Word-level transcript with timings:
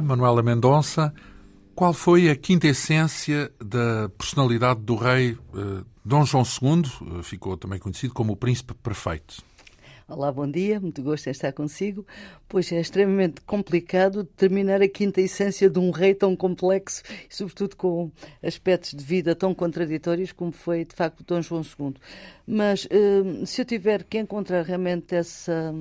Manuela 0.00 0.42
Mendonça. 0.42 1.12
Qual 1.74 1.92
foi 1.92 2.30
a 2.30 2.34
quinta 2.34 2.66
essência 2.66 3.52
da 3.62 4.08
personalidade 4.16 4.80
do 4.80 4.96
rei 4.96 5.32
uh, 5.32 5.84
Dom 6.04 6.24
João 6.24 6.42
II? 6.42 6.82
Uh, 7.02 7.22
ficou 7.22 7.56
também 7.56 7.78
conhecido 7.78 8.14
como 8.14 8.32
o 8.32 8.36
príncipe 8.36 8.72
perfeito. 8.74 9.44
Olá, 10.08 10.30
bom 10.30 10.48
dia, 10.48 10.78
muito 10.78 11.02
gosto 11.02 11.26
em 11.26 11.32
estar 11.32 11.52
consigo. 11.52 12.06
Pois 12.48 12.70
é 12.70 12.80
extremamente 12.80 13.40
complicado 13.40 14.22
determinar 14.22 14.80
a 14.80 14.88
quinta 14.88 15.20
essência 15.20 15.68
de 15.68 15.78
um 15.80 15.90
rei 15.90 16.14
tão 16.14 16.36
complexo 16.36 17.02
e, 17.28 17.34
sobretudo, 17.34 17.76
com 17.76 18.10
aspectos 18.40 18.92
de 18.92 19.04
vida 19.04 19.34
tão 19.34 19.52
contraditórios 19.52 20.30
como 20.30 20.52
foi, 20.52 20.84
de 20.84 20.94
facto, 20.94 21.24
Dom 21.24 21.42
João 21.42 21.62
II. 21.62 21.94
Mas 22.46 22.84
uh, 22.84 23.44
se 23.44 23.60
eu 23.60 23.64
tiver 23.64 24.04
que 24.04 24.18
encontrar 24.18 24.64
realmente 24.64 25.14
essa, 25.14 25.74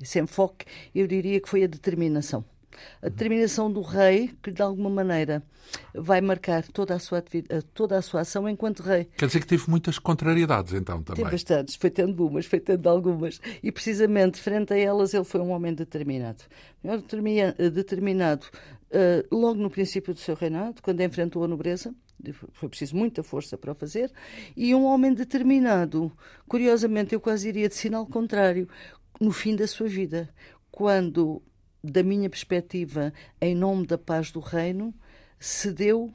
esse 0.00 0.20
enfoque, 0.20 0.64
eu 0.94 1.06
diria 1.06 1.40
que 1.40 1.48
foi 1.48 1.64
a 1.64 1.66
determinação 1.66 2.44
a 3.02 3.08
determinação 3.08 3.72
do 3.72 3.80
rei, 3.80 4.30
que 4.42 4.50
de 4.50 4.62
alguma 4.62 4.90
maneira 4.90 5.42
vai 5.94 6.20
marcar 6.20 6.64
toda 6.68 6.94
a 6.94 6.98
sua, 6.98 7.22
toda 7.74 7.98
a 7.98 8.02
sua 8.02 8.20
ação 8.20 8.48
enquanto 8.48 8.82
rei. 8.82 9.08
Quer 9.16 9.26
dizer 9.26 9.40
que 9.40 9.46
teve 9.46 9.68
muitas 9.68 9.98
contrariedades, 9.98 10.72
então, 10.72 11.02
também. 11.02 11.24
Teve 11.24 11.36
bastantes, 11.36 11.74
foi 11.74 11.90
tendo 11.90 12.26
umas, 12.26 12.46
foi 12.46 12.60
tendo 12.60 12.88
algumas. 12.88 13.40
E 13.62 13.72
precisamente 13.72 14.40
frente 14.40 14.72
a 14.72 14.78
elas 14.78 15.12
ele 15.12 15.24
foi 15.24 15.40
um 15.40 15.50
homem 15.50 15.74
determinado. 15.74 16.44
Determinado 17.72 18.46
uh, 18.90 19.36
logo 19.36 19.60
no 19.60 19.70
princípio 19.70 20.14
do 20.14 20.20
seu 20.20 20.34
reinado, 20.34 20.80
quando 20.82 21.00
enfrentou 21.00 21.42
a 21.42 21.48
nobreza, 21.48 21.94
foi 22.52 22.68
preciso 22.68 22.96
muita 22.96 23.22
força 23.22 23.58
para 23.58 23.72
o 23.72 23.74
fazer, 23.74 24.10
e 24.56 24.74
um 24.74 24.84
homem 24.84 25.12
determinado, 25.12 26.10
curiosamente, 26.48 27.14
eu 27.14 27.20
quase 27.20 27.48
iria 27.48 27.68
de 27.68 27.74
sinal 27.74 28.06
contrário, 28.06 28.68
no 29.20 29.32
fim 29.32 29.54
da 29.54 29.66
sua 29.66 29.88
vida, 29.88 30.28
quando 30.70 31.42
da 31.90 32.02
minha 32.02 32.28
perspectiva, 32.28 33.12
em 33.40 33.54
nome 33.54 33.86
da 33.86 33.98
paz 33.98 34.30
do 34.30 34.40
reino, 34.40 34.94
cedeu 35.38 36.12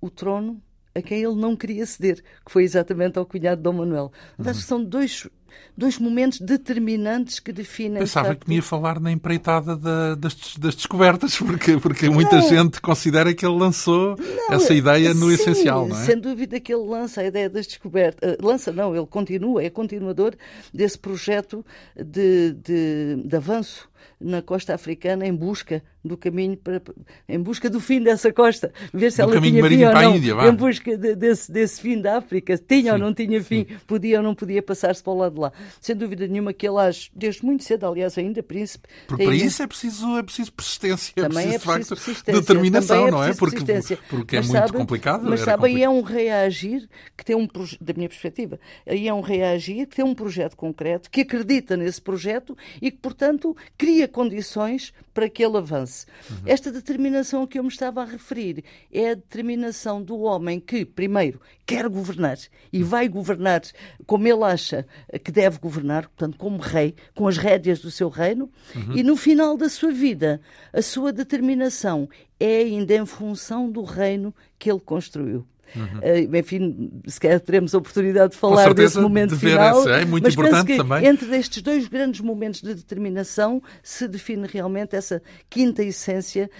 o 0.00 0.10
trono 0.10 0.62
a 0.98 1.02
quem 1.02 1.22
ele 1.22 1.34
não 1.34 1.56
queria 1.56 1.86
ceder, 1.86 2.22
que 2.44 2.50
foi 2.50 2.64
exatamente 2.64 3.18
ao 3.18 3.26
cunhado 3.26 3.58
de 3.58 3.62
Dom 3.62 3.74
Manuel. 3.74 4.12
Uhum. 4.38 4.54
São 4.54 4.84
dois, 4.84 5.28
dois 5.76 5.98
momentos 5.98 6.40
determinantes 6.40 7.38
que 7.38 7.52
definem. 7.52 8.00
Pensava 8.00 8.34
que 8.34 8.48
me 8.48 8.56
ia 8.56 8.62
falar 8.62 8.98
na 9.00 9.12
empreitada 9.12 9.76
da, 9.76 10.14
das, 10.14 10.56
das, 10.56 10.74
descobertas, 10.74 11.36
porque, 11.38 11.76
porque 11.78 12.10
muita 12.10 12.40
gente 12.42 12.80
considera 12.80 13.32
que 13.32 13.46
ele 13.46 13.56
lançou 13.56 14.16
não, 14.18 14.54
essa 14.54 14.74
ideia 14.74 15.14
no 15.14 15.28
sim, 15.28 15.34
essencial, 15.34 15.86
não 15.86 15.96
é? 15.96 16.04
Sem 16.04 16.18
dúvida 16.18 16.58
que 16.58 16.72
ele 16.72 16.86
lança 16.86 17.20
a 17.20 17.24
ideia 17.24 17.48
das 17.48 17.66
descobertas. 17.66 18.32
Uh, 18.32 18.44
lança, 18.44 18.72
não, 18.72 18.94
ele 18.94 19.06
continua, 19.06 19.62
é 19.62 19.70
continuador 19.70 20.34
desse 20.74 20.98
projeto 20.98 21.64
de, 21.96 22.52
de, 22.54 23.22
de 23.24 23.36
avanço 23.36 23.88
na 24.20 24.42
costa 24.42 24.74
africana 24.74 25.26
em 25.26 25.34
busca 25.34 25.82
do 26.04 26.16
caminho 26.16 26.56
para 26.56 26.80
em 27.28 27.40
busca 27.40 27.68
do 27.68 27.80
fim 27.80 28.02
dessa 28.02 28.32
costa, 28.32 28.72
ver 28.92 29.10
se 29.12 29.18
do 29.18 29.30
ela 29.30 29.40
tinha 29.40 29.62
fim 29.64 29.84
ou 29.84 29.92
não, 29.92 30.16
Índia, 30.16 30.34
em 30.48 30.54
busca 30.54 30.96
de, 30.96 31.14
desse, 31.14 31.52
desse 31.52 31.80
fim 31.80 32.00
da 32.00 32.18
África, 32.18 32.56
tinha 32.56 32.82
sim, 32.82 32.90
ou 32.90 32.98
não 32.98 33.12
tinha 33.12 33.42
fim, 33.42 33.66
sim. 33.68 33.76
podia 33.86 34.18
ou 34.18 34.22
não 34.22 34.34
podia 34.34 34.62
passar-se 34.62 35.02
para 35.02 35.12
o 35.12 35.16
lado 35.16 35.34
de 35.34 35.40
lá. 35.40 35.52
Sem 35.80 35.96
dúvida 35.96 36.26
nenhuma 36.26 36.52
que 36.52 36.66
ele 36.66 36.78
age 36.78 37.10
desde 37.14 37.44
muito 37.44 37.64
cedo, 37.64 37.86
aliás, 37.86 38.16
ainda 38.16 38.42
príncipe. 38.42 38.88
Porque 39.06 39.24
para 39.24 39.34
isso 39.34 39.62
é 39.62 39.66
preciso, 39.66 40.18
é 40.18 40.22
preciso 40.22 40.52
persistência, 40.52 41.12
é 41.16 41.22
também 41.22 41.54
é 41.54 41.58
preciso, 41.58 41.72
é 41.72 41.96
preciso 41.96 42.24
facto, 42.24 42.40
determinação, 42.40 43.08
é 43.08 43.10
não 43.10 43.22
é? 43.22 43.34
Porque, 43.34 43.64
porque 44.08 44.36
é 44.36 44.42
muito 44.42 44.72
complicado. 44.72 45.22
Mas 45.24 45.40
sabem, 45.40 45.82
é 45.82 45.88
um 45.88 46.02
reagir 46.02 46.88
que 47.16 47.24
tem 47.24 47.36
um 47.36 47.48
da 47.80 47.92
minha 47.94 48.08
perspectiva, 48.08 48.58
aí 48.86 49.08
é 49.08 49.14
um 49.14 49.20
reagir 49.20 49.86
que 49.86 49.96
tem 49.96 50.04
um 50.04 50.14
projeto 50.14 50.56
concreto, 50.56 51.10
que 51.10 51.22
acredita 51.22 51.76
nesse 51.76 52.00
projeto 52.00 52.56
e 52.80 52.90
que, 52.90 52.98
portanto, 52.98 53.56
cria 53.88 54.06
condições 54.06 54.92
para 55.14 55.30
que 55.30 55.42
ele 55.42 55.56
avance. 55.56 56.04
Uhum. 56.30 56.36
Esta 56.44 56.70
determinação 56.70 57.42
a 57.42 57.48
que 57.48 57.58
eu 57.58 57.62
me 57.62 57.70
estava 57.70 58.02
a 58.02 58.04
referir 58.04 58.62
é 58.92 59.12
a 59.12 59.14
determinação 59.14 60.02
do 60.02 60.20
homem 60.20 60.60
que, 60.60 60.84
primeiro, 60.84 61.40
quer 61.64 61.88
governar 61.88 62.36
e 62.70 62.82
vai 62.82 63.08
governar 63.08 63.62
como 64.06 64.28
ele 64.28 64.44
acha 64.44 64.86
que 65.24 65.32
deve 65.32 65.58
governar, 65.58 66.02
portanto, 66.02 66.36
como 66.36 66.58
rei, 66.58 66.94
com 67.14 67.26
as 67.26 67.38
rédeas 67.38 67.80
do 67.80 67.90
seu 67.90 68.10
reino, 68.10 68.50
uhum. 68.76 68.94
e 68.94 69.02
no 69.02 69.16
final 69.16 69.56
da 69.56 69.70
sua 69.70 69.90
vida, 69.90 70.38
a 70.70 70.82
sua 70.82 71.10
determinação 71.10 72.10
é 72.38 72.58
ainda 72.58 72.94
em 72.94 73.06
função 73.06 73.70
do 73.70 73.82
reino 73.84 74.34
que 74.58 74.70
ele 74.70 74.80
construiu. 74.80 75.46
Uhum. 75.74 76.32
Uh, 76.32 76.36
enfim, 76.36 76.90
se 77.06 77.20
calhar 77.20 77.40
teremos 77.40 77.74
a 77.74 77.78
oportunidade 77.78 78.32
de 78.32 78.38
falar 78.38 78.72
desse 78.74 78.98
momento 78.98 79.34
de 79.34 79.40
final. 79.40 79.80
Esse, 79.80 79.90
é 79.90 80.04
muito 80.04 80.24
mas 80.24 80.34
importante 80.34 80.66
que 80.66 80.76
também. 80.76 81.06
Entre 81.06 81.36
estes 81.36 81.62
dois 81.62 81.88
grandes 81.88 82.20
momentos 82.20 82.60
de 82.62 82.74
determinação 82.74 83.62
se 83.82 84.06
define 84.08 84.46
realmente 84.46 84.96
essa 84.96 85.22
quinta 85.48 85.82
essência 85.82 86.50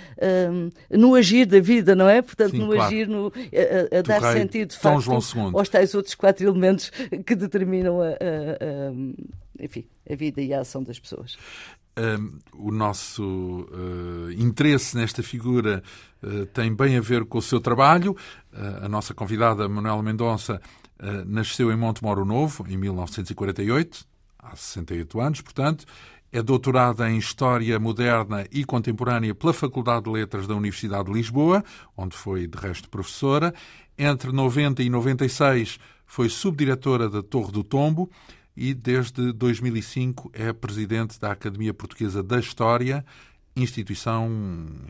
um, 0.50 0.70
no 0.90 1.14
agir 1.14 1.46
da 1.46 1.60
vida, 1.60 1.94
não 1.94 2.08
é? 2.08 2.22
Portanto, 2.22 2.52
Sim, 2.52 2.58
no 2.58 2.72
claro. 2.72 2.82
agir, 2.82 3.08
no, 3.08 3.32
a, 3.92 3.98
a 3.98 4.02
dar 4.02 4.20
rei, 4.20 4.42
sentido 4.42 4.70
de 4.70 4.78
facto 4.78 5.12
aos 5.54 5.68
tais 5.68 5.94
outros 5.94 6.14
quatro 6.14 6.46
elementos 6.46 6.90
que 7.24 7.34
determinam 7.34 8.00
a, 8.00 8.08
a, 8.08 8.10
a 8.10 9.64
enfim, 9.64 9.84
a 10.08 10.14
vida 10.14 10.40
e 10.40 10.54
a 10.54 10.60
ação 10.60 10.82
das 10.82 10.98
pessoas. 10.98 11.36
O 12.54 12.70
nosso 12.70 13.22
uh, 13.24 14.30
interesse 14.36 14.96
nesta 14.96 15.22
figura 15.22 15.82
uh, 16.22 16.46
tem 16.46 16.74
bem 16.74 16.96
a 16.96 17.00
ver 17.00 17.24
com 17.24 17.38
o 17.38 17.42
seu 17.42 17.60
trabalho. 17.60 18.16
Uh, 18.52 18.84
a 18.84 18.88
nossa 18.88 19.12
convidada, 19.14 19.68
Manuela 19.68 20.02
Mendonça, 20.02 20.60
nasceu 21.26 21.70
em 21.70 21.76
Montemoro 21.76 22.24
Novo, 22.24 22.66
em 22.68 22.76
1948, 22.76 24.04
há 24.36 24.56
68 24.56 25.20
anos, 25.20 25.40
portanto. 25.40 25.84
É 26.30 26.42
doutorada 26.42 27.08
em 27.08 27.16
História 27.16 27.78
Moderna 27.78 28.44
e 28.52 28.62
Contemporânea 28.62 29.34
pela 29.34 29.54
Faculdade 29.54 30.04
de 30.04 30.10
Letras 30.10 30.46
da 30.46 30.54
Universidade 30.54 31.06
de 31.06 31.12
Lisboa, 31.12 31.64
onde 31.96 32.14
foi, 32.14 32.46
de 32.46 32.58
resto, 32.58 32.90
professora. 32.90 33.54
Entre 33.96 34.30
90 34.30 34.82
e 34.82 34.90
96 34.90 35.78
foi 36.04 36.28
subdiretora 36.28 37.08
da 37.08 37.22
Torre 37.22 37.50
do 37.50 37.64
Tombo 37.64 38.10
e 38.58 38.74
desde 38.74 39.32
2005 39.32 40.32
é 40.34 40.52
presidente 40.52 41.20
da 41.20 41.30
Academia 41.30 41.72
Portuguesa 41.72 42.24
da 42.24 42.40
História, 42.40 43.04
instituição, 43.54 44.28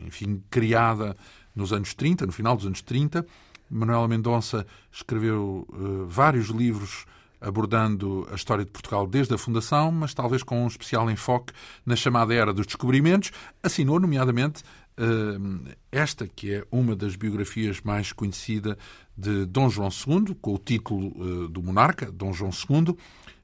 enfim, 0.07 0.41
criada 0.49 1.15
nos 1.55 1.71
anos 1.71 1.93
30, 1.93 2.25
no 2.25 2.31
final 2.31 2.55
dos 2.55 2.65
anos 2.65 2.81
30. 2.81 3.23
Manuela 3.69 4.07
Mendonça 4.07 4.65
escreveu 4.91 5.67
uh, 5.69 6.07
vários 6.07 6.47
livros 6.47 7.05
abordando 7.39 8.27
a 8.31 8.35
história 8.35 8.65
de 8.65 8.71
Portugal 8.71 9.05
desde 9.05 9.35
a 9.35 9.37
fundação, 9.37 9.91
mas 9.91 10.15
talvez 10.15 10.41
com 10.41 10.63
um 10.63 10.67
especial 10.67 11.09
enfoque 11.09 11.53
na 11.85 11.95
chamada 11.95 12.33
Era 12.33 12.51
dos 12.51 12.65
Descobrimentos. 12.65 13.31
Assinou, 13.61 13.99
nomeadamente, 13.99 14.63
uh, 14.97 15.69
esta 15.91 16.27
que 16.27 16.55
é 16.55 16.65
uma 16.71 16.95
das 16.95 17.15
biografias 17.15 17.81
mais 17.81 18.11
conhecida 18.11 18.79
de 19.15 19.45
Dom 19.45 19.69
João 19.69 19.89
II, 19.89 20.35
com 20.41 20.55
o 20.55 20.57
título 20.57 21.13
uh, 21.21 21.47
do 21.47 21.61
monarca, 21.61 22.11
Dom 22.11 22.33
João 22.33 22.49
II, 22.51 22.95
eh, 22.95 23.38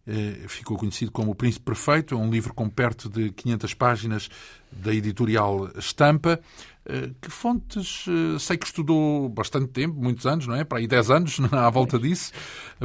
ficou 0.47 0.77
conhecido 0.77 1.11
como 1.11 1.31
O 1.31 1.35
Príncipe 1.35 1.65
Perfeito, 1.65 2.15
é 2.15 2.17
um 2.17 2.29
livro 2.29 2.53
com 2.53 2.69
perto 2.69 3.09
de 3.09 3.31
500 3.31 3.73
páginas 3.73 4.29
da 4.71 4.93
editorial 4.93 5.69
Estampa. 5.77 6.39
Eh, 6.85 7.09
que 7.19 7.31
fontes, 7.31 8.05
eh, 8.07 8.37
sei 8.37 8.57
que 8.57 8.65
estudou 8.65 9.27
bastante 9.27 9.67
tempo, 9.67 9.99
muitos 9.99 10.25
anos, 10.27 10.45
não 10.45 10.55
é? 10.55 10.63
Para 10.63 10.77
aí 10.77 10.87
10 10.87 11.09
anos, 11.09 11.39
à 11.51 11.69
volta 11.69 11.97
disso, 11.97 12.31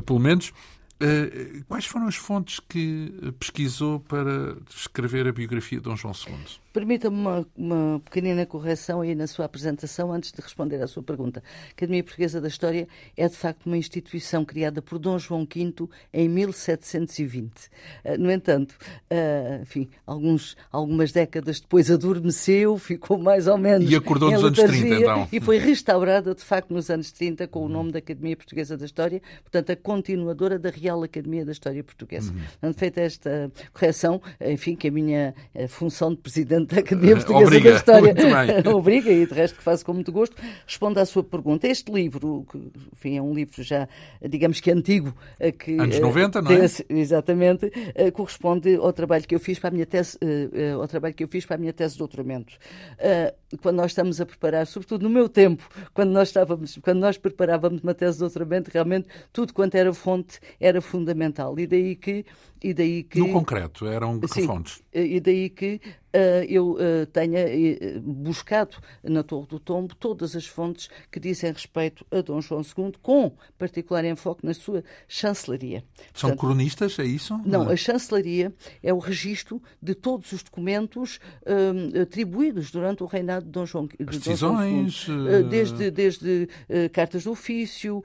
pelo 0.04 0.18
menos. 0.18 0.52
Quais 1.66 1.86
foram 1.86 2.08
as 2.08 2.16
fontes 2.16 2.60
que 2.60 3.10
pesquisou 3.38 4.00
para 4.00 4.54
escrever 4.68 5.26
a 5.26 5.32
biografia 5.32 5.78
de 5.78 5.84
Dom 5.84 5.96
João 5.96 6.12
II? 6.12 6.36
Permita-me 6.72 7.16
uma, 7.16 7.46
uma, 7.56 8.00
pequenina 8.04 8.46
correção 8.46 9.00
aí 9.00 9.14
na 9.14 9.26
sua 9.26 9.44
apresentação 9.44 10.12
antes 10.12 10.30
de 10.30 10.40
responder 10.40 10.80
à 10.80 10.86
sua 10.86 11.02
pergunta. 11.02 11.42
A 11.68 11.70
Academia 11.72 12.02
Portuguesa 12.04 12.40
da 12.40 12.46
História 12.48 12.86
é 13.16 13.28
de 13.28 13.36
facto 13.36 13.66
uma 13.66 13.76
instituição 13.76 14.44
criada 14.44 14.80
por 14.80 14.98
Dom 14.98 15.18
João 15.18 15.46
V 15.52 15.88
em 16.12 16.28
1720. 16.28 17.50
Uh, 18.04 18.18
no 18.18 18.30
entanto, 18.30 18.76
uh, 19.10 19.62
enfim, 19.62 19.88
alguns, 20.06 20.56
algumas 20.70 21.10
décadas 21.10 21.60
depois 21.60 21.90
adormeceu, 21.90 22.78
ficou 22.78 23.18
mais 23.18 23.48
ou 23.48 23.58
menos. 23.58 23.90
E 23.90 23.96
acordou 23.96 24.30
nos 24.30 24.44
anos 24.44 24.58
30, 24.58 24.94
então. 24.94 25.28
E 25.32 25.40
foi 25.40 25.58
restaurada 25.58 26.34
de 26.34 26.42
facto 26.42 26.72
nos 26.72 26.88
anos 26.88 27.10
30 27.10 27.48
com 27.48 27.64
o 27.64 27.68
nome 27.68 27.90
da 27.90 27.98
Academia 27.98 28.36
Portuguesa 28.36 28.76
da 28.76 28.84
História, 28.84 29.20
portanto, 29.42 29.70
a 29.70 29.76
continuadora 29.76 30.58
da 30.58 30.70
Real 30.70 31.02
Academia 31.02 31.44
da 31.44 31.52
História 31.52 31.82
Portuguesa. 31.82 32.32
Uhum. 32.32 32.38
Portanto, 32.38 32.78
feita 32.78 33.00
esta 33.00 33.52
correção, 33.72 34.22
enfim, 34.40 34.76
que 34.76 34.88
a 34.88 34.90
minha 34.90 35.34
a 35.54 35.68
função 35.68 36.10
de 36.10 36.18
presidente 36.18 36.59
presidente 36.66 36.74
da 36.74 36.80
Academia 36.80 37.16
Portuguesa 37.16 37.46
Obriga. 37.46 37.70
da 37.70 37.76
História 37.76 38.14
obriga, 38.74 39.10
e 39.10 39.26
de 39.26 39.34
resto 39.34 39.58
que 39.58 39.62
faço 39.62 39.84
com 39.84 39.92
muito 39.92 40.12
gosto, 40.12 40.36
respondo 40.66 41.00
à 41.00 41.06
sua 41.06 41.22
pergunta. 41.22 41.66
Este 41.66 41.92
livro, 41.92 42.46
que 42.50 42.58
enfim, 42.92 43.16
é 43.16 43.22
um 43.22 43.34
livro 43.34 43.62
já, 43.62 43.88
digamos 44.28 44.60
que 44.60 44.70
antigo, 44.70 45.14
que, 45.58 45.78
anos 45.78 45.98
90, 45.98 46.42
não 46.42 46.52
é? 46.52 46.66
Exatamente, 46.88 47.70
corresponde 48.12 48.76
ao 48.76 48.92
trabalho 48.92 49.26
que 49.26 49.34
eu 49.34 49.40
fiz 49.40 49.58
para 49.58 49.68
a 49.68 49.72
minha 49.72 49.86
tese, 49.86 50.18
ao 50.78 50.86
trabalho 50.88 51.14
que 51.14 51.24
eu 51.24 51.28
fiz 51.28 51.46
para 51.46 51.56
a 51.56 51.58
minha 51.58 51.72
tese 51.72 51.94
de 51.94 51.98
doutoramento. 51.98 52.56
Quando 53.62 53.76
nós 53.76 53.90
estamos 53.90 54.20
a 54.20 54.26
preparar, 54.26 54.66
sobretudo 54.66 55.02
no 55.02 55.10
meu 55.10 55.28
tempo, 55.28 55.68
quando 55.92 56.10
nós 56.10 56.28
estávamos, 56.28 56.78
quando 56.82 57.00
nós 57.00 57.18
preparávamos 57.18 57.82
uma 57.82 57.94
tese 57.94 58.14
de 58.14 58.20
doutoramento, 58.20 58.70
realmente 58.72 59.08
tudo 59.32 59.52
quanto 59.52 59.74
era 59.74 59.92
fonte 59.92 60.38
era 60.60 60.80
fundamental. 60.80 61.58
E 61.58 61.66
daí 61.66 61.96
que 61.96 62.24
e 62.62 62.74
daí 62.74 63.02
que... 63.04 63.18
No 63.18 63.32
concreto, 63.32 63.86
eram 63.86 64.20
que 64.20 64.28
sim, 64.28 64.46
fontes? 64.46 64.82
E 64.92 65.18
daí 65.18 65.48
que 65.48 65.80
eu 66.48 66.76
tenha 67.12 67.44
buscado 68.02 68.76
na 69.02 69.22
Torre 69.22 69.46
do 69.46 69.60
Tombo 69.60 69.94
todas 69.94 70.34
as 70.34 70.46
fontes 70.46 70.88
que 71.10 71.20
dizem 71.20 71.52
respeito 71.52 72.04
a 72.10 72.20
Dom 72.20 72.40
João 72.40 72.62
II, 72.62 72.92
com 73.02 73.32
particular 73.58 74.04
enfoque 74.04 74.44
na 74.44 74.54
sua 74.54 74.82
chancelaria. 75.06 75.84
São 76.12 76.30
Portanto, 76.30 76.38
cronistas, 76.38 76.98
é 76.98 77.04
isso? 77.04 77.40
Não, 77.44 77.68
a 77.68 77.76
chancelaria 77.76 78.52
é 78.82 78.92
o 78.92 78.98
registro 78.98 79.62
de 79.82 79.94
todos 79.94 80.32
os 80.32 80.42
documentos 80.42 81.20
atribuídos 82.00 82.70
durante 82.70 83.02
o 83.02 83.06
reinado 83.06 83.44
de 83.46 83.52
Dom 83.52 83.66
João, 83.66 83.86
de 83.86 84.04
decisões, 84.04 84.92
João 84.92 85.40
II. 85.40 85.48
Desde, 85.48 85.90
desde 85.90 86.48
cartas 86.92 87.22
de 87.22 87.28
ofício, 87.28 88.02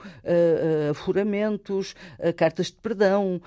afuramentos, 0.90 1.96
cartas 2.36 2.68
de 2.68 2.74
perdão, 2.74 3.42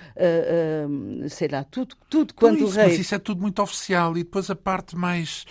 sei 1.29 1.49
lá, 1.49 1.65
tudo, 1.65 1.95
tudo 2.09 2.35
quanto 2.35 2.65
o 2.65 2.69
rei. 2.69 2.89
Mas 2.89 2.99
isso 2.99 3.15
é 3.15 3.19
tudo 3.19 3.41
muito 3.41 3.63
oficial 3.63 4.17
e 4.17 4.25
depois 4.25 4.48
a 4.51 4.57
parte 4.57 4.97
mais 4.97 5.45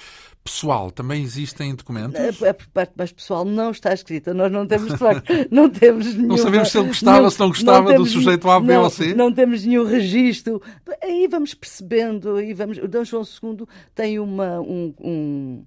pessoal 0.43 0.89
também 0.91 1.23
existem 1.23 1.75
documentos? 1.75 2.19
A, 2.41 2.53
parte 2.53 2.93
mais 2.95 3.11
pessoal 3.11 3.43
não 3.43 3.71
está 3.71 3.93
escrita. 3.93 4.33
Nós 4.33 4.51
não 4.51 4.65
temos, 4.65 4.91
de 4.91 4.97
facto, 4.97 5.31
não 5.51 5.69
temos 5.69 6.05
nenhuma, 6.07 6.27
Não 6.27 6.37
sabemos 6.37 6.71
se 6.71 6.77
ele 6.77 6.87
gostava, 6.87 7.23
ou 7.23 7.31
se 7.31 7.39
não 7.39 7.47
gostava 7.49 7.91
não 7.91 7.97
do 7.97 8.05
sujeito 8.05 8.49
A, 8.49 8.59
B 8.59 8.73
não, 8.73 8.83
ou 8.83 8.89
C? 8.89 9.13
Não 9.13 9.33
temos 9.33 9.65
nenhum 9.65 9.85
registro. 9.85 10.61
Aí 11.03 11.27
vamos 11.29 11.53
percebendo, 11.53 12.35
aí 12.35 12.53
vamos... 12.53 12.77
O 12.77 12.87
Dom 12.87 13.03
João 13.03 13.23
II 13.23 13.67
tem 13.93 14.19
uma, 14.19 14.59
um, 14.61 14.93
um 14.99 15.65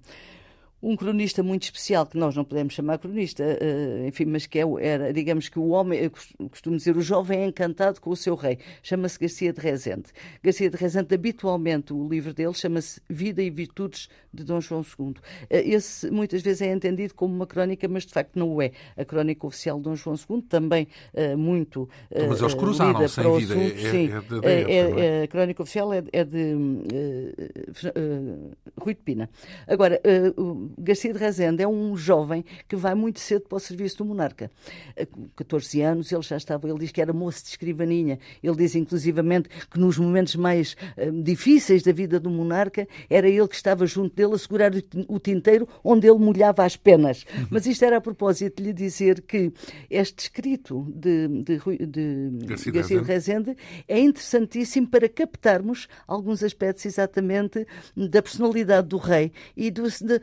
um 0.81 0.95
cronista 0.95 1.43
muito 1.43 1.63
especial, 1.63 2.05
que 2.05 2.17
nós 2.17 2.35
não 2.35 2.43
podemos 2.43 2.73
chamar 2.73 2.97
cronista, 2.97 3.43
uh, 3.43 4.07
enfim, 4.07 4.25
mas 4.25 4.47
que 4.47 4.59
é, 4.59 4.63
era, 4.79 5.13
digamos 5.13 5.47
que 5.47 5.59
o 5.59 5.69
homem, 5.69 5.99
eu 5.99 6.11
costumo 6.49 6.75
dizer, 6.75 6.97
o 6.97 7.01
jovem 7.01 7.41
é 7.41 7.45
encantado 7.45 8.01
com 8.01 8.09
o 8.09 8.15
seu 8.15 8.35
rei, 8.35 8.57
chama-se 8.81 9.19
Garcia 9.19 9.53
de 9.53 9.61
Rezende. 9.61 10.05
Garcia 10.43 10.69
de 10.69 10.77
Rezende, 10.77 11.13
habitualmente, 11.13 11.93
o 11.93 12.07
livro 12.07 12.33
dele 12.33 12.53
chama-se 12.53 12.99
Vida 13.07 13.43
e 13.43 13.49
Virtudes 13.49 14.09
de 14.33 14.43
Dom 14.43 14.59
João 14.59 14.81
II. 14.81 15.09
Uh, 15.09 15.15
esse, 15.49 16.09
muitas 16.09 16.41
vezes, 16.41 16.63
é 16.63 16.73
entendido 16.73 17.13
como 17.13 17.33
uma 17.33 17.45
crónica, 17.45 17.87
mas 17.87 18.05
de 18.05 18.13
facto 18.13 18.37
não 18.39 18.49
o 18.49 18.61
é. 18.61 18.71
A 18.97 19.05
crónica 19.05 19.45
oficial 19.45 19.77
de 19.77 19.83
Dom 19.83 19.95
João 19.95 20.15
II, 20.15 20.41
também 20.41 20.87
uh, 21.13 21.37
muito. 21.37 21.87
Mas 22.27 22.41
eles 22.41 22.53
cruzaram 22.55 23.07
sem 23.07 23.37
vida. 23.37 23.53
Assunto, 23.53 23.75
é, 23.77 23.91
sim, 23.91 24.09
é, 24.43 24.61
é, 24.61 25.19
é, 25.19 25.23
a 25.23 25.27
crónica 25.27 25.61
oficial 25.61 25.93
é, 25.93 26.03
é 26.11 26.23
de 26.23 26.55
Rui 28.79 28.95
de 28.95 29.01
Pina. 29.01 29.29
Agora, 29.67 30.01
Garcia 30.77 31.13
de 31.13 31.19
Rezende 31.19 31.63
é 31.63 31.67
um 31.67 31.95
jovem 31.95 32.43
que 32.67 32.75
vai 32.75 32.95
muito 32.95 33.19
cedo 33.19 33.47
para 33.47 33.57
o 33.57 33.59
serviço 33.59 33.99
do 33.99 34.05
monarca. 34.05 34.51
Com 35.11 35.29
14 35.35 35.81
anos 35.81 36.11
ele 36.11 36.21
já 36.21 36.37
estava, 36.37 36.67
ele 36.67 36.79
diz 36.79 36.91
que 36.91 37.01
era 37.01 37.13
moço 37.13 37.43
de 37.43 37.49
escrivaninha. 37.49 38.19
Ele 38.41 38.55
diz 38.55 38.75
inclusivamente 38.75 39.49
que 39.69 39.79
nos 39.79 39.97
momentos 39.97 40.35
mais 40.35 40.75
uh, 40.97 41.11
difíceis 41.23 41.83
da 41.83 41.91
vida 41.91 42.19
do 42.19 42.29
monarca 42.29 42.87
era 43.09 43.27
ele 43.27 43.47
que 43.47 43.55
estava 43.55 43.85
junto 43.85 44.15
dele 44.15 44.33
a 44.33 44.37
segurar 44.37 44.71
o 45.07 45.19
tinteiro 45.19 45.67
onde 45.83 46.07
ele 46.07 46.19
molhava 46.19 46.63
as 46.63 46.75
penas. 46.75 47.25
Uhum. 47.35 47.47
Mas 47.49 47.65
isto 47.65 47.83
era 47.83 47.97
a 47.97 48.01
propósito 48.01 48.61
de 48.61 48.63
lhe 48.63 48.73
dizer 48.73 49.21
que 49.21 49.51
este 49.89 50.19
escrito 50.23 50.85
de, 50.93 51.27
de, 51.27 51.87
de 51.87 52.45
Garcia, 52.45 52.71
Garcia 52.71 53.01
de 53.01 53.05
Rezende 53.05 53.57
é 53.87 53.99
interessantíssimo 53.99 54.87
para 54.87 55.07
captarmos 55.07 55.87
alguns 56.07 56.43
aspectos 56.43 56.85
exatamente 56.85 57.65
da 57.95 58.21
personalidade 58.21 58.87
do 58.87 58.97
rei 58.97 59.31
e 59.55 59.71
do, 59.71 59.83
de, 59.83 60.21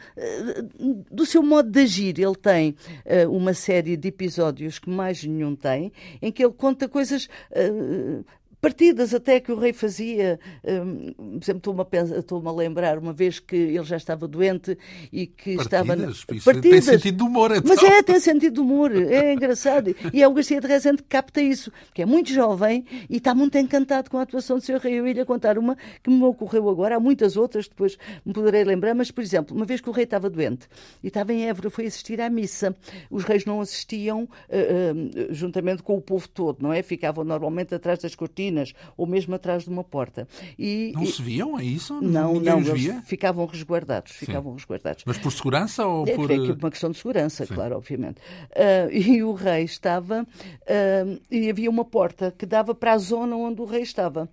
do 1.11 1.27
seu 1.27 1.43
modo 1.43 1.71
de 1.71 1.81
agir. 1.81 2.19
Ele 2.19 2.35
tem 2.35 2.75
uh, 3.05 3.31
uma 3.31 3.55
série 3.55 3.97
de 3.97 4.09
episódios 4.09 4.79
que 4.79 4.91
mais 4.91 5.23
nenhum 5.25 5.55
tem, 5.55 5.93
em 6.21 6.31
que 6.31 6.45
ele 6.45 6.53
conta 6.53 6.89
coisas 6.89 7.29
uh, 7.53 8.25
partidas 8.61 9.15
até 9.15 9.41
que 9.41 9.53
o 9.53 9.57
rei 9.57 9.73
fazia. 9.73 10.39
Um, 10.65 11.39
por 11.39 11.57
estou-me 11.57 11.83
a, 11.83 12.19
estou 12.19 12.47
a 12.47 12.53
lembrar 12.53 12.99
uma 12.99 13.13
vez 13.13 13.39
que 13.39 13.57
ele 13.57 13.85
já 13.85 13.97
estava 13.97 14.27
doente 14.27 14.77
e 15.13 15.27
que 15.27 15.57
partidas, 15.57 15.67
estava. 15.67 16.11
Isso 16.11 16.45
partidas. 16.45 16.71
Tem 16.87 16.99
sentido 16.99 17.17
de 17.17 17.23
humor, 17.23 17.51
então. 17.53 17.75
Mas 17.75 17.83
é, 17.83 18.03
tem 18.03 18.21
sentido 18.21 18.55
de 18.55 18.61
humor, 18.61 18.93
é 18.95 19.33
engraçado. 19.33 19.95
E 20.13 20.23
é 20.23 20.29
o 20.29 20.33
Garcia 20.33 20.61
de 20.61 20.67
Rezende 20.67 21.03
que 21.03 21.09
capta 21.09 21.41
isso, 21.41 21.73
que 21.95 22.03
é 22.03 22.07
muito 22.07 22.33
jovem 22.33 22.85
e 23.09 23.17
está 23.17 23.35
muito 23.35 23.57
encantado 23.57 24.11
com 24.11 24.19
a 24.19 24.23
atuação 24.23 24.59
do 24.59 24.65
seu 24.65 24.79
rei. 24.79 24.99
Eu 24.99 25.07
ia 25.07 25.25
contar 25.25 25.59
uma 25.59 25.77
que 26.03 26.11
me 26.11 26.25
ocorreu 26.25 26.69
agora, 26.69 26.97
há 26.97 27.01
muitas 27.01 27.37
outras, 27.37 27.69
depois 27.69 27.97
me 28.25 28.33
poderei 28.33 28.65
lembrar, 28.65 28.95
mas, 28.95 29.11
por 29.11 29.23
exemplo, 29.23 29.57
uma 29.57 29.65
vez 29.65 29.81
que 29.81 29.89
o 29.89 29.93
rei 29.93 30.05
estava 30.05 30.29
doente 30.29 30.69
e 31.03 31.09
estava 31.09 31.33
em 31.33 31.49
Évora, 31.49 31.71
foi 31.71 31.87
assistir 31.87 32.21
à 32.21 32.29
missa. 32.29 32.75
Os 33.11 33.25
reis 33.25 33.45
não 33.45 33.61
assistiam 33.61 34.23
uh, 34.23 34.27
uh, 34.27 35.35
juntamente 35.35 35.83
com 35.83 35.97
o 35.97 36.01
povo 36.01 36.29
todo, 36.29 36.59
não 36.61 36.73
é? 36.73 36.83
Ficavam 36.83 37.25
normalmente 37.25 37.75
atrás 37.75 37.99
das 38.01 38.15
cortinas 38.15 38.48
cortinas 38.49 38.73
ou 38.97 39.07
mesmo 39.07 39.35
atrás 39.35 39.65
de 39.65 39.71
uma 39.71 39.85
porta. 39.85 40.27
E, 40.59 40.93
não 40.95 41.03
e... 41.03 41.07
se 41.07 41.23
viam, 41.23 41.59
é 41.59 41.65
isso? 41.65 41.95
Não, 42.01 42.35
Ninguém 42.35 42.61
não, 42.61 42.75
via? 42.75 43.03
ficavam 43.03 43.47
resguardados, 43.47 44.13
ficavam 44.13 44.55
resguardados. 44.55 45.05
Mas 45.07 45.19
por 45.19 45.33
segurança 45.33 45.87
ou 45.87 46.07
é, 46.07 46.15
por... 46.15 46.31
É 46.31 46.37
uma 46.37 46.71
questão 46.71 46.91
de 46.91 46.97
segurança, 46.97 47.47
Sim. 47.47 47.55
claro, 47.55 47.77
obviamente. 47.77 48.19
Uh, 48.51 48.91
e 48.93 49.23
o 49.23 49.33
rei 49.33 49.65
estava, 49.65 50.23
uh, 50.23 51.21
e 51.31 51.51
havia 51.51 51.71
uma 51.71 51.85
porta 51.85 52.35
que 52.37 52.47
dava 52.47 52.75
para 52.75 52.93
a 52.93 52.99
zona 52.99 53.37
onde 53.37 53.61
o 53.61 53.65
rei 53.65 53.83
estava. 53.83 54.29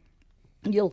E 0.68 0.78
ele 0.78 0.92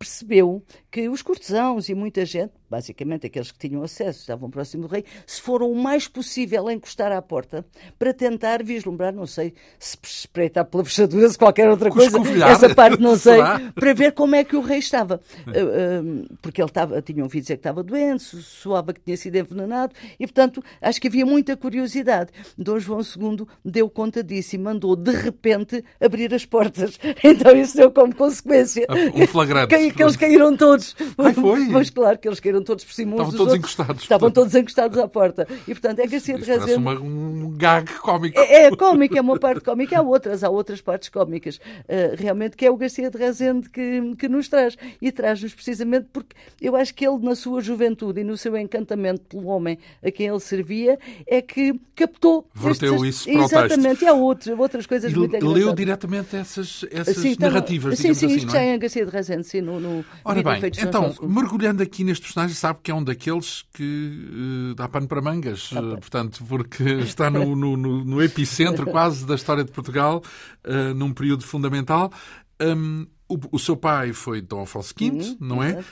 percebeu 0.00 0.64
que 0.90 1.10
os 1.10 1.20
cortesãos 1.20 1.90
e 1.90 1.94
muita 1.94 2.24
gente, 2.24 2.52
basicamente 2.70 3.26
aqueles 3.26 3.52
que 3.52 3.58
tinham 3.58 3.82
acesso, 3.82 4.20
estavam 4.20 4.48
próximo 4.48 4.88
do 4.88 4.88
rei, 4.88 5.04
se 5.26 5.42
foram 5.42 5.70
o 5.70 5.76
mais 5.76 6.08
possível 6.08 6.66
a 6.68 6.72
encostar 6.72 7.12
à 7.12 7.20
porta 7.20 7.66
para 7.98 8.14
tentar 8.14 8.64
vislumbrar, 8.64 9.12
não 9.12 9.26
sei, 9.26 9.52
se 9.78 9.98
espreitar 10.02 10.64
pela 10.64 10.82
fechadura, 10.86 11.28
se 11.28 11.36
qualquer 11.36 11.68
outra 11.68 11.90
coisa, 11.90 12.18
essa 12.48 12.74
parte 12.74 12.98
não 12.98 13.14
sei, 13.18 13.40
para 13.74 13.92
ver 13.92 14.12
como 14.12 14.34
é 14.34 14.42
que 14.42 14.56
o 14.56 14.62
rei 14.62 14.78
estava. 14.78 15.20
Eh, 15.46 15.60
eh, 15.60 16.02
porque 16.40 16.62
ele 16.62 16.70
estava, 16.70 17.02
tinham 17.02 17.24
ouvido 17.24 17.42
dizer 17.42 17.56
que 17.56 17.60
estava 17.60 17.82
doente, 17.82 18.24
soava 18.42 18.94
que 18.94 19.00
tinha 19.00 19.18
sido 19.18 19.36
envenenado, 19.36 19.92
e 20.18 20.26
portanto 20.26 20.64
acho 20.80 20.98
que 20.98 21.08
havia 21.08 21.26
muita 21.26 21.58
curiosidade. 21.58 22.30
Dom 22.56 22.78
João 22.78 23.00
II 23.00 23.46
deu 23.62 23.90
conta 23.90 24.24
disso 24.24 24.56
e 24.56 24.58
mandou 24.58 24.96
de 24.96 25.12
repente 25.12 25.84
abrir 26.00 26.32
as 26.32 26.46
portas. 26.46 26.98
Então 27.22 27.54
isso 27.54 27.76
deu 27.76 27.90
como 27.90 28.14
consequência. 28.14 28.86
Um 29.14 29.26
flagrante 29.26 29.68
que 29.94 30.02
eles 30.02 30.16
caíram 30.16 30.56
todos. 30.56 30.94
Ai, 31.18 31.34
foi? 31.34 31.68
Mas 31.68 31.90
claro 31.90 32.18
que 32.18 32.28
eles 32.28 32.40
caíram 32.40 32.62
todos 32.62 32.84
por 32.84 32.92
cima 32.92 33.12
Estavam 33.12 33.32
todos 33.32 33.40
outros. 33.40 33.58
encostados. 33.58 34.02
Estavam 34.02 34.30
todos 34.30 34.54
encostados 34.54 34.98
à 34.98 35.08
porta. 35.08 35.46
E 35.66 35.74
portanto 35.74 35.98
é 36.00 36.06
Garcia 36.06 36.38
de 36.38 36.44
Rezende. 36.44 36.74
Uma, 36.74 36.92
um 36.92 37.54
gag 37.56 37.92
cómico. 37.94 38.38
É, 38.38 38.64
é 38.64 38.70
cómico, 38.76 39.16
é 39.16 39.20
uma 39.20 39.38
parte 39.38 39.60
cómica. 39.60 39.98
Há 39.98 40.02
outras, 40.02 40.44
há 40.44 40.50
outras 40.50 40.80
partes 40.80 41.08
cómicas. 41.08 41.56
Uh, 41.56 42.16
realmente 42.16 42.56
que 42.56 42.66
é 42.66 42.70
o 42.70 42.76
Garcia 42.76 43.10
de 43.10 43.18
Rezende 43.18 43.68
que, 43.68 44.14
que 44.16 44.28
nos 44.28 44.48
traz. 44.48 44.76
E 45.00 45.12
traz-nos 45.12 45.54
precisamente 45.54 46.08
porque 46.12 46.34
eu 46.60 46.76
acho 46.76 46.94
que 46.94 47.06
ele, 47.06 47.18
na 47.20 47.34
sua 47.34 47.60
juventude 47.60 48.20
e 48.20 48.24
no 48.24 48.36
seu 48.36 48.56
encantamento 48.56 49.22
pelo 49.22 49.46
homem 49.46 49.78
a 50.02 50.10
quem 50.10 50.26
ele 50.26 50.40
servia, 50.40 50.98
é 51.26 51.40
que 51.42 51.78
captou. 51.94 52.46
Verteu 52.54 52.94
estes, 53.04 53.26
isso 53.26 53.32
para 53.32 53.44
Exatamente. 53.44 54.04
E 54.04 54.08
há 54.08 54.14
outros, 54.14 54.58
outras 54.58 54.86
coisas 54.86 55.12
e 55.12 55.16
muito 55.16 55.48
leu 55.48 55.74
diretamente 55.74 56.36
essas, 56.36 56.84
essas 56.90 57.16
sim, 57.16 57.36
narrativas, 57.38 57.98
sim, 57.98 58.14
sim, 58.14 58.26
assim, 58.26 58.36
isto 58.36 58.50
já 58.50 58.60
é 58.60 58.78
Garcia 58.78 59.04
de 59.04 59.10
Rezende, 59.10 59.46
sim, 59.46 59.60
no, 59.60 59.79
no 59.80 60.04
Ora 60.24 60.42
bem, 60.42 60.70
então, 60.80 61.14
mergulhando 61.22 61.82
aqui 61.82 62.04
neste 62.04 62.22
personagem, 62.22 62.54
sabe 62.54 62.80
que 62.82 62.90
é 62.90 62.94
um 62.94 63.02
daqueles 63.02 63.64
que 63.72 64.70
uh, 64.72 64.74
dá 64.74 64.88
pano 64.88 65.08
para 65.08 65.20
mangas, 65.20 65.72
uh, 65.72 65.98
portanto, 65.98 66.44
porque 66.48 66.82
está 67.00 67.30
no, 67.30 67.56
no, 67.56 67.76
no, 67.76 68.04
no, 68.04 68.22
epicentro 68.22 68.86
quase 68.90 69.26
da 69.26 69.34
história 69.34 69.64
de 69.64 69.72
Portugal, 69.72 70.22
uh, 70.64 70.94
num 70.94 71.12
período 71.12 71.44
fundamental. 71.44 72.12
Um, 72.60 73.06
o, 73.28 73.38
o, 73.52 73.58
seu 73.58 73.76
pai 73.76 74.12
foi 74.12 74.40
Dom 74.40 74.62
Afonso 74.62 74.94
V, 74.96 75.10
uhum, 75.10 75.36
não 75.40 75.62
é? 75.62 75.82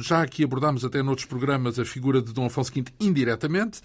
já 0.00 0.22
aqui 0.22 0.42
abordámos 0.42 0.84
até 0.84 1.02
noutros 1.04 1.26
programas 1.26 1.78
a 1.78 1.84
figura 1.84 2.20
de 2.20 2.32
Dom 2.32 2.46
Afonso 2.46 2.72
V 2.72 2.84
indiretamente, 2.98 3.80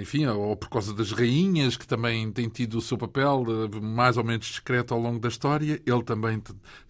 enfim, 0.00 0.26
ou 0.26 0.54
por 0.56 0.68
causa 0.68 0.92
das 0.92 1.12
rainhas, 1.12 1.76
que 1.76 1.86
também 1.86 2.30
têm 2.30 2.48
tido 2.48 2.78
o 2.78 2.80
seu 2.80 2.98
papel 2.98 3.44
mais 3.80 4.16
ou 4.16 4.24
menos 4.24 4.46
discreto 4.46 4.92
ao 4.92 5.00
longo 5.00 5.18
da 5.18 5.28
história. 5.28 5.80
Ele 5.84 6.02
também 6.02 6.42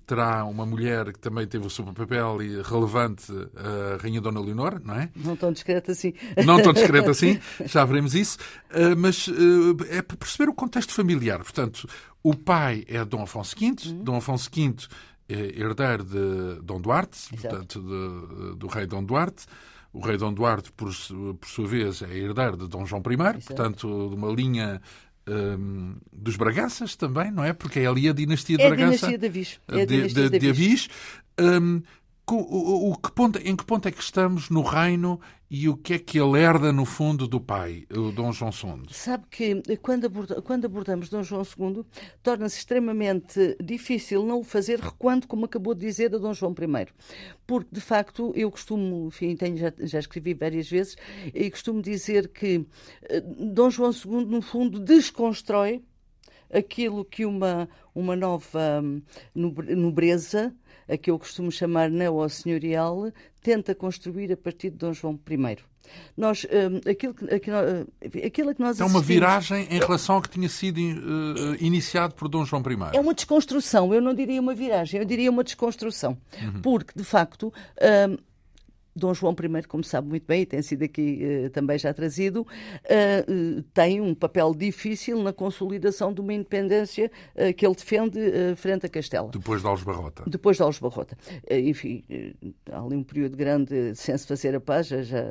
terá 0.07 0.45
uma 0.45 0.65
mulher 0.65 1.13
que 1.13 1.19
também 1.19 1.47
teve 1.47 1.67
o 1.67 1.71
seu 1.71 1.85
papel 1.85 2.39
relevante, 2.65 3.31
a 3.55 4.03
Rainha 4.03 4.21
Dona 4.21 4.41
Leonor, 4.41 4.81
não 4.83 4.95
é? 4.95 5.11
Não 5.15 5.37
tão 5.37 5.53
discreta 5.53 5.93
assim. 5.93 6.15
Não 6.45 6.61
tão 6.63 6.73
discreta 6.73 7.11
assim, 7.11 7.39
já 7.67 7.85
veremos 7.85 8.15
isso. 8.15 8.39
Ah, 8.71 8.97
mas 8.97 9.29
é 9.91 10.03
para 10.03 10.17
perceber 10.17 10.51
o 10.51 10.55
contexto 10.55 10.93
familiar. 10.93 11.39
Portanto, 11.39 11.87
o 12.23 12.35
pai 12.35 12.85
é 12.89 13.05
Dom 13.05 13.23
Afonso 13.23 13.55
V, 13.57 13.67
uhum. 13.67 14.03
Dom 14.03 14.17
Afonso 14.17 14.51
V 14.53 14.75
é 15.29 15.61
herdeiro 15.61 16.05
de 16.05 16.63
Dom 16.63 16.81
Duarte, 16.81 17.29
Exato. 17.35 17.55
portanto, 17.55 17.81
de, 17.83 18.57
do 18.57 18.67
rei 18.67 18.87
Dom 18.87 19.05
Duarte. 19.05 19.45
O 19.93 20.01
rei 20.01 20.17
Dom 20.17 20.33
Duarte, 20.33 20.71
por, 20.73 20.91
por 21.41 21.49
sua 21.49 21.67
vez, 21.67 22.03
é 22.03 22.15
herdeiro 22.15 22.57
de 22.57 22.69
Dom 22.69 22.85
João 22.85 23.03
I, 23.03 23.43
portanto, 23.43 24.09
de 24.11 24.15
uma 24.15 24.31
linha 24.31 24.81
um, 25.29 25.95
dos 26.13 26.37
Braganças 26.37 26.97
também, 26.97 27.31
não 27.31 27.45
é? 27.45 27.53
Porque 27.53 27.81
é 27.81 27.87
ali 27.87 28.09
a 28.09 28.13
dinastia 28.13 28.57
de 28.57 28.63
é 28.63 28.69
Bragança. 28.69 29.07
A 29.07 29.11
dinastia 29.11 29.19
de 29.19 29.27
Avis. 29.27 29.61
É 29.69 29.83
a 29.83 29.85
dinastia 29.85 30.23
de, 30.25 30.31
de, 30.31 30.39
de 30.39 30.49
Avis. 30.49 30.89
Um, 31.41 31.83
o, 32.35 32.91
o, 32.91 32.97
que 32.97 33.11
ponto, 33.13 33.39
em 33.39 33.57
que 33.57 33.65
ponto 33.65 33.89
é 33.89 33.91
que 33.91 34.03
estamos 34.03 34.51
no 34.51 34.63
reino 34.63 35.21
e 35.51 35.69
o 35.69 35.77
que 35.77 35.95
é 35.95 35.99
que 35.99 36.19
ele 36.21 36.39
herda, 36.39 36.73
no 36.73 36.85
fundo, 36.85 37.27
do 37.27 37.41
pai, 37.41 37.87
o 37.91 38.13
Dom 38.13 38.33
João 38.33 38.51
II? 38.51 38.87
Sabe 38.91 39.25
que 39.31 39.63
quando, 39.79 40.05
aborda, 40.05 40.43
quando 40.43 40.67
abordamos 40.67 41.09
Dom 41.09 41.23
João 41.23 41.43
II, 41.43 41.85
torna-se 42.23 42.59
extremamente 42.59 43.57
difícil 43.63 44.25
não 44.27 44.41
o 44.41 44.45
fazer 44.45 44.79
recuando, 44.79 45.27
como 45.27 45.47
acabou 45.47 45.75
de 45.75 45.87
dizer, 45.87 46.15
a 46.15 46.19
Dom 46.19 46.35
João 46.35 46.53
I. 46.53 46.87
Porque, 47.47 47.71
de 47.73 47.81
facto, 47.81 48.33
eu 48.37 48.51
costumo, 48.51 49.09
enfim, 49.09 49.35
tenho, 49.37 49.57
já, 49.57 49.73
já 49.79 49.99
escrevi 49.99 50.35
várias 50.35 50.69
vezes, 50.69 50.97
e 51.35 51.51
costumo 51.51 51.81
dizer 51.81 52.29
que 52.29 52.67
eh, 53.03 53.21
Dom 53.21 53.71
João 53.71 53.91
II, 53.91 54.27
no 54.27 54.43
fundo, 54.43 54.79
desconstrói 54.79 55.83
aquilo 56.53 57.05
que 57.05 57.25
uma, 57.25 57.69
uma 57.95 58.17
nova 58.17 58.81
hum, 58.83 59.03
nobreza, 59.35 60.55
a 60.89 60.97
que 60.97 61.11
eu 61.11 61.19
costumo 61.19 61.51
chamar 61.53 61.91
neo-senhorial, 61.91 63.13
tenta 63.43 63.75
construir 63.75 64.33
a 64.33 64.37
partir 64.37 64.71
de 64.71 64.77
Dom 64.77 64.93
João 64.93 65.19
I. 65.31 65.59
Nós, 66.17 66.45
um, 66.45 66.91
aquilo, 66.91 67.15
que, 67.15 68.21
aquilo 68.25 68.55
que 68.55 68.61
nós 68.61 68.81
É 68.81 68.85
uma 68.85 69.01
viragem 69.01 69.67
em 69.71 69.79
relação 69.79 70.17
ao 70.17 70.23
que 70.23 70.29
tinha 70.29 70.49
sido 70.49 70.79
uh, 70.79 71.57
iniciado 71.61 72.15
por 72.15 72.29
Dom 72.29 72.45
João 72.45 72.63
I. 72.63 72.97
É 72.97 73.01
uma 73.01 73.15
desconstrução, 73.15 73.95
eu 73.95 74.01
não 74.01 74.15
diria 74.15 74.41
uma 74.41 74.55
viragem, 74.55 75.01
eu 75.01 75.07
diria 75.07 75.31
uma 75.31 75.45
desconstrução. 75.45 76.19
Uhum. 76.43 76.63
Porque, 76.63 76.93
de 76.95 77.05
facto, 77.05 77.53
um, 78.11 78.19
Dom 78.99 79.15
João 79.15 79.33
I, 79.33 79.63
como 79.67 79.85
sabe 79.85 80.09
muito 80.09 80.27
bem, 80.27 80.43
e 80.43 80.47
tem 80.47 80.63
sido 80.63 80.83
aqui 80.83 81.21
uh, 81.47 81.51
também 81.51 81.79
já 81.79 81.93
trazido, 81.93 82.43
uh, 82.43 83.63
tem 83.73 84.01
um 84.01 84.15
papel 84.15 84.55
difícil 84.55 85.23
na 85.23 85.33
consolidação 85.33 86.13
de 86.13 86.21
uma 86.21 86.33
independência 86.33 87.11
que 87.57 87.67
ele 87.67 87.75
defende 87.75 88.19
frente 88.57 88.87
a 88.87 88.89
Castela. 88.89 89.31
Depois 89.31 89.61
de 89.61 89.67
Alves 89.67 89.85
Barrota. 89.85 90.25
Depois 90.27 90.57
de 90.57 90.63
Alves 90.63 90.81
Barrota. 90.81 91.17
enfim, 91.51 92.05
há 92.71 92.81
ali 92.81 92.97
um 92.97 93.03
período 93.03 93.37
grande 93.37 93.95
sem 93.95 94.17
se 94.17 94.27
fazer 94.27 94.55
a 94.55 94.61
paz, 94.61 94.89
já 94.89 95.25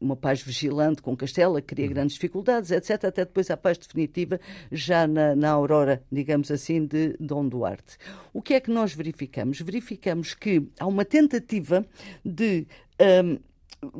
uma 0.00 0.16
paz 0.16 0.42
vigilante 0.42 1.02
com 1.02 1.16
Castela, 1.16 1.60
que 1.60 1.68
cria 1.68 1.86
uhum. 1.86 1.92
grandes 1.92 2.14
dificuldades, 2.14 2.70
etc., 2.70 3.04
até 3.04 3.24
depois 3.24 3.50
a 3.50 3.56
paz 3.56 3.78
definitiva, 3.78 4.40
já 4.70 5.06
na, 5.06 5.34
na 5.34 5.50
aurora, 5.50 6.02
digamos 6.10 6.50
assim, 6.50 6.84
de 6.84 7.16
Dom 7.18 7.48
Duarte. 7.48 7.96
O 8.32 8.42
que 8.42 8.54
é 8.54 8.60
que 8.60 8.70
nós 8.70 8.94
verificamos? 8.94 9.60
Verificamos 9.60 10.34
que 10.34 10.68
há 10.78 10.86
uma 10.86 11.04
tentativa 11.04 11.84
de. 12.24 12.66
Um, 13.00 13.38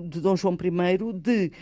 de 0.08 0.20
Dom 0.20 0.34
João 0.36 0.56
I 0.56 1.12
de 1.12 1.52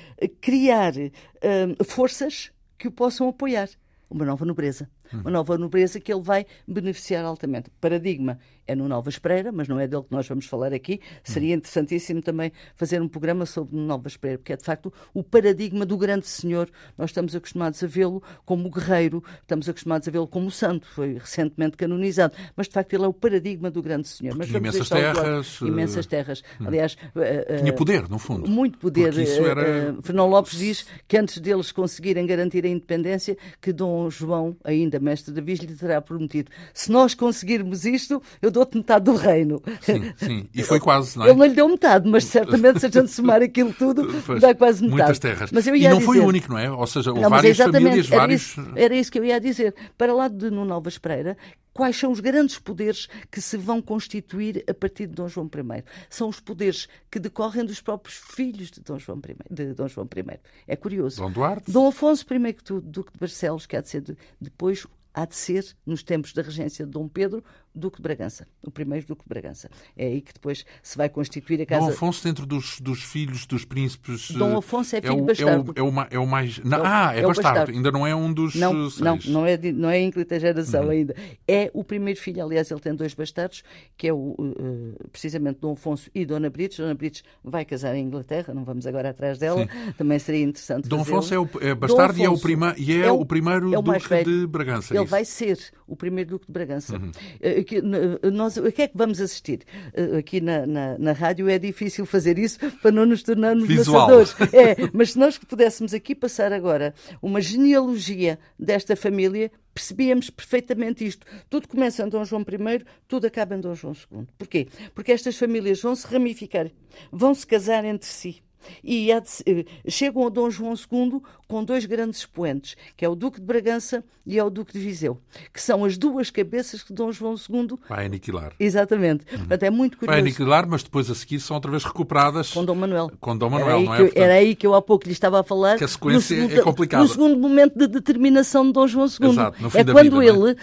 criar 0.41 0.95
um, 0.97 1.85
forças 1.85 2.53
que 2.79 2.89
o 2.89 2.93
possam 2.93 3.29
apoiar. 3.29 3.69
Uma 4.09 4.25
nova 4.25 4.45
nobreza. 4.45 4.89
Uma 5.21 5.31
nova 5.31 5.59
nobreza 5.59 6.01
que 6.01 6.13
ele 6.13 6.23
vai 6.23 6.47
beneficiar 6.67 7.25
altamente. 7.25 7.71
Paradigma 7.81 8.39
é 8.67 8.75
no 8.75 8.89
Nova 8.89 9.09
Espreira, 9.09 9.53
mas 9.53 9.69
não 9.69 9.79
é 9.79 9.87
dele 9.87 10.03
que 10.03 10.13
nós 10.13 10.27
vamos 10.27 10.47
falar 10.47 10.73
aqui. 10.73 11.01
Seria 11.23 11.55
interessantíssimo 11.55 12.23
também 12.23 12.51
fazer 12.75 13.01
um 13.03 13.09
programa 13.09 13.45
sobre 13.47 13.77
Nova 13.77 14.09
Espreira, 14.09 14.39
porque 14.39 14.53
é 14.53 14.57
de 14.57 14.65
facto 14.65 14.93
o 15.13 15.23
paradigma 15.23 15.85
do 15.85 15.97
grande 15.97 16.27
senhor. 16.27 16.71
Nós 16.97 17.11
estamos 17.11 17.35
acostumados 17.35 17.83
a 17.83 17.87
vê-lo 17.87 18.23
como 18.45 18.71
guerreiro, 18.71 19.23
estamos 19.43 19.69
acostumados 19.69 20.09
a 20.09 20.11
vê-lo 20.11 20.27
como 20.27 20.51
santo, 20.51 20.87
foi 20.89 21.15
recentemente 21.15 21.77
canonizado, 21.77 22.35
mas 22.57 22.67
de 22.67 22.73
facto 22.73 22.93
ele 22.95 23.05
é 23.05 23.09
o 23.09 23.13
paradigma 23.13 23.71
do 23.71 23.83
grande 23.83 24.09
senhor. 24.09 24.35
Mas 24.37 24.49
imensas 24.49 24.89
terras. 24.89 25.61
Imensas 25.61 26.07
terras. 26.07 26.43
Hum. 26.61 26.69
Aliás, 26.69 26.97
uh, 27.15 27.59
tinha 27.59 27.73
poder, 27.73 28.09
no 28.09 28.19
fundo. 28.19 28.49
Muito 28.49 28.79
poder. 28.79 29.13
Isso 29.19 29.45
era... 29.45 29.95
Fernão 30.03 30.29
Lopes 30.29 30.59
diz 30.59 30.87
que 31.07 31.19
antes 31.19 31.39
deles 31.39 31.71
conseguirem 31.71 32.27
garantir 32.27 32.65
a 32.65 32.69
independência, 32.69 33.37
que 33.61 33.73
Dom 33.73 34.09
João, 34.09 34.57
ainda 34.65 34.99
mestre 35.05 35.33
da 35.33 35.41
Davi, 35.41 35.55
lhe 35.55 35.75
terá 35.75 36.01
prometido: 36.01 36.51
se 36.73 36.91
nós 36.91 37.15
conseguirmos 37.15 37.85
isto, 37.85 38.23
eu 38.41 38.51
dou-te 38.51 38.77
metade 38.77 39.05
do 39.05 39.15
reino. 39.15 39.63
Sim, 39.81 40.13
sim. 40.17 40.49
E 40.55 40.63
foi 40.63 40.81
quase, 40.81 41.19
não 41.19 41.27
é? 41.27 41.29
Ele 41.29 41.39
não 41.39 41.47
lhe 41.47 41.55
deu 41.55 41.69
metade, 41.69 42.09
mas 42.09 42.25
certamente 42.25 42.81
se 42.81 42.87
a 42.87 42.91
gente 42.91 43.11
somar 43.11 43.43
aquilo 43.43 43.73
tudo, 43.73 44.07
pois, 44.27 44.41
dá 44.41 44.55
quase 44.55 44.83
metade. 44.83 45.03
Muitas 45.03 45.19
terras. 45.19 45.53
Mas 45.53 45.67
eu 45.67 45.77
ia 45.77 45.89
e 45.89 45.91
não 45.91 45.99
dizer... 45.99 46.07
foi 46.07 46.21
o 46.21 46.27
único, 46.27 46.51
não 46.51 46.59
é? 46.59 46.71
Ou 46.71 46.87
seja, 46.87 47.11
houve 47.11 47.29
várias 47.29 47.57
famílias, 47.57 48.07
era 48.11 48.21
vários... 48.21 48.43
Isso, 48.43 48.73
era 48.75 48.95
isso 48.95 49.13
que 49.13 49.19
eu 49.19 49.25
ia 49.25 49.41
dizer. 49.41 49.75
Para 49.97 50.13
lá 50.13 50.29
de 50.29 50.51
no 50.51 50.65
Nova 50.65 50.89
Espreira, 50.89 51.37
quais 51.75 51.97
são 51.97 52.13
os 52.13 52.21
grandes 52.21 52.59
poderes 52.59 53.09
que 53.31 53.41
se 53.41 53.57
vão 53.57 53.83
constituir 53.83 54.65
a 54.69 54.73
partir 54.73 55.07
de 55.09 55.15
Dom 55.15 55.29
João 55.29 55.51
I. 55.53 55.85
São 56.09 56.29
os 56.29 56.41
poderes 56.41 56.89
que 57.11 57.19
decorrem 57.19 57.65
dos 57.65 57.83
próprios 57.83 58.17
filhos 58.17 58.71
de 58.71 58.81
Dom 58.81 58.99
João 58.99 59.19
I. 59.19 59.37
De 59.53 59.75
Dom 59.75 59.89
João 59.89 60.09
I. 60.17 60.41
É 60.67 60.77
curioso. 60.77 61.21
Dom 61.21 61.31
Duarte. 61.31 61.71
Dom 61.71 61.89
Afonso, 61.89 62.25
primeiro 62.25 62.57
que 62.59 62.65
tudo, 62.65 62.89
Duque 62.89 63.13
de 63.13 63.19
Barcelos, 63.19 63.67
que 63.67 63.77
há 63.77 63.81
de 63.81 63.89
ser 63.89 64.01
de, 64.01 64.17
depois 64.41 64.87
há 65.15 65.25
de 65.25 65.37
ser, 65.37 65.65
nos 65.87 66.03
tempos 66.03 66.33
da 66.33 66.43
regência 66.43 66.85
de 66.85 66.91
Dom 66.91 67.09
Pedro, 67.09 67.43
Duque 67.75 67.97
de 67.97 68.03
Bragança, 68.03 68.47
o 68.63 68.71
primeiro 68.71 69.07
Duque 69.07 69.23
de 69.23 69.29
Bragança. 69.29 69.69
É 69.97 70.07
aí 70.07 70.21
que 70.21 70.33
depois 70.33 70.65
se 70.83 70.97
vai 70.97 71.09
constituir 71.09 71.61
a 71.63 71.67
casa. 71.67 71.87
Dom 71.87 71.93
Afonso, 71.93 72.23
dentro 72.23 72.47
dos, 72.47 72.81
dos 72.81 73.03
filhos 73.03 73.47
dos 73.47 73.65
príncipes. 73.65 74.31
Dom 74.31 74.57
Afonso 74.57 74.95
é, 74.95 74.99
é 74.99 75.03
filho 75.03 75.19
é 75.19 75.23
o, 75.23 75.25
bastardo. 75.25 75.73
É 75.75 75.83
o, 75.83 75.87
é 75.87 75.91
o, 75.91 76.07
é 76.11 76.19
o 76.19 76.27
mais. 76.27 76.59
Não, 76.59 76.79
é 76.79 76.83
ah, 76.85 77.13
é, 77.15 77.19
é 77.19 77.23
bastardo. 77.23 77.59
bastardo. 77.59 77.73
Ainda 77.73 77.91
não 77.91 78.07
é 78.07 78.15
um 78.15 78.33
dos. 78.33 78.55
Não, 78.55 78.89
seis. 78.89 79.01
não, 79.01 79.19
não 79.27 79.47
é, 79.47 79.57
não 79.73 79.91
é 79.91 80.11
quinta 80.11 80.39
geração 80.39 80.85
uhum. 80.85 80.91
ainda. 80.91 81.17
É 81.49 81.71
o 81.75 81.83
primeiro 81.83 82.21
filho, 82.21 82.45
aliás, 82.45 82.71
ele 82.71 82.81
tem 82.81 82.95
dois 82.95 83.13
bastardos, 83.15 83.65
que 83.97 84.07
é 84.07 84.13
o, 84.13 84.37
uh, 84.39 85.09
precisamente 85.11 85.59
Dom 85.61 85.73
Afonso 85.73 86.09
e 86.15 86.25
Dona 86.25 86.51
Brites. 86.51 86.79
Dona 86.79 86.95
Brites 86.95 87.25
vai 87.43 87.65
casar 87.65 87.97
em 87.97 88.05
Inglaterra, 88.05 88.55
não 88.55 88.65
vamos 88.65 88.87
agora 88.87 89.11
atrás 89.11 89.39
dela. 89.39 89.63
Sim. 89.63 89.93
Também 89.99 90.19
seria 90.21 90.45
interessante. 90.45 90.89
Dom 90.89 91.01
Afonso 91.01 91.35
é, 91.35 91.39
o, 91.39 91.49
é 91.61 91.75
bastardo 91.75 92.19
e 92.19 92.25
é 92.25 92.31
o, 92.31 92.39
prima, 92.39 92.75
e 92.79 92.93
é, 93.01 93.11
o, 93.11 93.25
primeiro 93.25 93.71
Duque 93.83 94.25
de 94.25 94.47
Bragança. 94.47 94.97
Ele 94.97 95.04
isso. 95.05 95.11
vai 95.11 95.25
ser 95.25 95.59
o 95.87 95.97
primeiro 95.97 96.31
Duque 96.31 96.47
de 96.47 96.53
Bragança. 96.53 96.97
Uhum. 96.97 97.11
Uh, 97.11 98.31
nós, 98.31 98.57
o 98.57 98.71
que 98.73 98.83
é 98.83 98.89
que 98.89 98.97
vamos 98.97 99.21
assistir? 99.21 99.61
Uh, 99.97 100.19
aqui 100.19 100.41
na, 100.41 100.67
na, 100.67 100.99
na, 100.99 101.13
rádio 101.13 101.49
é 101.49 101.59
difícil 101.59 102.07
fazer 102.07 102.39
isso 102.39 102.59
para 102.83 102.91
não 102.91 103.07
nos 103.07 103.23
tornarmos 103.23 103.67
Visual. 103.67 104.09
maçadores. 104.09 104.35
É, 104.53 104.77
mas 104.93 105.13
se 105.13 105.19
nós 105.19 105.39
pudéssemos 105.39 105.95
aqui 105.95 106.15
passar 106.15 106.53
agora 106.53 106.95
uma 107.23 107.41
genealogia 107.41 108.39
desta 108.59 108.97
família, 108.97 109.51
percebíamos 109.73 110.31
perfeitamente 110.31 111.07
isto. 111.07 111.27
Tudo 111.51 111.69
começa 111.69 112.03
em 112.03 112.09
Dom 112.09 112.25
João 112.25 112.43
I, 112.43 112.85
tudo 113.09 113.27
acaba 113.27 113.55
em 113.55 113.61
Dom 113.61 113.75
João 113.75 113.95
II. 114.13 114.27
Porquê? 114.39 114.69
Porque 114.95 115.13
estas 115.13 115.37
famílias 115.37 115.81
vão 115.81 115.95
se 115.95 116.07
ramificar, 116.07 116.71
vão 117.11 117.35
se 117.35 117.47
casar 117.47 117.85
entre 117.85 118.09
si 118.09 118.43
e 118.83 119.09
de, 119.09 119.67
chegam 119.89 120.27
a 120.27 120.31
Dom 120.31 120.51
João 120.51 120.75
II 120.75 121.21
com 121.49 121.65
dois 121.65 121.85
grandes 121.85 122.21
expoentes, 122.21 122.77
que 122.97 123.05
é 123.05 123.09
o 123.09 123.15
Duque 123.15 123.41
de 123.41 123.47
Bragança 123.47 124.05
e 124.27 124.39
é 124.39 124.45
o 124.45 124.51
Duque 124.51 124.73
de 124.73 124.79
Viseu, 124.79 125.21
que 125.53 125.61
são 125.61 125.85
as 125.85 125.97
duas 125.97 126.31
cabeças 126.31 126.83
que 126.83 126.93
Dom 126.93 127.13
João 127.13 127.35
II 127.35 127.79
vai 127.89 128.07
aniquilar. 128.07 128.53
Exatamente. 128.59 129.25
Uhum. 129.31 129.39
Portanto, 129.39 129.63
é 129.63 129.71
muito 129.71 129.99
curioso. 129.99 130.13
Vai 130.13 130.21
aniquilar, 130.21 130.69
mas 130.69 130.83
depois 130.83 131.11
a 131.11 131.15
seguir 131.15 131.41
são 131.41 131.57
outra 131.57 131.71
vez 131.71 131.85
recuperadas 131.85 132.51
com 132.51 132.65
Dom 132.65 132.75
Manuel. 132.75 133.11
Com 133.21 133.37
Dom 133.37 133.51
Manuel, 133.51 133.83
não 133.83 133.95
é? 133.95 134.03
Eu, 134.03 134.13
Era 134.15 134.35
aí 134.35 134.55
que 134.55 134.67
eu 134.67 134.75
há 134.75 134.83
pouco 134.83 135.07
lhe 135.07 135.13
estava 135.13 135.41
a 135.41 135.45
falar. 135.45 135.79
Que 135.79 135.85
a 135.85 135.89
sequência 135.89 136.37
segundo, 136.37 136.59
é 136.59 136.63
complicada. 136.63 137.03
No 137.03 137.09
segundo 137.09 137.39
momento 137.39 137.79
de 137.79 137.87
determinação 137.87 138.67
de 138.67 138.73
Dom 138.73 138.87
João 138.87 139.07
II. 139.07 139.31
Exato, 139.31 139.63
no 139.63 139.71
fim 139.71 139.79
é 139.79 139.85
da 139.85 139.93
quando 139.93 140.21
vida, 140.21 140.33
ele, 140.33 140.53
é? 140.53 140.57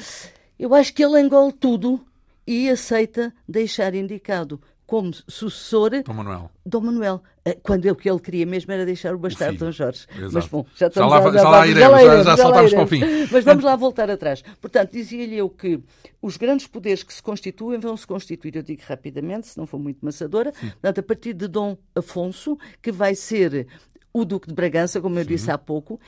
eu 0.59 0.73
acho 0.73 0.93
que 0.93 1.03
ele 1.03 1.19
engole 1.19 1.53
tudo 1.53 2.01
e 2.45 2.69
aceita 2.69 3.33
deixar 3.47 3.93
indicado 3.93 4.59
como 4.91 5.09
sucessor 5.25 6.03
Dom 6.03 6.13
Manuel. 6.13 6.51
Dom 6.65 6.81
Manuel. 6.81 7.23
Eh, 7.45 7.57
quando 7.63 7.85
o 7.85 7.95
que 7.95 8.09
ele 8.09 8.19
queria 8.19 8.45
mesmo 8.45 8.73
era 8.73 8.85
deixar 8.85 9.15
o 9.15 9.17
bastardo 9.17 9.57
Dom 9.57 9.71
Jorge. 9.71 10.05
Exato. 10.13 10.33
Mas 10.33 10.47
bom, 10.47 10.65
já 10.75 10.87
estamos 10.87 11.13
já 11.13 11.17
lá, 11.17 11.31
já, 11.31 11.37
já 11.39 11.49
lá 11.49 11.65
iremos, 11.65 12.01
já, 12.01 12.17
já, 12.17 12.23
já 12.23 12.37
saltamos 12.37 12.73
para 12.73 12.83
o 12.83 12.87
fim. 12.87 12.99
Mas 13.31 13.45
vamos 13.45 13.63
lá 13.63 13.77
voltar 13.77 14.11
atrás. 14.11 14.43
Portanto, 14.59 14.91
dizia-lhe 14.91 15.37
eu 15.37 15.49
que 15.49 15.81
os 16.21 16.35
grandes 16.35 16.67
poderes 16.67 17.03
que 17.03 17.13
se 17.13 17.23
constituem 17.23 17.79
vão 17.79 17.95
se 17.95 18.05
constituir, 18.05 18.53
eu 18.57 18.61
digo 18.61 18.81
rapidamente, 18.85 19.47
se 19.47 19.57
não 19.57 19.65
for 19.65 19.79
muito 19.79 20.03
maçadora, 20.03 20.51
portanto, 20.51 20.99
a 20.99 21.03
partir 21.03 21.35
de 21.35 21.47
Dom 21.47 21.77
Afonso, 21.95 22.57
que 22.81 22.91
vai 22.91 23.15
ser 23.15 23.67
o 24.11 24.25
Duque 24.25 24.49
de 24.49 24.53
Bragança, 24.53 24.99
como 24.99 25.17
eu 25.17 25.23
Sim. 25.23 25.29
disse 25.29 25.49
há 25.49 25.57
pouco, 25.57 26.01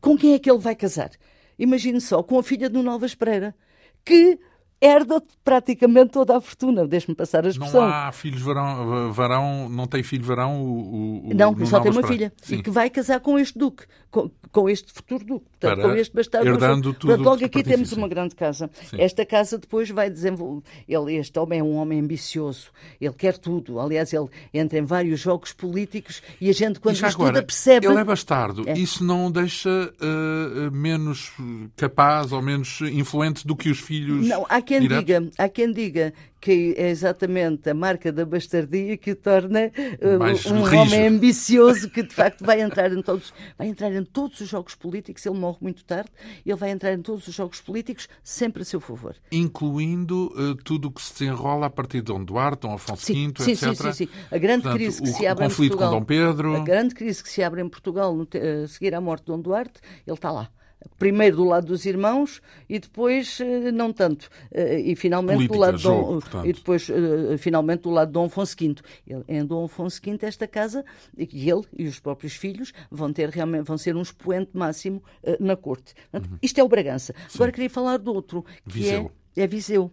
com 0.00 0.16
quem 0.16 0.32
é 0.32 0.38
que 0.38 0.50
ele 0.50 0.60
vai 0.60 0.74
casar? 0.74 1.10
Imagine 1.58 2.00
só, 2.00 2.22
com 2.22 2.38
a 2.38 2.42
filha 2.42 2.70
do 2.70 2.82
Nova 2.82 3.04
Espreira, 3.04 3.54
que 4.02 4.38
herda 4.82 5.22
praticamente 5.44 6.10
toda 6.10 6.36
a 6.36 6.40
fortuna. 6.40 6.86
Deixe-me 6.86 7.14
passar 7.14 7.46
a 7.46 7.48
expressão. 7.48 7.82
Não 7.82 7.88
há 7.88 8.10
filhos 8.10 8.42
varão, 8.42 9.12
varão 9.12 9.68
não 9.68 9.86
tem 9.86 10.02
filho 10.02 10.24
varão 10.24 10.60
o, 10.60 11.28
o 11.28 11.34
Não, 11.34 11.54
só 11.64 11.78
tem 11.78 11.92
uma 11.92 12.02
filha. 12.06 12.32
Sim. 12.42 12.56
E 12.56 12.62
que 12.62 12.70
vai 12.70 12.90
casar 12.90 13.20
com 13.20 13.38
este 13.38 13.56
duque, 13.56 13.84
com, 14.10 14.30
com 14.50 14.68
este 14.68 14.92
futuro 14.92 15.24
duque, 15.24 15.46
portanto, 15.60 15.82
com 15.82 15.94
este 15.94 16.14
bastardo. 16.14 16.48
Herdando 16.48 16.92
tudo. 16.92 17.06
Portanto, 17.06 17.24
logo 17.24 17.44
aqui 17.44 17.62
temos 17.62 17.92
uma 17.92 18.08
grande 18.08 18.34
casa. 18.34 18.68
Sim. 18.90 19.00
Esta 19.00 19.24
casa 19.24 19.56
depois 19.56 19.88
vai 19.90 20.10
desenvolver... 20.10 20.62
Ele, 20.88 21.16
este 21.16 21.38
homem 21.38 21.60
é 21.60 21.62
um 21.62 21.76
homem 21.76 22.00
ambicioso. 22.00 22.70
Ele 23.00 23.14
quer 23.14 23.38
tudo. 23.38 23.78
Aliás, 23.78 24.12
ele 24.12 24.26
entra 24.52 24.78
em 24.78 24.84
vários 24.84 25.20
jogos 25.20 25.52
políticos 25.52 26.20
e 26.40 26.50
a 26.50 26.52
gente, 26.52 26.80
quando 26.80 26.96
estuda, 26.96 27.14
agora, 27.14 27.42
percebe... 27.42 27.86
Ele 27.86 27.98
é 27.98 28.04
bastardo. 28.04 28.68
É. 28.68 28.72
Isso 28.72 29.04
não 29.04 29.30
deixa 29.30 29.70
uh, 29.70 30.70
menos 30.72 31.32
capaz 31.76 32.32
ou 32.32 32.42
menos 32.42 32.80
influente 32.80 33.46
do 33.46 33.54
que 33.54 33.70
os 33.70 33.78
filhos... 33.78 34.26
Não, 34.26 34.44
há 34.48 34.56
aqui 34.56 34.71
quem 34.78 34.88
diga, 34.88 35.30
há 35.38 35.48
quem 35.48 35.72
diga 35.72 36.12
que 36.40 36.74
é 36.76 36.90
exatamente 36.90 37.70
a 37.70 37.74
marca 37.74 38.10
da 38.10 38.26
bastardia 38.26 38.96
que 38.96 39.12
o 39.12 39.16
torna 39.16 39.70
uh, 40.00 40.52
um 40.52 40.64
rijo. 40.64 40.76
homem 40.76 41.06
ambicioso 41.06 41.88
que 41.88 42.02
de 42.02 42.12
facto 42.12 42.44
vai 42.44 42.60
entrar 42.60 42.92
em 42.92 43.00
todos, 43.00 43.32
vai 43.56 43.68
entrar 43.68 43.92
em 43.92 44.04
todos 44.04 44.40
os 44.40 44.48
jogos 44.48 44.74
políticos. 44.74 45.24
Ele 45.24 45.38
morre 45.38 45.58
muito 45.60 45.84
tarde. 45.84 46.10
Ele 46.44 46.56
vai 46.56 46.70
entrar 46.70 46.92
em 46.92 47.00
todos 47.00 47.28
os 47.28 47.34
jogos 47.34 47.60
políticos 47.60 48.08
sempre 48.24 48.62
a 48.62 48.64
seu 48.64 48.80
favor, 48.80 49.14
incluindo 49.30 50.32
uh, 50.34 50.56
tudo 50.56 50.88
o 50.88 50.90
que 50.90 51.00
se 51.00 51.12
desenrola 51.12 51.66
a 51.66 51.70
partir 51.70 51.98
de 51.98 52.06
Dom 52.06 52.24
Duarte, 52.24 52.62
Dom 52.62 52.74
Afonso 52.74 53.06
sim, 53.06 53.28
V, 53.28 53.44
sim, 53.44 53.52
etc. 53.52 53.68
Sim, 53.68 53.74
sim, 53.76 53.92
sim. 53.92 54.08
A 54.28 54.38
grande 54.38 54.62
Portanto, 54.62 54.80
crise 54.80 55.02
que 55.02 55.10
o, 55.10 55.12
se 55.12 55.26
abre 55.26 55.44
em 55.44 55.48
Portugal, 55.48 55.90
com 55.90 55.98
Dom 55.98 56.04
Pedro, 56.04 56.56
a 56.56 56.60
grande 56.64 56.94
crise 56.94 57.22
que 57.22 57.28
se 57.28 57.42
abre 57.42 57.62
em 57.62 57.68
Portugal 57.68 58.16
no, 58.16 58.26
a 58.32 58.66
seguir 58.66 58.96
à 58.96 59.00
morte 59.00 59.22
de 59.22 59.26
Dom 59.26 59.40
Duarte, 59.40 59.80
ele 60.04 60.16
está 60.16 60.32
lá 60.32 60.50
primeiro 60.98 61.36
do 61.36 61.44
lado 61.44 61.66
dos 61.66 61.84
irmãos 61.84 62.40
e 62.68 62.78
depois 62.78 63.38
eh, 63.40 63.70
não 63.72 63.92
tanto 63.92 64.28
eh, 64.50 64.80
e 64.80 64.96
finalmente 64.96 65.36
Política, 65.36 65.54
do 65.54 65.60
lado 65.60 65.78
jogo, 65.78 66.22
Dom, 66.30 66.44
e 66.44 66.52
depois 66.52 66.88
eh, 66.88 67.36
finalmente 67.36 67.82
do 67.82 67.90
lado 67.90 68.08
de 68.08 68.12
Dom 68.12 68.26
Afonso 68.26 68.56
V 68.58 68.74
ele, 69.06 69.24
em 69.28 69.44
Dom 69.44 69.64
Afonso 69.64 70.00
V 70.02 70.18
esta 70.22 70.46
casa 70.46 70.84
e 71.16 71.50
ele 71.50 71.62
e 71.76 71.86
os 71.86 71.98
próprios 71.98 72.34
filhos 72.34 72.72
vão 72.90 73.12
ter 73.12 73.28
realmente 73.28 73.64
vão 73.64 73.78
ser 73.78 73.96
um 73.96 74.02
expoente 74.02 74.50
máximo 74.52 75.02
na 75.40 75.56
corte 75.56 75.94
Portanto, 76.10 76.30
uhum. 76.30 76.38
isto 76.42 76.58
é 76.58 76.64
o 76.64 76.68
Bragança 76.68 77.14
Sim. 77.28 77.38
agora 77.38 77.52
queria 77.52 77.70
falar 77.70 77.98
do 77.98 78.12
outro 78.12 78.44
que 78.68 78.78
Viseu. 78.78 79.10
é 79.36 79.42
é 79.42 79.46
Viseu 79.46 79.90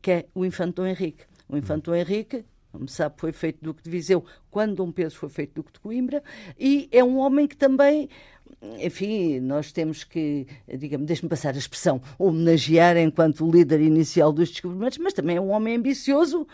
que 0.00 0.10
é 0.10 0.26
o 0.34 0.44
Infante 0.44 0.74
Dom 0.74 0.86
Henrique 0.86 1.24
o 1.48 1.56
Infante 1.56 1.84
Dom 1.84 1.94
Henrique 1.94 2.44
como 2.72 2.88
sabe, 2.88 3.16
foi 3.18 3.32
feito 3.32 3.58
Duque 3.62 3.82
de 3.82 3.90
Viseu 3.90 4.24
quando 4.50 4.76
Dom 4.76 4.92
Pedro 4.92 5.14
foi 5.14 5.28
feito 5.28 5.54
Duque 5.54 5.72
de 5.72 5.80
Coimbra, 5.80 6.22
e 6.58 6.88
é 6.92 7.02
um 7.02 7.18
homem 7.18 7.46
que 7.46 7.56
também 7.56 8.08
enfim, 8.78 9.40
nós 9.40 9.72
temos 9.72 10.04
que, 10.04 10.46
digamos, 10.68 11.06
deixe-me 11.06 11.28
passar 11.28 11.54
a 11.54 11.58
expressão, 11.58 12.00
homenagear 12.18 12.96
enquanto 12.98 13.50
líder 13.50 13.80
inicial 13.80 14.32
dos 14.32 14.50
descobrimentos, 14.50 14.98
mas 14.98 15.14
também 15.14 15.36
é 15.36 15.40
um 15.40 15.50
homem 15.50 15.76
ambicioso, 15.76 16.46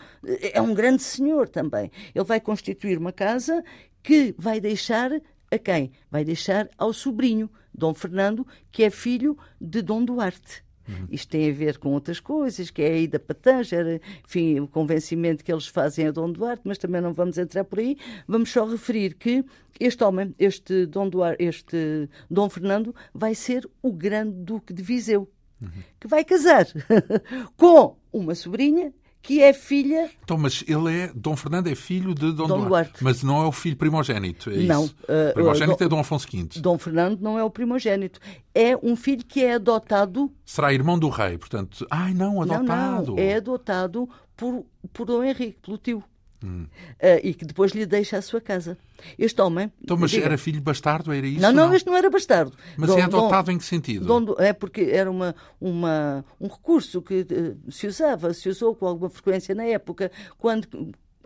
é 0.53 0.61
um 0.61 0.73
grande 0.73 1.03
senhor 1.03 1.49
também. 1.49 1.91
Ele 2.15 2.23
vai 2.23 2.39
constituir 2.39 2.97
uma 2.97 3.11
casa 3.11 3.63
que 4.01 4.33
vai 4.37 4.59
deixar 4.59 5.11
a 5.51 5.57
quem? 5.57 5.91
Vai 6.09 6.23
deixar 6.23 6.69
ao 6.77 6.93
sobrinho, 6.93 7.49
Dom 7.73 7.93
Fernando, 7.93 8.47
que 8.71 8.83
é 8.83 8.89
filho 8.89 9.37
de 9.59 9.81
Dom 9.81 10.03
Duarte. 10.03 10.66
Uhum. 10.87 11.07
Isto 11.11 11.29
tem 11.29 11.49
a 11.49 11.53
ver 11.53 11.77
com 11.77 11.93
outras 11.93 12.19
coisas, 12.19 12.69
que 12.69 12.81
é 12.81 12.93
a 12.93 12.97
ida 12.97 13.19
para 13.19 13.35
Tanger, 13.35 14.01
enfim, 14.25 14.59
o 14.59 14.67
convencimento 14.67 15.43
que 15.43 15.51
eles 15.51 15.67
fazem 15.67 16.07
a 16.07 16.11
Dom 16.11 16.31
Duarte, 16.31 16.61
mas 16.65 16.77
também 16.77 17.01
não 17.01 17.13
vamos 17.13 17.37
entrar 17.37 17.63
por 17.63 17.79
aí. 17.79 17.97
Vamos 18.27 18.51
só 18.51 18.65
referir 18.65 19.15
que 19.15 19.43
este 19.79 20.03
homem, 20.03 20.33
este 20.39 20.85
Dom, 20.85 21.09
Duarte, 21.09 21.43
este 21.43 22.09
Dom 22.29 22.49
Fernando, 22.49 22.95
vai 23.13 23.35
ser 23.35 23.69
o 23.81 23.91
grande 23.91 24.37
Duque 24.37 24.73
de 24.73 24.81
Viseu, 24.81 25.29
uhum. 25.61 25.69
que 25.99 26.07
vai 26.07 26.23
casar 26.23 26.65
com 27.57 27.97
uma 28.11 28.33
sobrinha 28.33 28.93
que 29.21 29.41
é 29.41 29.53
filha. 29.53 30.09
Então, 30.23 30.37
mas 30.37 30.63
ele 30.67 30.95
é. 30.95 31.11
Dom 31.13 31.35
Fernando 31.35 31.67
é 31.67 31.75
filho 31.75 32.13
de 32.13 32.31
Dom, 32.31 32.47
Dom 32.47 32.47
Duarte, 32.47 32.69
Duarte, 32.69 33.03
Mas 33.03 33.23
não 33.23 33.41
é 33.41 33.45
o 33.45 33.51
filho 33.51 33.75
primogênito. 33.75 34.49
É 34.49 34.57
não. 34.63 34.85
Isso? 34.85 34.95
Uh, 35.03 35.33
primogênito 35.33 35.83
uh, 35.83 35.85
é 35.85 35.89
Dom 35.89 35.99
Afonso 35.99 36.27
V. 36.31 36.59
Dom 36.59 36.77
Fernando 36.77 37.19
não 37.19 37.37
é 37.37 37.43
o 37.43 37.49
primogênito. 37.49 38.19
É 38.53 38.77
um 38.81 38.95
filho 38.95 39.25
que 39.25 39.43
é 39.43 39.55
adotado. 39.55 40.31
Será 40.45 40.73
irmão 40.73 40.97
do 40.97 41.09
rei, 41.09 41.37
portanto. 41.37 41.85
Ai, 41.89 42.13
não, 42.13 42.41
adotado. 42.41 43.07
Não, 43.07 43.15
não. 43.15 43.19
É 43.19 43.35
adotado 43.35 44.09
por, 44.35 44.65
por 44.93 45.05
Dom 45.05 45.23
Henrique, 45.23 45.57
pelo 45.61 45.77
tio. 45.77 46.03
Hum. 46.43 46.67
Uh, 47.01 47.19
e 47.23 47.33
que 47.33 47.45
depois 47.45 47.71
lhe 47.71 47.85
deixa 47.85 48.17
a 48.17 48.21
sua 48.21 48.39
casa. 48.39 48.77
Este 49.17 49.41
homem. 49.41 49.71
Então, 49.81 49.97
mas 49.97 50.11
diga, 50.11 50.25
era 50.25 50.37
filho 50.37 50.61
bastardo? 50.61 51.11
Era 51.11 51.25
isso? 51.25 51.41
Não, 51.41 51.51
não, 51.51 51.67
não? 51.67 51.75
este 51.75 51.87
não 51.87 51.95
era 51.95 52.09
bastardo. 52.09 52.53
Mas 52.77 52.89
Dom, 52.89 52.99
é 52.99 53.01
adotado 53.03 53.47
Dom, 53.47 53.51
em 53.53 53.57
que 53.57 53.65
sentido? 53.65 54.05
Dom, 54.05 54.35
é 54.37 54.53
porque 54.53 54.81
era 54.81 55.09
uma, 55.09 55.35
uma, 55.59 56.23
um 56.39 56.47
recurso 56.47 57.01
que 57.01 57.21
uh, 57.21 57.71
se 57.71 57.87
usava, 57.87 58.33
se 58.33 58.49
usou 58.49 58.75
com 58.75 58.85
alguma 58.85 59.09
frequência 59.09 59.55
na 59.55 59.65
época, 59.65 60.11
quando 60.37 60.67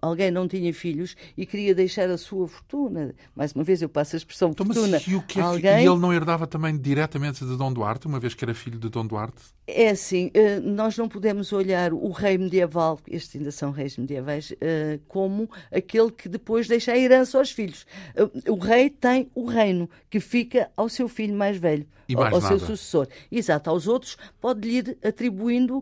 alguém 0.02 0.32
não 0.32 0.48
tinha 0.48 0.74
filhos 0.74 1.16
e 1.38 1.46
queria 1.46 1.76
deixar 1.76 2.10
a 2.10 2.18
sua 2.18 2.48
fortuna. 2.48 3.14
Mais 3.36 3.54
uma 3.54 3.64
vez, 3.64 3.82
eu 3.82 3.90
passo 3.90 4.16
a 4.16 4.18
expressão 4.18 4.50
então, 4.50 4.66
fortuna. 4.66 4.94
Mas 4.94 5.08
e, 5.08 5.16
o 5.16 5.22
que 5.22 5.40
é 5.40 5.44
alguém... 5.44 5.62
que... 5.62 5.84
e 5.84 5.88
ele 5.88 6.00
não 6.00 6.14
herdava 6.14 6.48
também 6.48 6.78
diretamente 6.78 7.46
de 7.46 7.56
Dom 7.56 7.72
Duarte, 7.72 8.08
uma 8.08 8.20
vez 8.20 8.34
que 8.34 8.44
era 8.44 8.54
filho 8.54 8.80
de 8.80 8.90
Dom 8.90 9.06
Duarte? 9.06 9.42
É 9.68 9.90
assim, 9.90 10.32
eh, 10.34 10.60
nós 10.60 10.98
não 10.98 11.08
podemos 11.08 11.54
olhar 11.54 11.94
o 11.94 12.10
rei 12.10 12.38
medieval, 12.38 13.00
estes 13.08 13.36
ainda 13.36 13.52
são 13.52 13.72
reis 13.72 13.98
medievais, 13.98 14.54
eh, 14.60 15.00
como 15.08 15.50
aquele 15.72 16.12
que 16.12 16.28
depois 16.28 16.68
deixa 16.68 16.92
a 16.92 16.98
herança 16.98 17.38
aos 17.38 17.52
filhos. 17.52 17.86
Eh, 18.16 18.50
o 18.50 18.58
rei 18.58 18.90
tem 18.90 19.30
o 19.36 19.46
reino, 19.46 19.90
que 20.10 20.20
fica 20.20 20.70
ao 20.76 20.90
seu 20.90 21.08
filho 21.08 21.36
mais 21.36 21.58
velho. 21.58 21.86
Mais 22.10 22.34
ao 22.34 22.42
nada. 22.42 22.48
seu 22.48 22.60
sucessor. 22.60 23.08
Exato, 23.32 23.70
aos 23.70 23.88
outros 23.88 24.18
pode-lhe 24.42 24.80
ir 24.80 24.98
atribuindo 25.02 25.82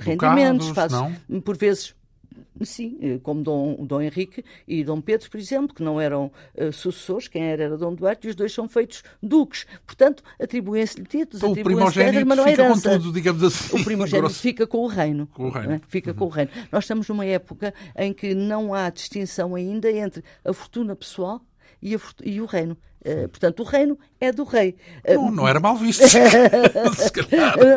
rendimentos, 0.00 0.68
faz, 0.70 0.92
por 1.44 1.58
vezes 1.58 1.94
Sim, 2.62 2.98
eh, 3.00 3.18
como 3.22 3.42
Dom, 3.42 3.84
Dom 3.84 4.00
Henrique 4.00 4.44
e 4.66 4.82
Dom 4.82 5.00
Pedro, 5.00 5.30
por 5.30 5.38
exemplo, 5.38 5.74
que 5.74 5.82
não 5.82 6.00
eram 6.00 6.30
uh, 6.54 6.72
sucessores, 6.72 7.28
quem 7.28 7.42
era 7.44 7.64
era 7.64 7.76
Dom 7.76 7.94
Duarte, 7.94 8.26
e 8.26 8.30
os 8.30 8.36
dois 8.36 8.52
são 8.52 8.68
feitos 8.68 9.02
duques. 9.22 9.66
Portanto, 9.86 10.22
atribuem-se-lhe 10.40 11.04
títulos, 11.04 11.42
então, 11.42 11.52
atribuem-se 11.52 11.94
terras, 11.94 12.24
mas 12.24 12.38
não 12.38 12.46
é 12.46 12.52
herança. 12.52 12.90
Com 12.90 12.98
tudo, 12.98 13.12
digamos 13.12 13.42
assim, 13.42 13.80
o 13.80 13.84
primogênito 13.84 14.34
fica 14.34 14.66
com 14.66 14.78
o 14.78 14.86
reino. 14.86 15.26
Com 15.28 15.46
o 15.46 15.50
reino. 15.50 15.72
É? 15.72 15.80
Fica 15.88 16.10
uhum. 16.10 16.16
com 16.16 16.24
o 16.24 16.28
reino. 16.28 16.50
Nós 16.72 16.84
estamos 16.84 17.08
numa 17.08 17.24
época 17.24 17.74
em 17.96 18.12
que 18.12 18.34
não 18.34 18.74
há 18.74 18.90
distinção 18.90 19.54
ainda 19.54 19.90
entre 19.90 20.22
a 20.44 20.52
fortuna 20.52 20.96
pessoal 20.96 21.40
e, 21.82 21.94
a, 21.94 22.00
e 22.24 22.40
o 22.40 22.46
reino. 22.46 22.76
Uh, 23.08 23.28
portanto, 23.28 23.60
o 23.60 23.64
reino 23.64 23.98
é 24.20 24.30
do 24.30 24.44
rei. 24.44 24.76
Uh, 25.08 25.14
não, 25.14 25.30
não 25.30 25.48
era 25.48 25.58
mal 25.58 25.76
visto. 25.76 26.02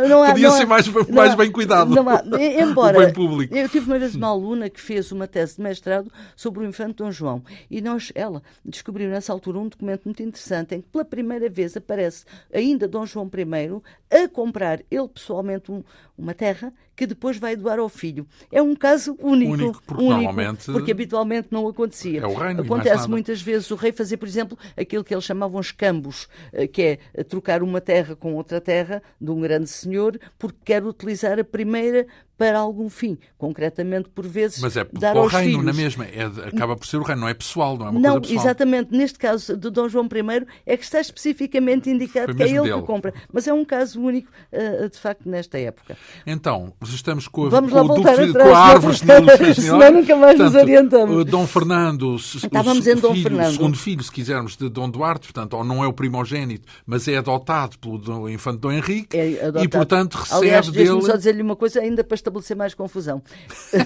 Não 0.09 0.23
há, 0.23 0.31
Podia 0.31 0.49
não 0.49 0.57
ser 0.57 0.63
há, 0.63 0.67
mais, 0.67 0.87
mais 0.87 1.33
há, 1.33 1.35
bem 1.35 1.51
cuidado. 1.51 1.93
Há, 1.97 2.23
embora, 2.61 2.97
bem 2.97 3.13
público. 3.13 3.55
Eu 3.55 3.69
tive 3.69 3.85
uma 3.85 3.99
vez 3.99 4.15
uma 4.15 4.27
aluna 4.27 4.69
que 4.69 4.81
fez 4.81 5.11
uma 5.11 5.27
tese 5.27 5.55
de 5.55 5.61
mestrado 5.61 6.11
sobre 6.35 6.63
o 6.63 6.67
infante 6.67 6.95
Dom 6.95 7.11
João. 7.11 7.43
E 7.69 7.81
nós, 7.81 8.11
ela 8.15 8.41
descobriu 8.65 9.09
nessa 9.09 9.31
altura 9.31 9.59
um 9.59 9.67
documento 9.67 10.05
muito 10.05 10.21
interessante 10.21 10.75
em 10.75 10.81
que 10.81 10.89
pela 10.89 11.05
primeira 11.05 11.49
vez 11.49 11.77
aparece 11.77 12.25
ainda 12.53 12.87
Dom 12.87 13.05
João 13.05 13.29
I 13.33 14.23
a 14.23 14.27
comprar 14.27 14.81
ele 14.89 15.07
pessoalmente 15.07 15.71
um, 15.71 15.83
uma 16.17 16.33
terra 16.33 16.73
que 16.95 17.07
depois 17.07 17.37
vai 17.37 17.55
doar 17.55 17.79
ao 17.79 17.89
filho. 17.89 18.27
É 18.51 18.61
um 18.61 18.75
caso 18.75 19.17
único. 19.19 19.53
Único, 19.53 19.83
porque, 19.83 20.03
único, 20.03 20.71
porque 20.71 20.91
habitualmente 20.91 21.47
não 21.49 21.67
acontecia. 21.67 22.21
É 22.21 22.27
o 22.27 22.33
reino, 22.35 22.61
Acontece 22.61 23.09
muitas 23.09 23.41
vezes 23.41 23.71
o 23.71 23.75
rei 23.75 23.91
fazer, 23.91 24.17
por 24.17 24.27
exemplo, 24.27 24.57
aquilo 24.77 25.03
que 25.03 25.13
eles 25.21 25.25
chamavam 25.25 25.61
escambos, 25.61 26.27
eh, 26.51 26.67
que 26.67 26.81
é 26.81 26.99
eh, 27.13 27.23
trocar 27.23 27.61
uma 27.63 27.79
terra 27.79 28.15
com 28.15 28.33
outra 28.33 28.59
terra 28.59 29.01
de 29.19 29.31
um 29.31 29.39
grande 29.39 29.69
senhor, 29.69 30.19
porque 30.37 30.57
quer 30.65 30.83
utilizar 30.83 31.39
a 31.39 31.43
primeira 31.43 32.07
para 32.41 32.57
algum 32.57 32.89
fim, 32.89 33.19
concretamente 33.37 34.09
por 34.09 34.25
vezes 34.25 34.59
Mas 34.59 34.75
é 34.75 34.83
dar 34.93 35.15
o 35.15 35.19
aos 35.19 35.31
reino 35.31 35.59
filhos. 35.59 35.65
na 35.65 35.73
mesma, 35.73 36.05
é, 36.05 36.23
acaba 36.47 36.75
por 36.75 36.87
ser 36.87 36.97
o 36.97 37.03
reino, 37.03 37.21
não 37.21 37.29
é 37.29 37.35
pessoal, 37.35 37.77
não 37.77 37.85
é 37.85 37.89
uma 37.91 37.99
não, 37.99 38.11
coisa 38.13 38.21
pessoal. 38.21 38.45
exatamente, 38.45 38.97
neste 38.97 39.19
caso 39.19 39.55
de 39.55 39.69
Dom 39.69 39.87
João 39.87 40.05
I 40.05 40.47
é 40.65 40.75
que 40.75 40.83
está 40.83 40.99
especificamente 40.99 41.87
indicado 41.87 42.33
que 42.33 42.41
é 42.41 42.47
ele 42.47 42.61
dele. 42.61 42.81
que 42.81 42.87
compra, 42.87 43.13
mas 43.31 43.47
é 43.47 43.53
um 43.53 43.63
caso 43.63 44.01
único 44.01 44.27
uh, 44.51 44.89
de 44.89 44.97
facto 44.97 45.29
nesta 45.29 45.59
época. 45.59 45.95
Então, 46.25 46.73
estamos 46.83 47.27
com, 47.27 47.45
a, 47.45 47.49
Vamos 47.49 47.69
com, 47.69 47.75
lá 47.75 47.83
o 47.83 47.87
voltar 47.89 48.17
Duque, 48.17 48.29
atrás, 48.31 48.49
com 48.49 48.55
a 48.55 48.59
árvore 48.59 48.97
senão 49.53 49.91
nunca 49.91 50.15
mais 50.15 50.37
portanto, 50.37 50.53
nos 50.53 50.55
orientamos. 50.55 51.25
Dom 51.25 51.45
Fernando, 51.45 52.15
Estávamos 52.15 52.87
o, 52.87 52.89
em 52.89 52.95
Dom 52.95 53.13
filho, 53.13 53.23
Fernando. 53.23 53.49
o 53.49 53.51
segundo 53.51 53.77
filho, 53.77 54.03
se 54.03 54.11
quisermos, 54.11 54.57
de 54.57 54.67
Dom 54.67 54.89
Duarte, 54.89 55.27
portanto, 55.27 55.53
ou 55.53 55.63
não 55.63 55.83
é 55.83 55.87
o 55.87 55.93
primogênito, 55.93 56.67
mas 56.87 57.07
é 57.07 57.17
adotado 57.17 57.77
pelo 57.77 58.27
infante 58.27 58.57
Dom 58.57 58.71
Henrique 58.71 59.15
é 59.15 59.51
e, 59.61 59.67
portanto, 59.67 60.15
recebe 60.15 60.47
Aliás, 60.47 60.69
dele... 60.69 61.01
só 61.03 61.15
dizer-lhe 61.15 61.43
uma 61.43 61.55
coisa, 61.55 61.79
ainda 61.81 62.03
para 62.03 62.15
estabelecer 62.39 62.55
mais 62.55 62.73
confusão. 62.73 63.21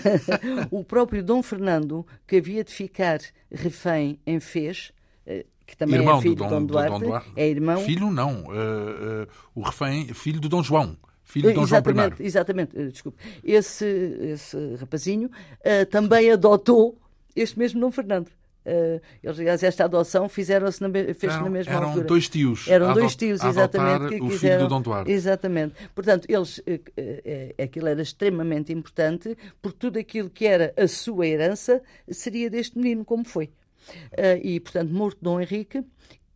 o 0.71 0.83
próprio 0.83 1.23
Dom 1.23 1.41
Fernando, 1.41 2.05
que 2.27 2.37
havia 2.37 2.63
de 2.63 2.71
ficar 2.71 3.19
refém 3.51 4.19
em 4.25 4.39
Fez, 4.39 4.91
eh, 5.25 5.45
que 5.65 5.75
também 5.75 5.99
irmão 5.99 6.19
é 6.19 6.21
filho 6.21 6.35
do 6.35 6.43
Dom, 6.43 6.49
de 6.49 6.53
Dom 6.53 6.65
Duarte, 6.65 6.91
Dom 6.91 6.99
Duarte, 6.99 7.31
é 7.35 7.47
irmão... 7.47 7.77
Filho 7.81 8.11
não, 8.11 8.43
uh, 8.43 9.23
uh, 9.23 9.27
o 9.55 9.61
refém, 9.61 10.13
filho 10.13 10.39
de 10.39 10.47
Dom 10.47 10.63
João. 10.63 10.97
Filho 11.23 11.49
de 11.49 11.55
Dom 11.55 11.63
exatamente, 11.63 12.17
João 12.17 12.19
I. 12.19 12.25
Exatamente, 12.25 12.91
desculpe. 12.91 13.17
Esse, 13.43 13.85
esse 14.21 14.75
rapazinho 14.75 15.27
uh, 15.27 15.85
também 15.89 16.31
adotou 16.31 16.97
este 17.35 17.57
mesmo 17.57 17.81
Dom 17.81 17.91
Fernando. 17.91 18.29
Uh, 18.65 18.99
eles, 19.23 19.63
esta 19.63 19.85
adoção 19.85 20.27
fizeram-se 20.27 20.81
na, 20.81 20.89
fez 21.13 21.33
na 21.35 21.49
mesma 21.49 21.73
eram 21.73 21.87
altura. 21.89 22.07
dois 22.07 22.27
tios. 22.27 22.67
Eram 22.67 22.93
dois 22.93 23.15
tios, 23.15 23.43
exatamente. 23.43 24.15
Que 24.15 24.21
o 24.21 24.29
quiseram, 24.29 24.39
filho 24.39 24.59
do 24.59 24.67
Dom 24.67 24.81
Duarte. 24.81 25.11
Exatamente. 25.11 25.75
Portanto, 25.93 26.25
eles, 26.27 26.57
uh, 26.57 26.61
uh, 26.71 27.63
aquilo 27.63 27.87
era 27.87 28.01
extremamente 28.01 28.73
importante, 28.73 29.37
porque 29.61 29.77
tudo 29.77 29.99
aquilo 29.99 30.29
que 30.29 30.45
era 30.45 30.73
a 30.75 30.87
sua 30.87 31.27
herança 31.27 31.81
seria 32.09 32.49
deste 32.49 32.77
menino, 32.77 33.05
como 33.05 33.23
foi. 33.23 33.51
e, 34.41 34.59
portanto, 34.59 34.91
morto 34.91 35.19
Dom 35.21 35.39
Henrique, 35.39 35.83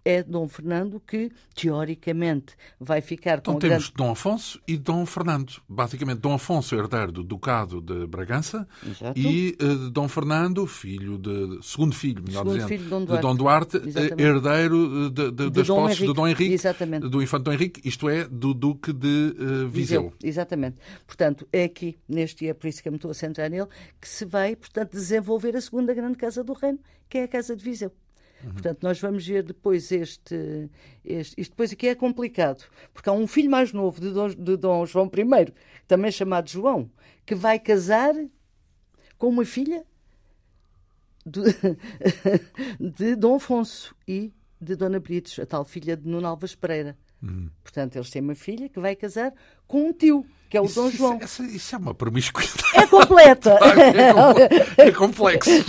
é 0.04 0.24
Dom 0.24 0.48
Fernando 0.48 1.00
que, 1.00 1.32
teoricamente, 1.56 2.56
vai 2.80 3.02
ficar 3.02 3.42
com 3.42 3.52
então, 3.52 3.60
temos 3.60 3.90
grande... 3.90 3.94
Dom 3.98 4.12
Afonso 4.12 4.62
e 4.68 4.78
Dom 4.78 5.06
Fernando. 5.06 5.54
Basicamente, 5.68 6.20
Dom 6.20 6.34
Afonso, 6.34 6.76
herdeiro 6.76 7.12
do 7.12 7.24
Ducado 7.24 7.82
de 7.82 8.08
Bragança, 8.08 8.68
Exato. 8.86 9.20
e 9.20 9.58
uh, 9.62 9.90
Dom 9.90 10.08
Fernando, 10.08 10.66
filho 10.66 11.18
de. 11.18 11.60
segundo 11.62 11.94
filho, 11.94 12.24
melhor 12.24 12.40
Segundo 12.40 12.54
dizendo, 12.54 12.68
filho 12.70 12.84
de 12.84 12.90
Dom 12.90 13.00
de 13.00 13.06
Duarte, 13.06 13.22
Dom 13.22 13.36
Duarte 13.36 13.78
Exatamente. 13.78 14.24
herdeiro 14.24 15.10
de, 15.10 15.32
de, 15.32 15.32
De 15.32 15.50
das 15.50 15.68
Dom 15.68 15.76
posses 15.76 15.98
Henrique. 15.98 16.08
de 16.08 16.14
Dom 16.14 16.28
Henrique, 16.28 16.54
Exatamente. 16.54 17.10
do 17.10 17.22
infante 17.22 17.44
Dom 17.44 17.54
Henrique, 17.54 17.82
isto 17.88 18.10
é, 18.10 18.28
do 18.28 18.54
Duque 18.54 18.94
de 18.94 19.36
uh, 19.38 19.70
Viseu. 19.70 20.14
Exatamente. 20.24 20.78
Portanto, 21.06 21.48
é 21.52 21.64
aqui, 21.64 21.98
neste 22.08 22.46
dia, 22.46 22.56
por 22.56 22.68
isso 22.68 22.82
que 22.82 22.88
eu 22.88 22.92
me 22.92 22.98
estou 22.98 23.12
a 23.12 23.14
centrar 23.14 23.50
nele, 23.50 23.68
que 24.00 24.08
se 24.08 24.26
vai, 24.26 24.56
portanto, 24.56 24.92
desenvolver 24.92 25.56
a 25.56 25.62
segunda 25.62 25.94
grande 25.94 26.18
casa 26.18 26.44
do 26.44 26.54
reino, 26.54 26.80
que 27.08 27.18
é 27.18 27.24
a 27.24 27.28
Casa 27.28 27.56
de 27.56 27.64
Viseu. 27.64 27.92
Uhum. 28.44 28.52
Portanto, 28.54 28.84
nós 28.84 29.00
vamos 29.00 29.26
ver 29.26 29.44
depois 29.44 29.92
este, 29.92 30.70
este. 31.04 31.40
Isto 31.40 31.52
depois 31.52 31.74
aqui 31.74 31.88
é 31.88 31.96
complicado, 31.96 32.64
porque 32.94 33.10
há 33.10 33.14
um 33.14 33.28
filho 33.28 33.50
mais 33.50 33.74
novo 33.74 34.00
de 34.00 34.12
Dom, 34.12 34.30
de 34.30 34.58
Dom 34.58 34.86
João 34.86 35.08
I, 35.08 35.54
também 35.88 36.12
chamado 36.12 36.50
João, 36.50 36.90
que 37.26 37.36
vai 37.36 37.60
casar 37.60 38.14
com 39.18 39.28
uma 39.28 39.46
filha 39.46 39.86
de, 41.26 41.42
de 42.80 43.16
Dom 43.16 43.36
Afonso 43.36 43.96
e 44.08 44.34
de 44.60 44.76
Dona 44.76 45.00
Brites, 45.00 45.40
a 45.40 45.46
tal 45.46 45.64
filha 45.64 45.96
de 45.96 46.08
Nuno 46.08 46.28
Alves 46.28 46.56
Pereira. 46.56 46.98
Uhum. 47.22 47.50
Portanto, 47.62 47.96
eles 47.96 48.10
têm 48.10 48.22
uma 48.22 48.36
filha 48.36 48.70
que 48.70 48.80
vai 48.80 48.96
casar 48.96 49.34
com 49.68 49.90
um 49.90 49.94
tio, 49.94 50.26
que 50.50 50.58
é 50.58 50.62
o 50.62 50.66
isso, 50.66 50.82
Dom 50.82 50.92
João. 50.92 51.20
Isso, 51.22 51.44
isso, 51.44 51.76
é 51.76 51.78
uma 51.78 51.94
promiscuidade. 51.94 52.64
É 52.74 52.88
completa! 52.88 53.60
é, 54.78 54.92
complexo. 54.92 55.50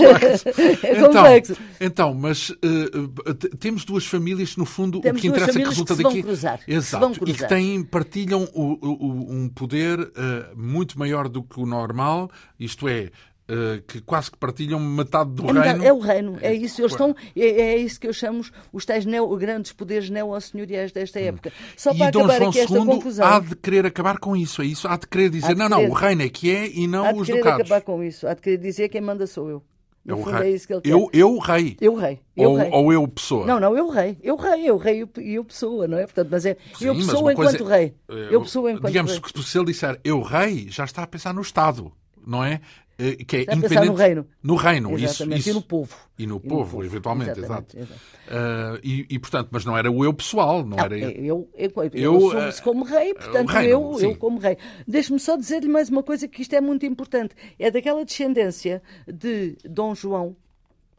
É 0.83 0.95
complexo. 0.95 1.53
Então, 1.81 2.13
então 2.13 2.15
mas 2.15 2.51
uh, 2.51 3.35
temos 3.59 3.85
duas 3.85 4.07
famílias, 4.07 4.57
no 4.57 4.65
fundo, 4.65 5.01
temos 5.01 5.19
o 5.19 5.23
que 5.23 5.29
interessa 5.29 5.59
é 5.59 5.63
que 5.63 5.69
resulta 5.69 5.97
que 5.97 6.03
daqui. 6.03 6.15
Vão 6.17 6.23
cruzar, 6.23 6.61
Exato. 6.67 7.05
Vão 7.05 7.15
cruzar. 7.15 7.35
E 7.35 7.39
que 7.39 7.47
têm, 7.47 7.83
partilham 7.83 8.49
o, 8.55 8.79
o, 8.81 9.33
um 9.33 9.49
poder 9.49 10.01
uh, 10.01 10.11
muito 10.57 10.99
maior 10.99 11.29
do 11.29 11.43
que 11.43 11.61
o 11.61 11.67
normal, 11.67 12.31
isto 12.59 12.89
é. 12.89 13.11
Uh, 13.51 13.83
que 13.83 14.01
quase 14.03 14.31
que 14.31 14.39
partilham 14.39 14.79
metade 14.79 15.31
do 15.31 15.49
é, 15.59 15.63
reino. 15.63 15.85
É 15.85 15.93
o 15.93 15.99
reino, 15.99 16.39
é 16.41 16.55
isso. 16.55 16.81
Eles 16.81 16.93
estão, 16.93 17.17
é, 17.35 17.41
é 17.49 17.77
isso 17.79 17.99
que 17.99 18.07
eu 18.07 18.13
chamo 18.13 18.45
os 18.73 18.85
tais 18.85 19.05
neo, 19.05 19.35
grandes 19.37 19.73
poderes 19.73 20.09
neo-senhoriais 20.09 20.93
desta 20.93 21.19
época. 21.19 21.53
Só 21.77 21.93
para 21.93 22.09
e 22.09 22.11
Dom 22.13 22.21
acabar 22.21 22.37
João 22.39 22.49
aqui 22.51 22.61
esta 22.61 22.79
II 22.79 22.87
conclusão. 22.87 23.27
há 23.27 23.41
de 23.41 23.57
querer 23.57 23.87
acabar 23.87 24.19
com 24.19 24.37
isso, 24.37 24.63
é 24.63 24.67
isso? 24.67 24.87
Há 24.87 24.97
de 24.97 25.09
querer 25.09 25.31
dizer, 25.31 25.49
de 25.49 25.55
não, 25.57 25.69
querer, 25.69 25.83
não, 25.83 25.91
o 25.91 25.95
reino 25.95 26.23
é 26.23 26.29
que 26.29 26.55
é 26.55 26.69
e 26.71 26.87
não 26.87 27.05
há 27.05 27.13
de 27.13 27.19
os 27.19 27.27
querer 27.27 27.39
ducados. 27.39 27.61
acabar 27.63 27.81
com 27.81 28.05
isso. 28.05 28.29
Há 28.29 28.35
de 28.35 28.41
querer 28.41 28.59
dizer 28.59 28.89
quem 28.89 29.01
manda 29.01 29.27
sou 29.27 29.51
eu. 29.51 29.63
No 30.05 30.15
É 30.15 30.19
o 30.19 30.23
rei. 30.23 30.55
é. 30.57 30.61
Eu, 30.85 31.11
eu 31.13 31.39
rei. 31.39 31.77
Eu 31.81 31.95
rei. 31.95 32.21
Eu 32.37 32.51
ou, 32.51 32.57
rei. 32.57 32.71
ou 32.73 32.93
eu 32.93 33.09
pessoa. 33.09 33.47
Não, 33.47 33.61
não, 33.61 33.77
eu 33.77 33.89
rei. 33.91 34.17
Eu 34.23 34.37
rei, 34.37 34.65
eu 34.71 34.77
rei 34.79 35.07
e 35.19 35.35
eu 35.35 35.45
pessoa, 35.45 35.87
não 35.87 35.99
é? 35.99 36.05
Portanto, 36.05 36.29
mas 36.31 36.47
é 36.47 36.57
Sim, 36.79 36.87
eu 36.87 36.95
pessoa 36.95 37.33
enquanto 37.33 37.59
coisa- 37.59 37.77
rei. 37.77 37.95
eh, 38.09 38.29
Eu 38.31 38.41
pessoa 38.41 38.71
enquanto 38.71 38.87
Digamos 38.87 39.13
rei. 39.13 39.21
que 39.21 39.43
se 39.43 39.59
ele 39.59 39.67
disser 39.67 40.01
eu 40.03 40.23
rei, 40.23 40.69
já 40.71 40.85
está 40.85 41.03
a 41.03 41.07
pensar 41.07 41.35
no 41.35 41.43
Estado, 41.43 41.93
não 42.27 42.43
é? 42.43 42.61
Eh, 43.03 43.25
Que 43.25 43.37
é 43.37 43.41
Está 43.41 43.55
independente- 43.55 43.87
no 43.87 43.95
reino. 43.95 44.27
No 44.43 44.55
reino, 44.57 44.95
isso, 44.97 45.05
Exatamente. 45.05 45.41
isso. 45.41 45.51
E 45.51 45.53
no 45.55 45.63
povo. 45.63 45.97
E 46.19 46.27
no 46.27 46.35
E 46.35 46.35
no 46.35 46.41
povo, 46.41 46.71
povo. 46.73 46.85
eventualmente, 46.85 47.41
exato. 47.41 47.77
Eh, 47.79 48.81
e, 48.85 49.07
e, 49.09 49.19
portanto, 49.19 49.49
mas 49.51 49.65
não 49.65 49.77
era 49.79 49.91
o 49.91 50.05
eu 50.05 50.13
pessoal, 50.13 50.59
não, 50.65 50.77
Não, 50.77 50.85
era 50.85 50.99
eu, 50.99 51.11
eu, 51.11 51.49
eu, 51.57 51.73
Eu, 51.77 51.91
eu 51.95 52.17
assumo-se 52.29 52.61
eh, 52.61 52.65
como 52.65 52.85
rei, 52.85 53.15
portanto, 53.15 53.49
reino, 53.49 53.69
eu, 53.93 53.95
sim. 53.99 54.05
eu 54.11 54.17
como 54.17 54.39
rei. 54.39 54.57
Deixe-me 54.87 55.19
só 55.19 55.37
dizer-lhe 55.37 55.69
mais 55.69 55.89
uma 55.89 56.03
coisa 56.03 56.29
que 56.29 56.43
isto 56.43 56.53
é 56.55 56.61
muito 56.61 56.85
importante. 56.85 57.35
É 57.59 57.71
daquela 57.71 58.05
descendência 58.05 58.83
de 59.09 59.57
Dom 59.65 59.95
João, 59.95 60.37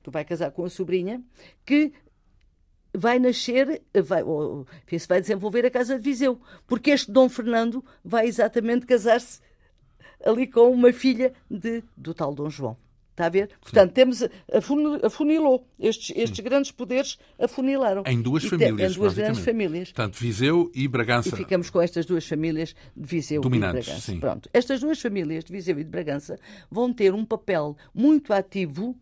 que 0.03 0.09
vai 0.09 0.25
casar 0.25 0.49
com 0.51 0.65
a 0.65 0.69
sobrinha, 0.69 1.21
que 1.65 1.93
vai 2.93 3.19
nascer, 3.19 3.81
vai, 4.03 4.23
ou, 4.23 4.65
enfim, 4.85 4.97
se 4.99 5.07
vai 5.07 5.21
desenvolver 5.21 5.65
a 5.65 5.71
Casa 5.71 5.95
de 5.95 6.01
Viseu. 6.01 6.39
Porque 6.67 6.89
este 6.91 7.11
Dom 7.11 7.29
Fernando 7.29 7.83
vai 8.03 8.25
exatamente 8.27 8.85
casar-se 8.85 9.39
ali 10.25 10.47
com 10.47 10.71
uma 10.71 10.91
filha 10.93 11.33
de, 11.49 11.83
do 11.95 12.13
tal 12.13 12.33
Dom 12.33 12.49
João. 12.49 12.77
Está 13.11 13.25
a 13.25 13.29
ver? 13.29 13.49
Portanto, 13.59 13.91
temos, 13.91 14.23
afuni- 14.51 14.99
afunilou. 15.03 15.67
Estes, 15.77 16.15
estes 16.15 16.39
grandes 16.39 16.71
poderes 16.71 17.19
afunilaram. 17.37 18.03
em 18.07 18.21
duas 18.21 18.43
famílias. 18.45 18.91
Em 18.93 18.95
duas 18.95 19.13
grandes 19.13 19.43
famílias. 19.43 19.91
Portanto, 19.91 20.15
Viseu 20.17 20.71
e 20.73 20.87
Bragança. 20.87 21.29
E 21.29 21.37
ficamos 21.37 21.69
com 21.69 21.81
estas 21.81 22.05
duas 22.05 22.25
famílias 22.25 22.73
de 22.95 23.05
Viseu 23.07 23.41
Dominantes, 23.41 23.79
e 23.79 23.81
de 23.81 23.85
Bragança. 23.89 24.11
sim. 24.11 24.19
Pronto. 24.19 24.49
Estas 24.53 24.79
duas 24.79 24.99
famílias 24.99 25.43
de 25.43 25.51
Viseu 25.51 25.77
e 25.77 25.83
de 25.83 25.89
Bragança 25.89 26.39
vão 26.71 26.91
ter 26.93 27.13
um 27.13 27.25
papel 27.25 27.75
muito 27.93 28.33
ativo 28.33 28.95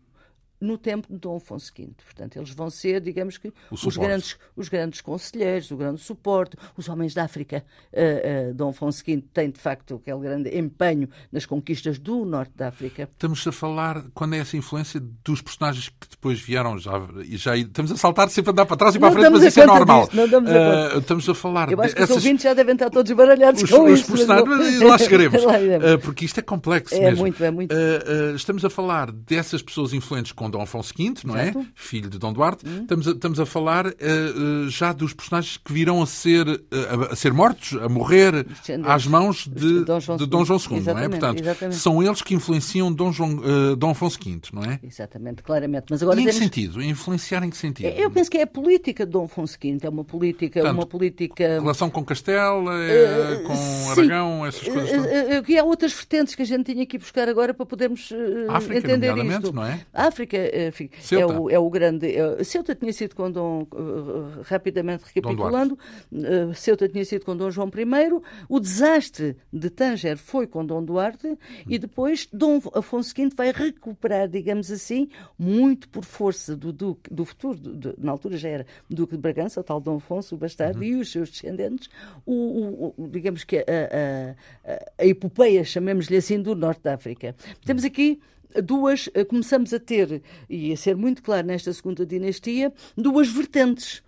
no 0.60 0.76
tempo 0.76 1.08
de 1.10 1.18
Dom 1.18 1.36
Afonso 1.36 1.72
V. 1.76 1.88
Portanto, 2.04 2.36
eles 2.36 2.50
vão 2.50 2.68
ser, 2.68 3.00
digamos 3.00 3.38
que, 3.38 3.52
os 3.70 3.96
grandes, 3.96 4.36
os 4.54 4.68
grandes 4.68 5.00
conselheiros, 5.00 5.70
o 5.70 5.76
grande 5.76 6.00
suporte, 6.00 6.56
os 6.76 6.88
homens 6.88 7.14
da 7.14 7.24
África. 7.24 7.64
Uh, 7.92 8.50
uh, 8.50 8.54
Dom 8.54 8.68
Afonso 8.70 9.02
V 9.04 9.24
tem, 9.32 9.50
de 9.50 9.58
facto, 9.58 9.94
aquele 9.96 10.20
grande 10.20 10.56
empenho 10.58 11.08
nas 11.32 11.46
conquistas 11.46 11.98
do 11.98 12.24
norte 12.24 12.52
da 12.54 12.68
África. 12.68 13.08
Estamos 13.10 13.46
a 13.46 13.52
falar, 13.52 14.04
quando 14.12 14.34
é 14.34 14.38
essa 14.38 14.56
influência 14.56 15.00
dos 15.24 15.40
personagens 15.40 15.88
que 15.88 16.08
depois 16.10 16.38
vieram, 16.40 16.76
já, 16.78 16.92
e 17.24 17.36
já 17.36 17.56
estamos 17.56 17.92
a 17.92 17.96
saltar 17.96 18.28
sempre 18.28 18.50
a 18.50 18.52
andar 18.52 18.66
para 18.66 18.76
trás 18.76 18.94
e 18.94 18.98
para 18.98 19.08
a 19.08 19.10
Não 19.10 19.18
frente, 19.20 19.30
mas 19.32 19.40
damos 19.40 19.48
isso 19.48 19.60
a 19.60 19.62
é 19.62 19.66
normal. 19.66 20.04
disso, 20.04 20.16
não 20.16 20.28
damos 20.28 20.50
a 20.50 20.54
Eh, 20.54 20.98
estamos 20.98 21.28
a 21.28 21.34
falar 21.34 21.72
Eu 21.72 21.80
acho 21.80 21.94
que 21.94 22.02
os 22.02 22.08
dessas- 22.08 22.24
ouvintes 22.24 22.42
já 22.44 22.52
devem 22.54 22.74
estar 22.74 22.90
todos 22.90 23.10
baralhados 23.12 23.62
os, 23.62 23.70
com 23.70 23.84
os 23.84 24.00
isso. 24.00 24.12
personagens, 24.12 24.48
mas 24.48 24.80
lá 24.82 24.98
chegaremos. 24.98 25.42
Lá. 25.44 25.54
Uh, 25.54 25.98
porque 26.00 26.24
isto 26.24 26.38
é 26.38 26.42
complexo 26.42 26.94
É 26.94 27.00
mesmo. 27.00 27.18
muito, 27.20 27.42
é 27.42 27.50
muito. 27.50 27.72
Uh, 27.74 28.32
uh, 28.32 28.36
estamos 28.36 28.64
a 28.64 28.70
falar 28.70 29.10
dessas 29.10 29.62
pessoas 29.62 29.92
influentes 29.92 30.32
com 30.32 30.49
Dom 30.50 30.62
Afonso 30.62 30.92
V, 30.96 31.14
não. 31.24 31.34
Hum. 31.34 31.38
é? 31.38 31.52
Filho 31.74 32.08
de 32.08 32.18
Dom 32.18 32.32
Duarte. 32.32 32.64
Estamos, 32.66 33.08
a, 33.08 33.10
estamos 33.12 33.40
a 33.40 33.46
falar 33.46 33.86
uh, 33.86 33.90
uh, 33.90 34.68
já 34.68 34.92
dos 34.92 35.12
personagens 35.12 35.56
que 35.56 35.72
virão 35.72 36.02
a 36.02 36.06
ser, 36.06 36.46
uh, 36.48 37.12
a, 37.12 37.16
ser 37.16 37.32
mortos, 37.32 37.76
a 37.80 37.88
morrer 37.88 38.44
Descendentes. 38.44 38.90
às 38.90 39.06
mãos 39.06 39.46
de, 39.46 39.80
De 39.80 39.84
Dom 39.84 40.00
João 40.00 40.18
de 40.18 40.26
Dom 40.26 40.44
João 40.44 40.58
II. 40.58 40.80
Não 40.80 40.98
é? 40.98 41.08
Portanto, 41.08 41.40
exatamente. 41.40 41.76
são 41.76 42.02
eles 42.02 42.22
que 42.22 42.34
influenciam 42.34 42.92
Dom, 42.92 43.12
João, 43.12 43.36
uh, 43.36 43.76
Dom 43.76 43.90
Afonso 43.90 44.18
V, 44.22 44.40
não 44.52 44.64
é? 44.64 44.80
Exatamente, 44.82 45.42
claramente. 45.42 45.86
Mas 45.90 46.02
agora 46.02 46.20
E 46.20 46.24
em 46.24 46.26
que 46.26 46.32
sentido? 46.32 46.82
Influenciar 46.82 47.42
em 47.42 47.50
que 47.50 47.56
sentido? 47.56 47.86
Eu 47.88 48.10
penso 48.10 48.30
que 48.30 48.38
é 48.38 48.42
a 48.42 48.46
política 48.46 49.04
de 49.06 49.12
Dom 49.12 49.24
Afonso 49.24 49.58
V, 49.60 49.78
é 49.82 49.88
uma 49.88 50.04
política, 50.04 50.60
Portanto, 50.60 50.78
uma 50.78 50.86
política. 50.86 51.60
Relação 51.60 51.90
com 51.90 52.04
Castela, 52.04 52.74
eh, 52.84 53.42
com 53.46 53.54
Sim. 53.56 53.90
Aragão, 53.90 54.46
essas 54.46 54.66
coisas 54.68 54.90
eh, 55.06 55.36
Aqui 55.38 55.58
há 55.58 55.64
outras 55.64 55.92
vertentes 55.92 56.34
que 56.34 56.42
a 56.42 56.44
gente 56.44 56.72
tinha 56.72 56.86
que 56.86 56.98
buscar 56.98 57.28
agora 57.28 57.54
para 57.54 57.66
podermos 57.66 58.12
África, 58.48 58.78
entender 58.78 59.16
isto. 59.16 59.52
não 59.52 59.64
é? 59.64 59.80
África 59.92 60.36
enfim, 60.68 60.88
é, 60.92 61.26
o, 61.40 61.50
é 61.50 61.58
o 61.58 61.68
grande. 61.70 62.06
É, 62.16 62.42
Ceuta 62.44 62.74
tinha 62.74 62.92
sido 62.92 63.14
com 63.14 63.30
Dom. 63.30 63.66
eh, 63.74 64.42
rapidamente 64.44 65.04
recapitulando, 65.14 65.78
eh, 66.12 66.52
Ceuta 66.54 66.88
tinha 66.88 67.04
sido 67.04 67.24
com 67.24 67.36
Dom 67.36 67.50
João 67.50 67.68
I. 67.68 68.22
O 68.48 68.60
desastre 68.60 69.36
de 69.52 69.70
Tanger 69.70 70.16
foi 70.18 70.46
com 70.46 70.64
Dom 70.64 70.82
Duarte 70.84 71.36
e 71.68 71.78
depois 71.78 72.28
Dom 72.32 72.60
Afonso 72.74 73.14
V 73.14 73.30
vai 73.36 73.52
recuperar, 73.52 74.28
digamos 74.28 74.70
assim, 74.70 75.08
muito 75.38 75.88
por 75.88 76.04
força 76.04 76.56
do 76.56 76.72
Duque, 76.72 77.12
do 77.12 77.24
futuro, 77.24 77.58
do- 77.58 77.94
na 77.98 78.12
altura 78.12 78.36
já 78.36 78.48
era 78.48 78.66
Duque 78.88 79.16
de 79.16 79.20
Bragança, 79.22 79.60
o 79.60 79.64
tal 79.64 79.80
Dom 79.80 79.96
Afonso, 79.96 80.34
o 80.34 80.38
bastardo, 80.38 80.82
e 80.84 80.94
os 80.96 81.10
seus 81.10 81.30
descendentes, 81.30 81.88
o, 82.26 82.32
o- 82.34 82.94
o- 82.98 83.08
digamos 83.08 83.44
que 83.44 83.58
a, 83.58 83.62
a, 83.62 84.72
a, 84.72 84.92
a 85.02 85.06
epopeia, 85.06 85.64
chamemos-lhe 85.64 86.16
assim, 86.16 86.40
do 86.40 86.54
Norte 86.54 86.82
da 86.82 86.94
África. 86.94 87.34
Temos 87.64 87.84
aqui 87.84 88.20
duas, 88.62 89.08
eh, 89.14 89.24
começamos 89.24 89.72
a 89.72 89.78
ter, 89.78 90.22
e 90.48 90.72
a 90.72 90.76
ser 90.76 90.96
muito 90.96 91.22
claro 91.22 91.46
nesta 91.46 91.72
segunda 91.72 92.04
dinastia, 92.04 92.72
duas 92.96 93.28
vertentes. 93.28 94.02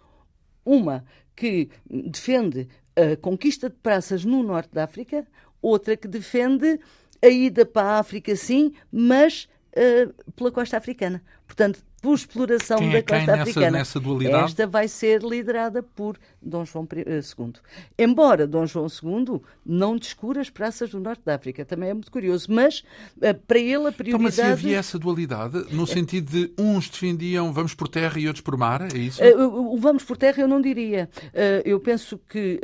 Uma 0.64 1.04
que 1.34 1.70
defende 1.88 2.68
a 2.94 3.16
conquista 3.16 3.68
de 3.68 3.76
praças 3.76 4.24
no 4.24 4.42
norte 4.42 4.72
da 4.72 4.84
África, 4.84 5.26
outra 5.60 5.96
que 5.96 6.06
defende 6.08 6.78
a 7.22 7.28
ida 7.28 7.64
para 7.64 7.88
a 7.88 7.98
África, 7.98 8.34
sim, 8.36 8.72
mas 8.90 9.48
eh, 9.72 10.08
pela 10.36 10.50
costa 10.50 10.76
africana. 10.76 11.22
Portanto, 11.46 11.82
por 12.02 12.14
exploração 12.16 12.78
é 12.78 12.90
da 12.94 13.00
costa 13.02 13.18
nessa- 13.36 13.42
africana. 13.42 13.70
nessa 13.78 14.00
dualidade? 14.00 14.44
Esta 14.46 14.66
vai 14.66 14.88
ser 14.88 15.22
liderada 15.22 15.82
por 15.82 16.18
Dom 16.42 16.64
João 16.64 16.86
I- 16.94 17.04
eh, 17.06 17.20
II. 17.38 17.52
Embora 17.96 18.46
Dom 18.46 18.66
João 18.66 18.88
II 18.88 19.40
não 19.64 19.96
descura 19.96 20.40
as 20.40 20.50
praças 20.50 20.90
do 20.90 20.98
norte 20.98 21.22
da 21.24 21.36
África, 21.36 21.64
também 21.64 21.90
é 21.90 21.94
muito 21.94 22.10
curioso, 22.10 22.48
mas 22.50 22.82
eh, 23.20 23.32
para 23.32 23.58
ele 23.58 23.86
a 23.86 23.90
Então, 23.90 24.18
mas 24.18 24.34
se 24.34 24.40
prioridade. 24.40 24.50
havia 24.52 24.76
essa 24.78 24.98
dualidade, 24.98 25.64
no 25.72 25.86
sentido 25.86 26.30
de 26.32 26.52
uns 26.58 26.90
defendiam 26.90 27.52
vamos 27.52 27.72
por 27.72 27.86
terra 27.88 28.18
e 28.18 28.26
outros 28.26 28.42
por 28.42 28.56
mar, 28.56 28.82
é 28.92 28.98
isso? 28.98 29.22
Eh, 29.22 29.34
o 29.36 29.76
vamos 29.78 30.02
por 30.02 30.16
terra 30.16 30.42
eu 30.42 30.48
não 30.48 30.60
diria. 30.60 31.08
Eu 31.64 31.78
penso 31.78 32.18
que 32.28 32.60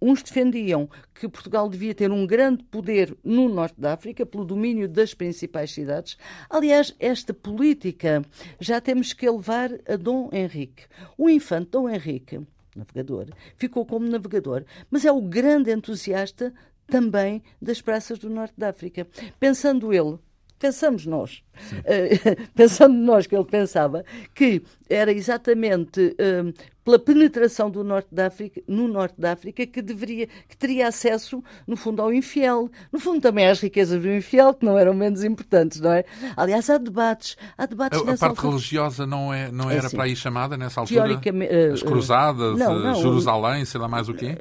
uns 0.00 0.22
defendiam 0.22 0.88
que 1.14 1.28
Portugal 1.28 1.68
devia 1.68 1.94
ter 1.94 2.10
um 2.10 2.26
grande 2.26 2.62
poder 2.64 3.16
no 3.24 3.48
norte 3.48 3.80
da 3.80 3.94
África, 3.94 4.26
pelo 4.26 4.44
domínio 4.44 4.88
das 4.88 5.14
principais 5.14 5.72
cidades. 5.72 6.16
Aliás, 6.48 6.94
esta 6.98 7.32
política 7.32 8.22
já 8.60 8.80
temos 8.80 9.12
que 9.12 9.28
levar 9.28 9.70
a 9.88 9.96
Dom 9.96 10.28
Henrique. 10.32 10.84
O 11.16 11.28
infante 11.28 11.70
Dom 11.70 11.88
Henrique, 11.88 12.40
navegador, 12.74 13.28
ficou 13.56 13.86
como 13.86 14.08
navegador, 14.08 14.64
mas 14.90 15.04
é 15.04 15.12
o 15.12 15.22
grande 15.22 15.72
entusiasta 15.72 16.52
também 16.86 17.42
das 17.60 17.80
praças 17.80 18.18
do 18.18 18.30
norte 18.30 18.54
da 18.56 18.68
África. 18.68 19.06
Pensando 19.40 19.92
ele, 19.92 20.18
pensamos 20.58 21.06
nós, 21.06 21.42
pensando 22.54 22.94
nós 22.94 23.26
que 23.26 23.34
ele 23.34 23.44
pensava 23.44 24.04
que 24.34 24.62
era 24.88 25.12
exatamente 25.12 26.14
uh, 26.20 26.52
pela 26.86 27.00
penetração 27.00 27.68
do 27.68 27.82
norte 27.82 28.06
da 28.12 28.28
África, 28.28 28.62
no 28.68 28.86
norte 28.86 29.20
da 29.20 29.32
África 29.32 29.66
que 29.66 29.82
deveria, 29.82 30.28
que 30.48 30.56
teria 30.56 30.86
acesso, 30.86 31.42
no 31.66 31.76
fundo, 31.76 32.00
ao 32.00 32.14
infiel. 32.14 32.70
No 32.92 33.00
fundo, 33.00 33.20
também 33.20 33.48
às 33.48 33.60
riquezas 33.60 34.00
do 34.00 34.08
infiel, 34.08 34.54
que 34.54 34.64
não 34.64 34.78
eram 34.78 34.94
menos 34.94 35.24
importantes, 35.24 35.80
não 35.80 35.90
é? 35.90 36.04
Aliás, 36.36 36.70
há 36.70 36.78
debates. 36.78 37.36
Há 37.58 37.66
debates 37.66 37.98
a, 37.98 38.02
a 38.02 38.04
parte 38.04 38.22
altura. 38.22 38.48
religiosa 38.50 39.04
não, 39.04 39.34
é, 39.34 39.50
não 39.50 39.68
é 39.68 39.78
era 39.78 39.88
assim, 39.88 39.96
para 39.96 40.04
aí 40.04 40.14
chamada 40.14 40.56
nessa 40.56 40.80
altura? 40.80 41.06
Teoricamente. 41.06 41.52
As 41.52 41.82
cruzadas, 41.82 42.56
não, 42.56 42.78
não, 42.78 42.94
Jerusalém, 42.94 43.64
sei 43.64 43.80
lá 43.80 43.88
mais 43.88 44.08
o 44.08 44.14
quê? 44.14 44.38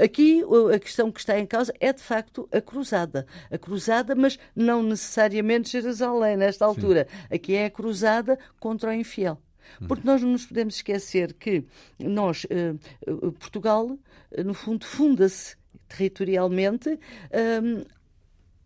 Aqui 0.00 0.44
a 0.72 0.78
questão 0.78 1.10
que 1.10 1.18
está 1.18 1.36
em 1.36 1.44
causa 1.44 1.74
é, 1.80 1.92
de 1.92 2.02
facto, 2.02 2.48
a 2.52 2.60
cruzada. 2.60 3.26
A 3.50 3.58
cruzada, 3.58 4.14
mas 4.14 4.38
não 4.54 4.80
necessariamente 4.80 5.69
Jerusalém, 5.70 6.36
nesta 6.36 6.64
altura. 6.64 7.06
Sim. 7.10 7.34
Aqui 7.34 7.54
é 7.54 7.66
a 7.66 7.70
cruzada 7.70 8.38
contra 8.58 8.90
o 8.90 8.92
infiel. 8.92 9.38
Porque 9.86 10.06
nós 10.06 10.20
não 10.22 10.30
nos 10.30 10.46
podemos 10.46 10.74
esquecer 10.76 11.32
que 11.34 11.64
nós, 11.98 12.46
eh, 12.50 12.74
eh, 13.06 13.12
Portugal, 13.38 13.98
eh, 14.32 14.42
no 14.42 14.54
fundo, 14.54 14.84
funda-se 14.84 15.56
territorialmente 15.88 16.98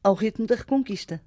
ao 0.02 0.14
ritmo 0.14 0.46
da 0.46 0.54
Reconquista. 0.54 1.22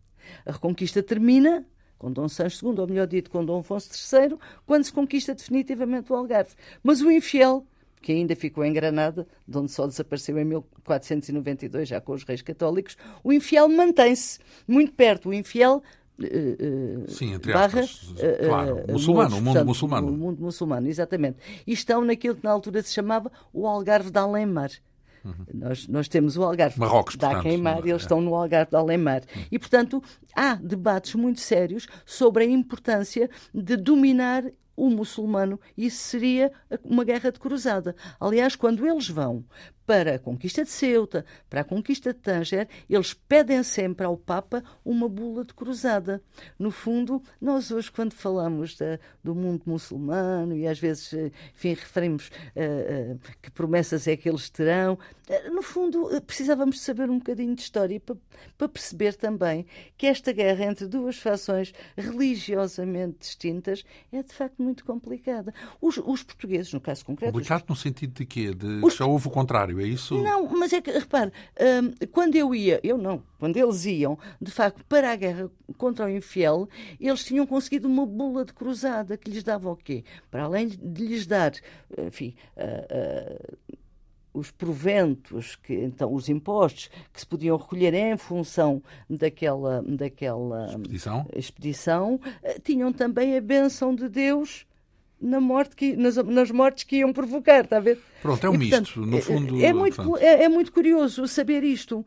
A 0.46 0.52
Reconquista 0.52 1.02
termina 1.02 1.66
com 1.98 2.12
Dom 2.12 2.30
Sancho 2.30 2.64
II, 2.64 2.80
ou 2.80 2.88
melhor 2.88 3.08
dito, 3.08 3.32
com 3.32 3.44
Dom 3.44 3.60
Afonso 3.60 3.90
III, 4.16 4.38
quando 4.66 4.84
se 4.84 4.94
conquista 4.94 5.34
definitivamente 5.34 6.12
o 6.12 6.16
Algarve. 6.16 6.54
Mas 6.84 7.02
o 7.02 7.10
infiel, 7.10 7.66
que 8.08 8.14
ainda 8.14 8.38
ficou 8.38 8.64
em 8.64 8.72
Granada, 8.72 9.28
de 9.46 9.58
onde 9.58 9.70
só 9.70 9.86
desapareceu 9.86 10.40
em 10.40 10.46
1492, 10.46 11.90
já 11.90 12.00
com 12.00 12.14
os 12.14 12.24
reis 12.24 12.42
católicos, 12.42 12.96
o 13.22 13.34
infiel 13.34 13.68
mantém-se 13.68 14.40
muito 14.66 14.94
perto. 14.94 15.28
O 15.28 15.34
infiel 15.34 15.84
Uh, 16.20 17.08
Sim, 17.12 17.36
entre 17.36 17.54
barra, 17.54 17.82
aspas, 17.82 18.12
claro, 18.44 18.78
uh, 18.78 18.92
muçulmano, 18.92 19.30
o 19.30 19.36
mundo 19.36 19.44
portanto, 19.44 19.68
muçulmano. 19.68 20.08
O 20.08 20.12
mundo 20.18 20.42
muçulmano, 20.42 20.88
exatamente. 20.88 21.38
E 21.68 21.72
estão 21.72 22.04
naquilo 22.04 22.36
que 22.36 22.44
na 22.44 22.50
altura 22.50 22.82
se 22.82 22.92
chamava 22.92 23.32
o 23.54 23.68
Algarve 23.68 24.10
de 24.10 24.18
Alemar. 24.18 24.72
Uhum. 25.24 25.34
Nós, 25.54 25.88
nós 25.88 26.08
temos 26.08 26.36
o 26.36 26.44
Algarve 26.44 26.80
Marrocos, 26.80 27.18
da 27.18 27.28
portanto, 27.28 27.44
Queimar 27.44 27.86
e 27.86 27.92
eles 27.92 28.02
é. 28.02 28.06
estão 28.06 28.20
no 28.20 28.34
Algarve 28.34 28.72
de 28.72 28.78
Alemar. 28.78 29.22
Uhum. 29.36 29.44
E, 29.52 29.60
portanto, 29.60 30.02
há 30.36 30.56
debates 30.56 31.14
muito 31.14 31.40
sérios 31.40 31.88
sobre 32.04 32.46
a 32.46 32.48
importância 32.48 33.30
de 33.54 33.78
dominar 33.78 34.44
o 34.78 34.90
muçulmano. 34.90 35.60
Isso 35.76 35.98
seria 35.98 36.52
uma 36.84 37.04
guerra 37.04 37.32
de 37.32 37.40
cruzada. 37.40 37.96
Aliás, 38.20 38.56
quando 38.56 38.88
eles 38.88 39.10
vão 39.10 39.44
para 39.88 40.16
a 40.16 40.20
conquista 40.20 40.66
de 40.66 40.70
Ceuta, 40.70 41.26
para 41.50 41.62
a 41.62 41.64
conquista 41.64 42.14
de 42.14 42.20
Tanger, 42.20 42.68
eles 42.90 43.14
pedem 43.14 43.64
sempre 43.64 44.06
ao 44.06 44.18
Papa 44.18 44.62
uma 44.84 45.08
bula 45.08 45.46
de 45.46 45.54
cruzada. 45.54 46.22
No 46.60 46.72
fundo, 46.72 47.24
nós 47.40 47.72
hoje, 47.72 47.90
quando 47.90 48.12
falamos 48.12 48.76
da, 48.76 49.00
do 49.24 49.34
mundo 49.34 49.64
muçulmano 49.66 50.58
e 50.58 50.68
às 50.68 50.78
vezes, 50.78 51.14
enfim, 51.56 51.70
referimos 51.70 52.28
uh, 52.28 53.14
uh, 53.16 53.20
que 53.42 53.50
promessas 53.50 54.10
é 54.10 54.18
que 54.18 54.28
eles 54.28 54.50
terão, 54.50 54.96
uh, 55.30 55.56
no 55.56 55.62
fundo, 55.62 56.10
precisávamos 56.24 56.82
saber 56.82 57.10
um 57.10 57.18
bocadinho 57.18 57.56
de 57.56 57.62
história 57.62 57.98
para, 57.98 58.18
para 58.58 58.68
perceber 58.68 59.16
também 59.16 59.66
que 59.98 60.06
esta 60.06 60.34
guerra 60.34 60.66
entre 60.66 60.86
duas 60.86 61.16
fações 61.16 61.74
religiosamente 61.96 63.20
distintas 63.20 63.86
é 64.12 64.22
de 64.22 64.34
facto 64.34 64.62
muito 64.68 64.84
complicada. 64.84 65.54
Os, 65.82 65.98
os 65.98 66.24
portugueses, 66.24 66.74
no 66.74 66.82
caso 66.82 67.06
concreto. 67.06 67.32
Complicado 67.32 67.64
os... 67.64 67.70
no 67.70 67.76
sentido 67.76 68.14
de 68.14 68.26
quê? 68.26 68.54
De 68.54 68.82
os... 68.84 68.96
já 68.96 69.06
houve 69.06 69.28
o 69.28 69.32
contrário 69.32 69.80
é 69.80 69.88
isso? 69.88 70.22
Não, 70.22 70.48
mas 70.50 70.74
é 70.74 70.82
que, 70.82 70.92
repare, 70.92 71.32
hum, 71.60 72.08
quando 72.12 72.36
eu 72.36 72.54
ia, 72.54 72.80
eu 72.84 72.98
não, 72.98 73.24
quando 73.40 73.58
eles 73.58 73.86
iam, 73.86 74.20
de 74.42 74.52
facto, 74.52 74.84
para 74.86 75.12
a 75.12 75.16
guerra 75.16 75.50
contra 75.78 76.06
o 76.06 76.10
infiel, 76.10 76.68
eles 77.00 77.24
tinham 77.24 77.48
conseguido 77.48 77.88
uma 77.88 78.06
bula 78.06 78.44
de 78.44 78.54
cruzada 78.54 79.18
que 79.18 79.32
lhes 79.32 79.44
dava 79.44 79.72
o 79.72 79.76
quê? 79.76 80.04
Para 80.30 80.44
além 80.44 80.68
de 80.68 81.08
lhes 81.08 81.26
dar, 81.26 81.54
enfim. 81.98 82.36
Uh, 82.56 83.74
uh, 83.74 83.78
os 84.38 84.52
proventos, 84.52 85.56
que, 85.56 85.74
então 85.74 86.14
os 86.14 86.30
impostos 86.30 86.90
que 87.12 87.20
se 87.20 87.26
podiam 87.26 87.58
recolher 87.58 87.94
em 87.94 88.18
função 88.18 88.82
daquela, 89.10 89.84
daquela 89.84 90.68
expedição, 90.68 91.26
expedição 91.36 92.20
tinham 92.64 92.94
também 92.94 93.38
a 93.38 93.42
benção 93.42 93.96
de 93.96 94.08
Deus 94.08 94.66
na 95.20 95.40
morte 95.40 95.76
que, 95.76 95.96
nas, 95.96 96.16
nas 96.18 96.52
mortes 96.52 96.84
que 96.84 96.98
iam 96.98 97.12
provocar, 97.12 97.64
está 97.64 97.78
a 97.78 97.80
ver? 97.80 98.00
Pronto, 98.22 98.46
é 98.46 98.50
um 98.50 98.56
e, 98.56 98.60
portanto, 98.60 99.00
misto, 99.00 99.06
no 99.06 99.22
fundo. 99.22 99.60
É, 99.60 99.66
é 99.66 99.74
muito, 99.74 100.18
é, 100.18 100.44
é 100.44 100.50
muito 100.50 100.72
curioso 100.72 101.28
saber 101.28 101.64
isto. 101.64 102.06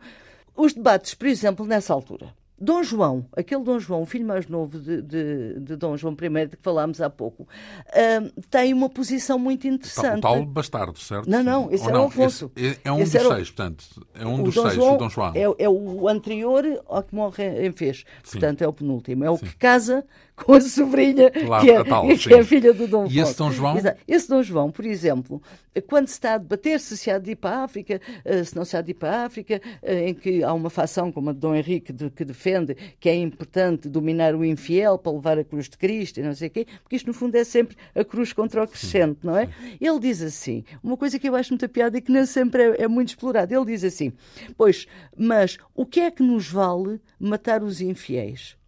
Os 0.57 0.73
debates, 0.73 1.14
por 1.14 1.27
exemplo, 1.27 1.66
nessa 1.66 1.93
altura, 1.93 2.35
Dom 2.61 2.83
João, 2.83 3.27
aquele 3.35 3.62
Dom 3.62 3.79
João, 3.79 4.03
o 4.03 4.07
filho 4.07 4.27
mais 4.27 4.46
novo 4.46 4.79
de, 4.79 5.01
de, 5.01 5.61
de 5.61 5.77
Dom 5.77 5.96
João 5.96 6.14
I, 6.14 6.46
de 6.46 6.57
que 6.57 6.62
falámos 6.62 7.01
há 7.01 7.09
pouco, 7.09 7.44
uh, 7.44 8.42
tem 8.51 8.75
uma 8.75 8.90
posição 8.90 9.38
muito 9.38 9.66
interessante. 9.66 10.18
O 10.18 10.20
tal 10.20 10.44
bastardo, 10.44 10.99
certo? 10.99 11.29
Não, 11.29 11.42
não, 11.42 11.70
esse 11.70 11.85
Ou 11.85 11.90
é 11.90 11.92
não, 11.92 12.05
o 12.05 12.07
Afonso. 12.09 12.53
Esse, 12.55 12.79
é, 12.85 12.88
é 12.88 12.92
um 12.92 13.01
esse 13.01 13.18
dos 13.18 13.29
seis, 13.29 13.51
portanto. 13.51 13.85
É 14.14 14.27
um 14.27 14.42
dos 14.42 14.55
seis, 14.55 14.75
João 14.75 14.94
o 14.94 14.99
Dom 14.99 15.09
João. 15.09 15.33
É, 15.35 15.64
é, 15.64 15.68
o 15.68 16.07
anterior 16.07 16.64
ao 16.87 17.03
que 17.03 17.14
morre 17.14 17.66
em 17.66 17.73
fez. 17.73 18.05
Portanto, 18.31 18.61
é 18.61 18.68
o 18.68 18.73
penúltimo. 18.73 19.25
É 19.25 19.31
o 19.31 19.38
Sim. 19.38 19.46
que 19.46 19.57
casa 19.57 20.05
com 20.44 20.55
a 20.55 20.61
sobrinha, 20.61 21.31
claro, 21.31 21.64
que, 21.64 21.70
é, 21.70 21.85
tal, 21.85 22.09
que 22.09 22.35
é 22.35 22.40
a 22.40 22.44
filha 22.44 22.72
do 22.72 22.87
Dom 22.87 23.03
Afonso. 23.03 23.16
E 23.16 23.20
esse 23.20 23.37
Dom 23.37 23.50
João? 23.50 23.76
Esse 24.09 24.29
Dom 24.29 24.42
João, 24.42 24.70
por 24.70 24.85
exemplo, 24.85 25.42
quando 25.87 26.09
se 26.09 26.14
está 26.14 26.35
a 26.35 26.38
debater 26.38 26.81
se 26.81 26.96
se 26.96 27.11
há 27.11 27.18
de 27.18 27.33
ir 27.33 27.37
para 27.37 27.59
a 27.59 27.64
África, 27.64 28.00
eh, 28.24 28.44
se 28.44 28.57
não 28.57 28.64
se 28.64 28.76
há 28.76 28.81
de 28.81 28.92
ir 28.92 28.94
para 28.94 29.11
a 29.11 29.24
África, 29.24 29.61
eh, 29.83 30.09
em 30.09 30.14
que 30.14 30.42
há 30.42 30.53
uma 30.53 30.70
facção 30.70 31.12
como 31.12 31.31
a 31.31 31.33
de 31.33 31.38
Dom 31.38 31.55
Henrique 31.55 31.92
de, 31.92 32.11
que 32.11 32.24
defende 32.24 32.76
que 32.98 33.09
é 33.09 33.14
importante 33.14 33.88
dominar 33.88 34.35
o 34.35 34.44
infiel 34.44 34.98
para 34.98 35.12
levar 35.12 35.38
a 35.38 35.44
cruz 35.44 35.68
de 35.68 35.76
Cristo 35.76 36.18
e 36.18 36.22
não 36.22 36.35
sei 36.35 36.48
o 36.48 36.50
quê, 36.50 36.66
porque 36.83 36.96
isto 36.96 37.07
no 37.07 37.14
fundo 37.14 37.35
é 37.37 37.44
sempre 37.44 37.76
a 37.94 38.05
cruz 38.05 38.33
contra 38.33 38.62
o 38.62 38.68
crescente, 38.68 39.20
não 39.22 39.37
é? 39.37 39.48
Ele 39.81 39.98
diz 39.98 40.22
assim, 40.22 40.64
uma 40.83 40.96
coisa 40.96 41.18
que 41.18 41.29
eu 41.29 41.35
acho 41.35 41.50
muita 41.50 41.68
piada 41.68 41.98
e 41.98 42.00
que 42.00 42.11
nem 42.11 42.26
sempre 42.26 42.62
é, 42.62 42.83
é 42.83 42.88
muito 42.88 43.09
explorada, 43.09 43.55
ele 43.55 43.66
diz 43.66 43.85
assim, 43.85 44.12
pois, 44.57 44.87
mas 45.16 45.59
o 45.74 45.85
que 45.87 46.00
é 46.00 46.11
que 46.11 46.22
nos 46.22 46.48
vale 46.50 47.00
matar 47.18 47.62
os 47.62 47.81
infiéis? 47.81 48.60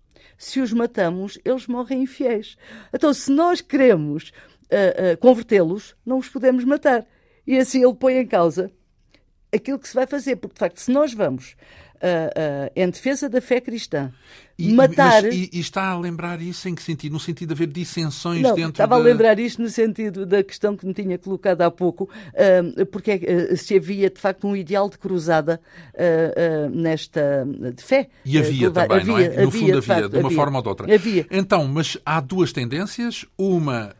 Se 0.42 0.60
os 0.60 0.72
matamos, 0.72 1.38
eles 1.44 1.68
morrem 1.68 2.02
infiéis. 2.02 2.56
Então, 2.92 3.14
se 3.14 3.30
nós 3.30 3.60
queremos 3.60 4.30
uh, 4.64 5.14
uh, 5.14 5.16
convertê-los, 5.18 5.94
não 6.04 6.18
os 6.18 6.28
podemos 6.28 6.64
matar. 6.64 7.06
E 7.46 7.56
assim 7.56 7.84
ele 7.84 7.94
põe 7.94 8.14
em 8.14 8.26
causa 8.26 8.68
aquilo 9.54 9.78
que 9.78 9.86
se 9.86 9.94
vai 9.94 10.04
fazer, 10.04 10.34
porque 10.34 10.54
de 10.54 10.58
facto, 10.58 10.78
se 10.78 10.90
nós 10.90 11.14
vamos 11.14 11.52
uh, 11.52 12.72
em 12.74 12.90
defesa 12.90 13.28
da 13.28 13.40
fé 13.40 13.60
cristã 13.60 14.12
e, 14.58 14.72
matar. 14.72 15.22
Mas, 15.22 15.34
e, 15.34 15.50
e, 15.52 15.60
está 15.60 15.88
a 15.88 15.98
lembrar 15.98 16.40
isso 16.40 16.68
em 16.68 16.74
que 16.74 16.82
sentido? 16.82 17.12
No 17.12 17.20
sentido 17.20 17.48
de 17.48 17.54
haver 17.54 17.72
dissensões 17.72 18.42
não, 18.42 18.54
dentro 18.54 18.72
Estava 18.72 18.96
a 18.96 18.98
lembrar 18.98 19.38
isto 19.38 19.62
no 19.62 19.68
sentido 19.68 20.26
da 20.26 20.42
questão 20.42 20.76
que 20.76 20.86
me 20.86 20.94
tinha 20.94 21.18
colocado 21.18 21.62
há 21.62 21.70
pouco, 21.70 22.04
uh, 22.04 22.86
porque 22.86 23.12
uh, 23.12 23.56
se 23.56 23.76
havia 23.76 24.10
de 24.10 24.20
facto 24.20 24.46
um 24.46 24.56
ideal 24.56 24.88
de 24.88 24.98
cruzada 24.98 25.60
uh, 25.94 26.70
nesta 26.70 27.46
de 27.74 27.82
fé. 27.82 28.08
E 28.24 28.38
havia 28.38 28.70
também, 28.70 28.98
havia, 28.98 29.12
não 29.12 29.18
é? 29.18 29.28
No 29.28 29.34
havia, 29.34 29.50
fundo 29.50 29.78
havia, 29.78 29.82
facto, 29.82 30.08
de 30.08 30.18
uma 30.18 30.26
havia, 30.26 30.36
forma 30.36 30.58
ou 30.58 30.62
de 30.62 30.68
outra. 30.68 30.94
Havia. 30.94 31.26
Então, 31.30 31.66
mas 31.66 31.98
há 32.04 32.20
duas 32.20 32.52
tendências, 32.52 33.24
uma 33.36 33.94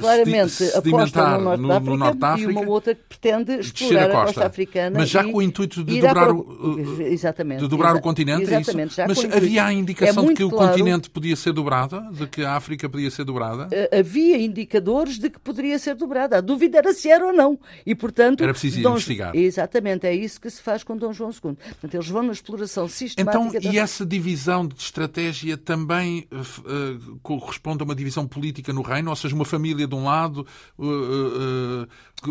claramente 0.00 0.64
aposta 0.74 1.38
no 1.38 1.44
Norte, 1.44 1.60
no, 1.60 1.72
África, 1.72 1.90
no 1.90 1.96
Norte 1.96 2.18
da 2.18 2.28
África 2.32 2.50
e 2.50 2.54
uma 2.54 2.70
outra 2.70 2.94
que 2.94 3.02
pretende 3.08 3.52
explorar 3.60 4.02
a 4.02 4.06
costa, 4.06 4.20
a 4.20 4.24
costa 4.26 4.46
africana. 4.46 4.98
Mas 4.98 5.08
já 5.08 5.24
e, 5.24 5.32
com 5.32 5.38
o 5.38 5.42
intuito 5.42 5.84
de 5.84 6.00
dobrar, 6.00 6.32
o, 6.32 7.02
exatamente, 7.02 7.60
de 7.60 7.68
dobrar 7.68 7.96
o 7.96 8.00
continente, 8.00 8.42
exatamente, 8.42 9.00
é 9.00 9.06
isso? 9.06 9.22
Mas 9.26 9.36
havia 9.36 9.64
a 9.64 9.72
indicação 9.82 10.24
é 10.24 10.28
de 10.28 10.34
que 10.34 10.44
o 10.44 10.50
claro. 10.50 10.70
continente 10.70 11.10
podia 11.10 11.36
ser 11.36 11.52
dobrado? 11.52 12.00
De 12.12 12.26
que 12.26 12.44
a 12.44 12.54
África 12.54 12.88
podia 12.88 13.10
ser 13.10 13.24
dobrada? 13.24 13.66
Uh, 13.66 13.98
havia 13.98 14.38
indicadores 14.38 15.18
de 15.18 15.30
que 15.30 15.38
poderia 15.38 15.78
ser 15.78 15.94
dobrada. 15.94 16.38
A 16.38 16.40
dúvida 16.40 16.78
era 16.78 16.92
se 16.92 17.10
era 17.10 17.26
ou 17.26 17.32
não. 17.32 17.58
E, 17.84 17.94
portanto... 17.94 18.42
Era 18.42 18.52
preciso 18.52 18.80
Dom... 18.82 18.92
investigar. 18.92 19.34
Exatamente. 19.36 20.06
É 20.06 20.14
isso 20.14 20.40
que 20.40 20.48
se 20.48 20.62
faz 20.62 20.82
com 20.82 20.96
Dom 20.96 21.12
João 21.12 21.30
II. 21.30 21.54
Portanto, 21.54 21.94
eles 21.94 22.08
vão 22.08 22.22
na 22.22 22.32
exploração 22.32 22.88
sistemática... 22.88 23.44
Então, 23.44 23.60
da... 23.60 23.72
e 23.72 23.78
essa 23.78 24.06
divisão 24.06 24.66
de 24.66 24.74
estratégia 24.80 25.56
também 25.56 26.26
uh, 26.32 27.18
corresponde 27.22 27.82
a 27.82 27.84
uma 27.84 27.94
divisão 27.94 28.26
política 28.26 28.72
no 28.72 28.82
reino? 28.82 29.10
Ou 29.10 29.16
seja, 29.16 29.34
uma 29.34 29.44
família 29.44 29.86
de 29.86 29.94
um 29.94 30.04
lado... 30.04 30.46
Uh, 30.78 31.86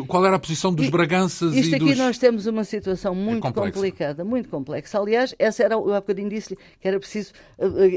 qual 0.07 0.25
era 0.25 0.37
a 0.37 0.39
posição 0.39 0.73
dos 0.73 0.89
Braganças 0.89 1.53
Isto 1.53 1.73
e 1.73 1.75
aqui 1.75 1.95
nós 1.95 2.17
temos 2.17 2.45
uma 2.45 2.63
situação 2.63 3.13
muito 3.13 3.45
é 3.45 3.51
complicada, 3.51 4.23
muito 4.23 4.47
complexa. 4.47 4.97
Aliás, 4.97 5.35
essa 5.37 5.63
era, 5.63 5.75
eu 5.75 5.93
há 5.93 5.99
bocadinho 5.99 6.29
disse 6.29 6.55
que 6.55 6.87
era 6.87 6.99
preciso 6.99 7.33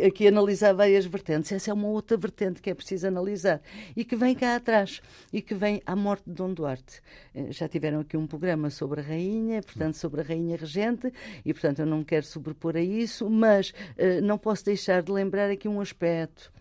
aqui 0.07 0.26
analisar 0.26 0.72
várias 0.74 1.07
vertentes. 1.07 1.52
Essa 1.52 1.70
é 1.70 1.74
uma 1.74 1.88
outra 1.88 2.16
vertente 2.16 2.61
que 2.61 2.70
é 2.70 2.74
preciso 2.74 3.07
analisar 3.07 3.61
e 3.96 4.04
que 4.04 4.16
vem 4.16 4.35
cá 4.35 4.57
atrás 4.57 5.00
e 5.33 5.40
que 5.40 5.54
vem 5.54 5.83
à 5.87 5.96
morte 5.96 6.24
de 6.26 6.35
Dom 6.35 6.52
Duarte. 6.52 7.00
Eh, 7.35 7.50
já 7.50 7.68
tiveram 7.68 8.00
aqui 8.00 8.16
um 8.16 8.26
programa 8.26 8.70
sobre 8.70 9.00
a 9.00 9.02
rainha, 9.02 9.62
portanto, 9.62 9.94
sobre 9.94 10.20
a 10.20 10.24
rainha 10.24 10.57
regente, 10.57 11.12
e 11.44 11.52
portanto 11.52 11.80
eu 11.80 11.87
não 11.87 12.04
quero 12.04 12.26
sobrepor 12.26 12.76
a 12.76 12.83
isso, 12.83 13.28
mas 13.30 13.70
uh, 13.70 14.20
não 14.22 14.38
posso 14.38 14.64
deixar 14.64 15.02
de 15.02 15.11
lembrar 15.11 15.50
aqui 15.50 15.68
um 15.68 15.80
aspecto. 15.80 16.52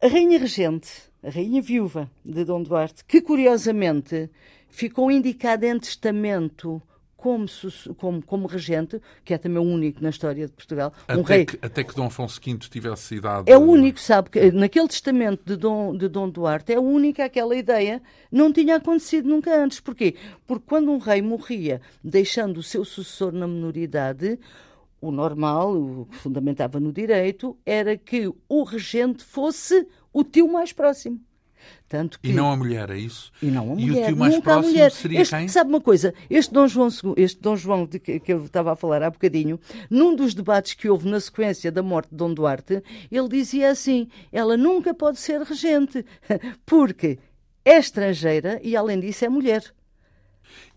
A 0.00 0.06
rainha 0.06 0.38
regente, 0.38 0.90
a 1.22 1.30
rainha 1.30 1.60
viúva 1.60 2.10
de 2.24 2.44
Dom 2.44 2.62
Duarte, 2.62 3.04
que 3.04 3.20
curiosamente 3.20 4.30
ficou 4.68 5.10
indicada 5.10 5.66
em 5.66 5.78
testamento 5.78 6.82
como, 7.20 7.46
como, 7.98 8.22
como 8.22 8.46
regente, 8.46 9.00
que 9.22 9.34
é 9.34 9.38
também 9.38 9.58
o 9.58 9.62
único 9.62 10.02
na 10.02 10.08
história 10.08 10.46
de 10.46 10.52
Portugal. 10.52 10.92
Até, 11.06 11.20
um 11.20 11.22
rei... 11.22 11.44
que, 11.44 11.58
até 11.60 11.84
que 11.84 11.94
Dom 11.94 12.06
Afonso 12.06 12.40
V 12.44 12.58
tivesse 12.70 13.16
idade. 13.16 13.50
É 13.50 13.56
o 13.56 13.60
único, 13.60 14.00
sabe, 14.00 14.30
que 14.30 14.50
naquele 14.50 14.88
testamento 14.88 15.42
de 15.44 15.54
Dom, 15.54 15.94
de 15.94 16.08
Dom 16.08 16.30
Duarte, 16.30 16.72
é 16.72 16.76
a 16.76 16.80
única 16.80 17.26
aquela 17.26 17.54
ideia. 17.54 18.02
Não 18.32 18.50
tinha 18.50 18.76
acontecido 18.76 19.28
nunca 19.28 19.54
antes. 19.54 19.80
Porquê? 19.80 20.16
Porque 20.46 20.64
quando 20.66 20.90
um 20.90 20.98
rei 20.98 21.20
morria, 21.20 21.82
deixando 22.02 22.56
o 22.56 22.62
seu 22.62 22.84
sucessor 22.84 23.32
na 23.32 23.46
minoridade, 23.46 24.38
o 24.98 25.10
normal, 25.10 25.76
o 25.76 26.06
que 26.06 26.16
fundamentava 26.16 26.80
no 26.80 26.92
direito, 26.92 27.56
era 27.66 27.98
que 27.98 28.32
o 28.48 28.62
regente 28.64 29.22
fosse 29.22 29.86
o 30.12 30.24
tio 30.24 30.50
mais 30.50 30.72
próximo. 30.72 31.20
Tanto 31.88 32.20
que... 32.20 32.30
E 32.30 32.32
não 32.32 32.50
a 32.50 32.56
mulher, 32.56 32.90
é 32.90 32.98
isso? 32.98 33.32
E 33.42 33.46
não 33.46 33.72
a 33.72 33.74
mulher. 33.74 33.86
E 33.86 34.02
o 34.02 34.06
tio 34.06 34.16
mais 34.16 34.34
Nunca 34.34 34.44
próximo 34.44 34.68
a 34.68 34.70
mulher. 34.70 34.90
seria 34.92 35.20
este, 35.20 35.36
quem? 35.36 35.48
Sabe 35.48 35.70
uma 35.70 35.80
coisa? 35.80 36.14
Este 36.28 36.52
Dom 36.52 36.68
João, 36.68 36.88
este 37.16 37.40
Dom 37.40 37.56
João 37.56 37.86
de 37.86 37.98
que, 37.98 38.20
que 38.20 38.32
eu 38.32 38.44
estava 38.44 38.72
a 38.72 38.76
falar 38.76 39.02
há 39.02 39.10
bocadinho, 39.10 39.58
num 39.88 40.14
dos 40.14 40.34
debates 40.34 40.74
que 40.74 40.88
houve 40.88 41.08
na 41.08 41.18
sequência 41.20 41.72
da 41.72 41.82
morte 41.82 42.10
de 42.10 42.16
Dom 42.16 42.32
Duarte, 42.32 42.82
ele 43.10 43.28
dizia 43.28 43.70
assim, 43.70 44.08
ela 44.30 44.56
nunca 44.56 44.94
pode 44.94 45.18
ser 45.18 45.40
regente, 45.42 46.04
porque 46.64 47.18
é 47.64 47.78
estrangeira 47.78 48.60
e, 48.62 48.76
além 48.76 49.00
disso, 49.00 49.24
é 49.24 49.28
mulher. 49.28 49.64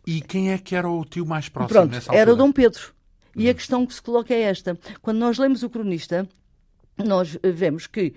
E 0.06 0.22
quem 0.22 0.52
é 0.52 0.58
que 0.58 0.76
era 0.76 0.89
o 0.89 1.06
tio 1.06 1.26
mais 1.26 1.48
próximo 1.48 1.80
Pronto, 1.80 1.91
nessa 1.93 2.12
altura? 2.12 2.22
era 2.22 2.36
Dom 2.36 2.52
Pedro. 2.52 2.93
E 3.36 3.50
a 3.50 3.54
questão 3.54 3.86
que 3.86 3.93
se 3.93 4.02
coloca 4.02 4.34
é 4.34 4.41
esta. 4.41 4.78
Quando 5.02 5.17
nós 5.17 5.38
lemos 5.38 5.63
o 5.63 5.69
cronista, 5.69 6.28
nós 6.97 7.38
vemos 7.43 7.88
que 7.88 8.13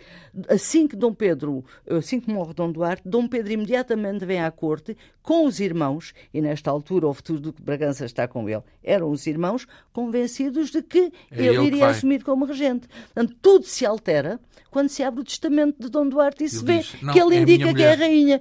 assim 0.49 0.87
que 0.87 0.95
Dom 0.97 1.15
Pedro, 1.15 1.65
assim 1.89 2.21
que 2.21 2.31
morre 2.31 2.53
Dom 2.53 2.71
Duarte, 2.71 3.03
Dom 3.07 3.27
Pedro 3.27 3.53
imediatamente 3.53 4.25
vem 4.27 4.41
à 4.41 4.51
corte 4.51 4.97
com 5.23 5.47
os 5.47 5.61
irmãos, 5.61 6.13
e 6.33 6.41
nesta 6.43 6.71
altura 6.71 7.09
o 7.09 7.15
futuro 7.15 7.41
do 7.41 7.55
Bragança 7.63 8.05
está 8.05 8.29
com 8.29 8.49
ele, 8.49 8.63
eram 8.83 9.11
os 9.11 9.27
irmãos 9.27 9.67
convencidos 9.93 10.71
de 10.71 10.83
que 10.83 11.11
É 11.31 11.39
ele, 11.39 11.49
ele 11.49 11.59
que 11.59 11.65
iria 11.69 11.81
vai. 11.81 11.91
assumir 11.91 12.23
como 12.23 12.45
regente. 12.45 12.87
Portanto, 12.89 13.37
tudo 13.41 13.65
se 13.65 13.87
altera 13.87 14.39
quando 14.71 14.89
se 14.89 15.03
abre 15.03 15.21
o 15.21 15.25
testamento 15.25 15.77
de 15.81 15.89
Dom 15.89 16.09
Duarte 16.09 16.45
e 16.45 16.49
se 16.49 16.57
Ele 16.59 16.67
vê 16.67 16.79
diz, 16.79 17.03
"Não, 17.03 17.13
que 17.13 17.21
ele 17.21 17.37
é 17.37 17.41
indica 17.41 17.73
que 17.75 17.83
é 17.83 17.93
a 17.93 17.97
mulher." 17.97 17.99
rainha. 17.99 18.41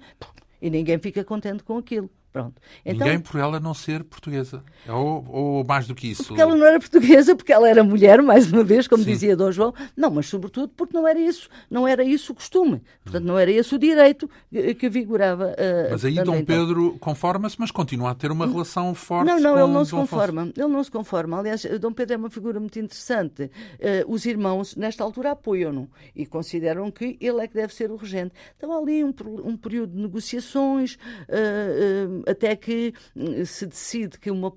E 0.62 0.70
ninguém 0.70 0.98
fica 1.00 1.24
contente 1.24 1.64
com 1.64 1.78
aquilo. 1.78 2.10
Pronto. 2.36 2.62
Então, 2.86 3.08
Ninguém 3.08 3.22
por 3.22 3.40
ela 3.40 3.62
não 3.62 3.74
ser 3.74 4.04
portuguesa. 4.04 4.62
Ou, 4.90 5.26
ou 5.30 5.64
mais 5.64 5.88
do 5.88 5.96
que 5.96 6.12
isso. 6.12 6.26
Porque 6.26 6.42
ela 6.42 6.54
não 6.54 6.66
era 6.66 6.78
portuguesa, 6.78 7.34
porque 7.34 7.54
ela 7.54 7.70
era 7.70 7.82
mulher, 7.82 8.22
mais 8.22 8.52
uma 8.52 8.62
vez, 8.62 8.90
como 8.90 9.06
Sim. 9.06 9.12
dizia 9.12 9.38
Dom 9.38 9.54
João. 9.54 9.74
Não, 9.96 10.12
mas 10.12 10.26
sobretudo 10.26 10.68
porque 10.76 10.94
não 10.94 11.08
era 11.08 11.18
isso, 11.18 11.48
não 11.72 11.88
era 11.88 12.04
isso 12.04 12.34
o 12.34 12.36
costume. 12.36 12.82
Portanto, 13.06 13.24
não 13.24 13.40
era 13.40 13.50
esse 13.50 13.74
o 13.74 13.80
direito 13.80 14.30
que 14.78 14.90
vigorava. 14.90 15.56
eh, 15.58 15.88
Mas 15.92 16.04
aí 16.04 16.16
Dom 16.16 16.36
então. 16.36 16.44
Pedro 16.46 16.98
conforma-se, 17.00 17.56
mas 17.58 17.72
continua 17.72 18.12
a 18.12 18.16
ter 18.16 18.30
uma 18.32 18.46
relação 18.46 18.94
forte 18.94 19.28
Não, 19.28 19.40
não, 19.40 19.54
com 19.54 19.60
ele 19.62 19.72
não 19.72 19.86
se 19.86 19.92
Dom 19.92 20.02
Afonso. 20.02 20.12
conforma. 20.16 20.52
Ele 20.58 20.68
não 20.68 20.84
se 20.84 20.92
conforma. 20.92 21.40
Aliás, 21.40 21.66
Dom 21.80 21.94
Pedro 21.94 22.16
é 22.16 22.18
uma 22.18 22.30
figura 22.30 22.60
muito 22.60 22.78
interessante. 22.78 23.50
Eh, 23.80 24.04
os 24.10 24.26
irmãos, 24.26 24.76
nesta 24.76 25.06
altura, 25.06 25.32
apoiam-no 25.32 25.90
e 26.14 26.26
consideram 26.26 26.92
que 26.92 27.16
ele 27.22 27.40
é 27.42 27.48
que 27.48 27.54
deve 27.54 27.74
ser 27.74 27.92
o 27.92 27.96
regente. 27.96 28.34
Então, 28.58 28.74
há 28.74 28.78
ali 28.78 29.06
um, 29.06 29.14
um 29.46 29.56
período 29.56 29.94
de 29.96 30.02
negociações, 30.02 30.98
eh, 31.30 32.08
até 32.28 32.56
que 32.56 32.94
hum, 33.16 33.46
se 33.46 33.66
decide 33.66 34.20
que 34.20 34.32
uma. 34.32 34.54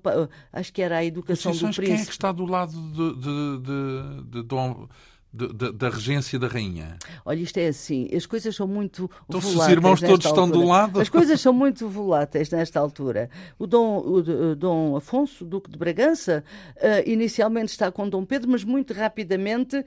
Acho 0.51 0.73
que 0.73 0.81
era 0.81 0.97
a 0.97 1.05
educação 1.05 1.51
do 1.51 1.55
Decisões, 1.55 1.75
quem 1.75 1.83
é 1.83 1.87
que 1.87 1.91
príncipe. 1.93 2.11
está 2.11 2.31
do 2.31 2.45
lado 2.45 2.71
de, 2.91 3.15
de, 3.15 3.59
de, 3.59 4.31
de 4.31 4.43
Dom, 4.43 4.87
de- 5.31 5.53
de- 5.53 5.71
da 5.73 5.89
regência 5.89 6.37
da 6.39 6.47
rainha? 6.47 6.97
Olha, 7.25 7.39
isto 7.39 7.57
é 7.57 7.67
assim, 7.67 8.07
as 8.15 8.25
coisas 8.25 8.55
são 8.55 8.67
muito 8.67 9.09
Então, 9.27 9.39
se 9.39 9.47
os 9.47 9.53
voláteis 9.53 9.77
irmãos 9.77 10.01
todos 10.01 10.25
estão 10.25 10.43
altura. 10.45 10.59
do 10.63 10.67
lado- 10.67 10.99
As 11.01 11.09
coisas 11.09 11.39
são 11.39 11.53
muito 11.53 11.87
voláteis 11.87 12.49
nesta 12.49 12.79
altura. 12.79 13.29
O 13.57 13.67
Dom, 13.67 13.99
o, 13.99 14.21
D- 14.21 14.55
Dom 14.55 14.95
Afonso, 14.95 15.45
Duque 15.45 15.69
de 15.69 15.77
Bragança, 15.77 16.43
eh, 16.77 17.03
inicialmente 17.09 17.71
está 17.71 17.91
com 17.91 18.09
Dom 18.09 18.25
Pedro, 18.25 18.49
mas 18.49 18.63
muito 18.63 18.93
rapidamente 18.93 19.85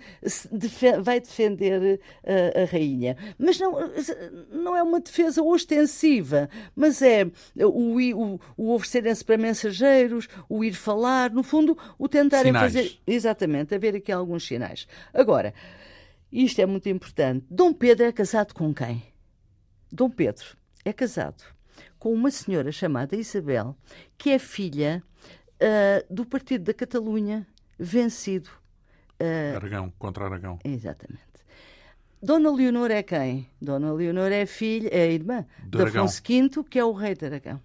defe- 0.51 0.99
vai 1.01 1.21
defender 1.21 2.01
eh, 2.23 2.63
a 2.63 2.71
rainha. 2.73 3.17
Mas 3.39 3.59
não, 3.59 3.73
não 4.53 4.77
é 4.77 4.83
uma 4.83 5.01
defesa 5.01 5.43
ostensiva, 5.43 6.49
mas 6.77 7.03
é 7.03 7.27
o, 7.57 7.99
o, 7.99 8.41
o 8.57 8.75
oferecerem-se 8.75 9.25
para 9.25 9.37
mensageiros, 9.39 10.29
o 10.49 10.63
ir 10.63 10.73
falar, 10.75 11.31
no 11.31 11.43
fundo, 11.43 11.77
o 11.99 12.09
tentarem 12.09 12.47
Sinais. 12.53 12.73
fazer. 12.73 12.99
Exatamente, 13.07 13.75
haver 13.75 13.97
aqui 13.97 14.13
alguns 14.13 14.47
sinais. 14.47 14.87
Agora, 15.13 15.32
isto 16.31 16.61
é 16.61 16.67
muito 16.67 16.89
importante. 16.89 17.47
Dom 17.51 17.73
Pedro 17.73 18.07
é 18.07 18.13
casado 18.13 18.55
com 18.55 18.73
quem? 18.75 19.03
Dom 19.91 20.09
Pedro 20.11 20.57
é 20.85 20.93
casado 20.93 21.45
com 21.99 22.13
uma 22.13 22.31
senhora 22.31 22.73
chamada 22.73 23.15
Isabel, 23.17 23.77
que 24.19 24.31
é 24.31 24.39
filha 24.39 25.03
ah, 25.61 26.05
do 26.11 26.25
Partido 26.27 26.65
da 26.65 26.75
Catalunha 26.75 27.47
vencido. 27.79 28.51
ah, 29.21 29.57
Aragão, 29.57 29.93
contra 29.99 30.25
Aragão. 30.25 30.59
exatamente. 30.65 31.23
Dona 32.23 32.53
Leonor 32.53 32.91
é 32.91 33.03
quem? 33.03 33.49
Dona 33.61 33.93
Leonor 33.93 34.31
é 34.31 34.47
filha, 34.47 34.89
é 34.93 35.11
irmã 35.13 35.45
De. 35.65 35.83
Afonso 35.83 36.23
V, 36.23 36.65
que 36.71 36.79
é 36.79 36.85
o 36.85 36.93
rei 36.93 37.15
de 37.15 37.27
Aragão. 37.27 37.61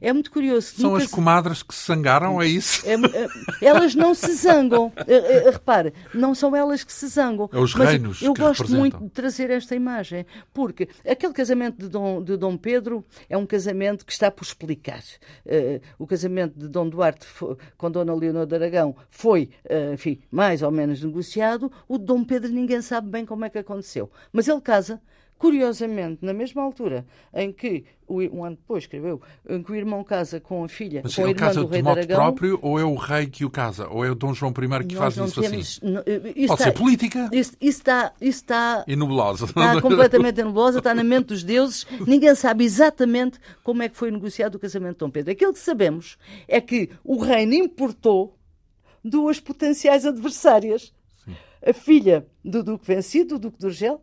É 0.00 0.12
muito 0.12 0.30
curioso. 0.30 0.74
São 0.80 0.94
as 0.94 1.04
se- 1.04 1.08
comadres 1.10 1.62
que 1.62 1.74
se 1.74 1.82
sangaram, 1.82 2.40
é 2.40 2.46
isso? 2.46 2.82
é, 2.88 2.94
é, 2.94 3.28
elas 3.66 3.94
não 3.94 4.14
se 4.14 4.32
zangam. 4.34 4.92
É, 5.06 5.14
é, 5.46 5.50
repare, 5.50 5.92
não 6.14 6.34
são 6.34 6.54
elas 6.54 6.84
que 6.84 6.92
se 6.92 7.06
zangam. 7.08 7.48
É 7.52 7.58
os 7.58 7.74
reinos 7.74 8.22
Eu 8.22 8.32
gosto 8.34 8.68
muito 8.70 8.98
de 9.04 9.10
trazer 9.10 9.50
esta 9.50 9.74
imagem, 9.74 10.24
porque 10.52 10.88
aquele 11.06 11.32
casamento 11.32 11.78
de 11.78 11.88
Dom, 11.88 12.22
de 12.22 12.36
Dom 12.36 12.56
Pedro 12.56 13.04
é 13.28 13.36
um 13.36 13.46
casamento 13.46 14.04
que 14.06 14.12
está 14.12 14.30
por 14.30 14.44
explicar. 14.44 15.02
Eh, 15.46 15.80
o 15.98 16.06
casamento 16.06 16.58
de 16.58 16.68
Dom 16.68 16.88
Duarte 16.88 17.26
fo- 17.26 17.56
com 17.76 17.90
Dona 17.90 18.14
Leonor 18.14 18.46
de 18.46 18.54
Aragão 18.54 18.94
foi, 19.10 19.50
eh, 19.64 19.92
enfim, 19.94 20.20
mais 20.30 20.62
ou 20.62 20.70
menos 20.70 21.02
negociado. 21.02 21.70
O 21.88 21.98
de 21.98 22.04
Dom 22.04 22.24
Pedro 22.24 22.50
ninguém 22.52 22.80
sabe 22.82 23.08
bem 23.10 23.24
como 23.26 23.44
é 23.44 23.50
que 23.50 23.58
aconteceu. 23.58 24.10
Mas 24.32 24.48
ele 24.48 24.60
casa. 24.60 25.00
Curiosamente, 25.38 26.18
na 26.24 26.32
mesma 26.32 26.62
altura 26.62 27.06
em 27.32 27.52
que, 27.52 27.84
um 28.08 28.44
ano 28.44 28.56
depois, 28.56 28.82
escreveu, 28.84 29.22
em 29.48 29.62
que 29.62 29.70
o 29.70 29.74
irmão 29.76 30.02
casa 30.02 30.40
com 30.40 30.64
a 30.64 30.68
filha, 30.68 31.00
Mas 31.04 31.14
com 31.14 31.24
a 31.24 31.28
irmã 31.30 31.38
casa 31.38 31.60
do 31.60 31.66
de 31.66 31.72
rei 31.72 31.78
de 31.80 31.84
modo 31.88 31.98
Aragão, 31.98 32.16
próprio 32.16 32.58
ou 32.60 32.78
é 32.78 32.84
o 32.84 32.94
rei 32.96 33.26
que 33.28 33.44
o 33.44 33.50
casa? 33.50 33.88
Ou 33.88 34.04
é 34.04 34.10
o 34.10 34.14
Dom 34.16 34.34
João 34.34 34.50
I 34.52 34.86
que 34.86 34.96
faz 34.96 35.16
isso 35.16 35.40
temos- 35.40 35.80
assim? 35.82 35.92
não, 35.92 36.00
eh, 36.04 36.32
isso 36.34 36.48
Pode 36.48 36.60
está- 36.60 36.64
ser 36.64 36.72
política 36.72 37.30
Isso, 37.32 37.52
isso 37.60 37.78
está, 37.78 38.12
isso 38.20 38.38
está, 38.40 38.84
está 38.86 39.80
completamente 39.80 40.36
nebulosa, 40.42 40.78
está 40.78 40.92
na 40.92 41.04
mente 41.04 41.26
dos 41.26 41.44
deuses. 41.44 41.86
Ninguém 42.06 42.34
sabe 42.34 42.64
exatamente 42.64 43.38
como 43.62 43.82
é 43.82 43.88
que 43.88 43.96
foi 43.96 44.10
negociado 44.10 44.56
o 44.56 44.58
casamento 44.58 44.94
de 44.94 44.98
Dom 44.98 45.10
Pedro. 45.10 45.30
Aquilo 45.32 45.52
que 45.52 45.60
sabemos 45.60 46.18
é 46.48 46.60
que 46.60 46.90
o 47.04 47.16
reino 47.18 47.54
importou 47.54 48.36
duas 49.04 49.38
potenciais 49.38 50.04
adversárias. 50.04 50.92
A 51.64 51.72
filha 51.72 52.26
do 52.44 52.62
Duque 52.62 52.86
vencido, 52.86 53.34
o 53.36 53.38
Duque 53.38 53.58
de 53.58 53.66
Urgel, 53.66 54.00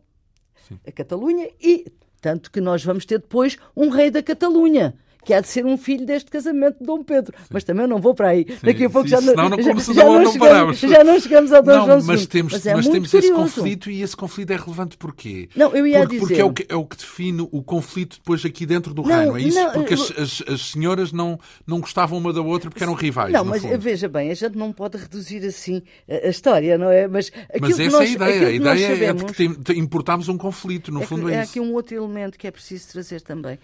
a 0.86 0.92
Catalunha, 0.92 1.48
e 1.60 1.90
tanto 2.20 2.50
que 2.50 2.60
nós 2.60 2.84
vamos 2.84 3.04
ter 3.04 3.18
depois 3.18 3.56
um 3.76 3.88
rei 3.88 4.10
da 4.10 4.22
Catalunha. 4.22 4.94
Que 5.26 5.34
há 5.34 5.40
de 5.40 5.48
ser 5.48 5.66
um 5.66 5.76
filho 5.76 6.06
deste 6.06 6.30
casamento 6.30 6.78
de 6.78 6.86
Dom 6.86 7.02
Pedro. 7.02 7.34
Mas 7.50 7.64
também 7.64 7.84
não 7.88 8.00
vou 8.00 8.14
para 8.14 8.28
aí. 8.28 8.44
Daqui 8.62 8.84
a 8.84 8.88
pouco 8.90 9.08
sim, 9.08 9.16
já, 9.16 9.20
não- 9.20 9.30
senão 9.30 9.48
não 9.48 9.60
já, 9.60 9.70
começa- 9.70 9.92
já 9.94 10.04
não- 10.04 10.12
não 10.12 10.22
não 10.22 10.32
chegamos, 10.32 10.48
paramos. 10.48 10.78
já 10.78 11.04
não 11.04 11.20
chegamos 11.20 11.52
ao 11.52 11.62
Dom 11.62 11.72
Não, 11.72 11.86
João 11.86 12.02
mas 12.04 12.26
temos, 12.26 12.52
Mas 12.52 12.66
é 12.66 12.74
mas 12.76 12.88
temos 12.88 13.12
esse 13.12 13.32
conflito 13.32 13.90
e 13.90 14.02
esse 14.02 14.16
conflito 14.16 14.52
é 14.52 14.56
relevante 14.56 14.96
porquê? 14.96 15.48
Não, 15.56 15.74
eu 15.74 15.84
ia 15.84 15.98
porque, 15.98 16.18
porque 16.20 16.34
dizer- 16.34 16.42
é 16.42 16.44
o, 16.44 16.52
que, 16.52 16.66
é 16.68 16.76
o 16.76 16.86
que 16.86 16.96
define 16.96 17.48
o 17.50 17.60
conflito 17.60 18.18
depois 18.18 18.44
aqui 18.44 18.64
dentro 18.64 18.94
do 18.94 19.02
Não, 19.02 19.08
reino. 19.08 19.36
É 19.36 19.42
isso? 19.42 19.58
não, 19.58 19.72
porque 19.72 19.94
as, 19.94 20.12
as- 20.16 20.42
as 20.46 20.60
senhoras 20.70 21.10
não, 21.10 21.38
não 21.66 21.80
gostavam 21.80 22.18
uma 22.18 22.32
da 22.32 22.40
outra 22.40 22.70
porque 22.70 22.84
eram 22.84 22.94
rivais. 22.94 23.32
Não, 23.32 23.44
mas 23.44 23.62
fundo. 23.62 23.78
veja 23.80 24.08
bem, 24.08 24.30
a 24.30 24.34
gente 24.34 24.56
não 24.56 24.72
pode 24.72 24.96
reduzir 24.96 25.44
assim 25.44 25.82
a, 26.08 26.26
a 26.26 26.30
história, 26.30 26.78
não 26.78 26.88
é? 26.88 27.08
Mas, 27.08 27.32
aquilo 27.48 27.60
Mas 27.62 27.74
que 27.76 27.82
essa 27.82 27.98
nós, 27.98 28.08
é 28.08 28.12
a 28.12 28.14
ideia. 28.14 28.46
A 28.46 28.50
que 28.50 28.56
ideia 28.56 28.86
é 28.86 28.90
sabemos, 28.94 29.22
porque 29.24 29.34
tem- 29.48 29.54
tem- 29.54 29.78
importámos 29.80 30.28
um 30.28 30.38
conflito. 30.38 30.92
No 30.92 30.98
é 31.00 31.02
que 31.02 31.08
fundo 31.08 31.28
é, 31.28 31.34
é 31.34 31.42
isso. 31.42 31.50
aqui 31.50 31.58
um 31.60 31.72
outro 31.74 31.96
elemento 31.96 32.38
que 32.38 32.46
é 32.46 32.50
preciso 32.52 32.86
trazer 32.92 33.20
também. 33.22 33.58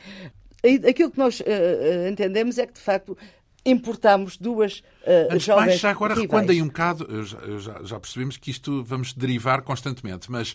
Aquilo 0.89 1.11
que 1.11 1.19
nós 1.19 1.43
eh, 1.45 2.09
entendemos 2.11 2.57
é 2.59 2.67
que, 2.67 2.75
de 2.75 2.81
facto, 2.81 3.17
importámos 3.65 4.37
duas 4.37 4.83
eh, 5.05 5.29
Antes 5.31 5.45
jovens 5.45 5.67
mais, 5.67 5.81
já 5.81 5.91
agora 5.91 6.15
rivais. 6.15 6.23
recuando 6.31 6.53
aí 6.53 6.63
um 6.63 6.67
bocado, 6.67 7.07
eu 7.09 7.25
já, 7.25 7.39
eu 7.39 7.59
já- 7.61 7.81
já 7.83 8.01
percebemos 8.01 8.37
que 8.37 8.51
isto 8.51 8.83
vamos 8.85 9.13
derivar 9.13 9.63
constantemente, 9.63 10.31
mas 10.31 10.55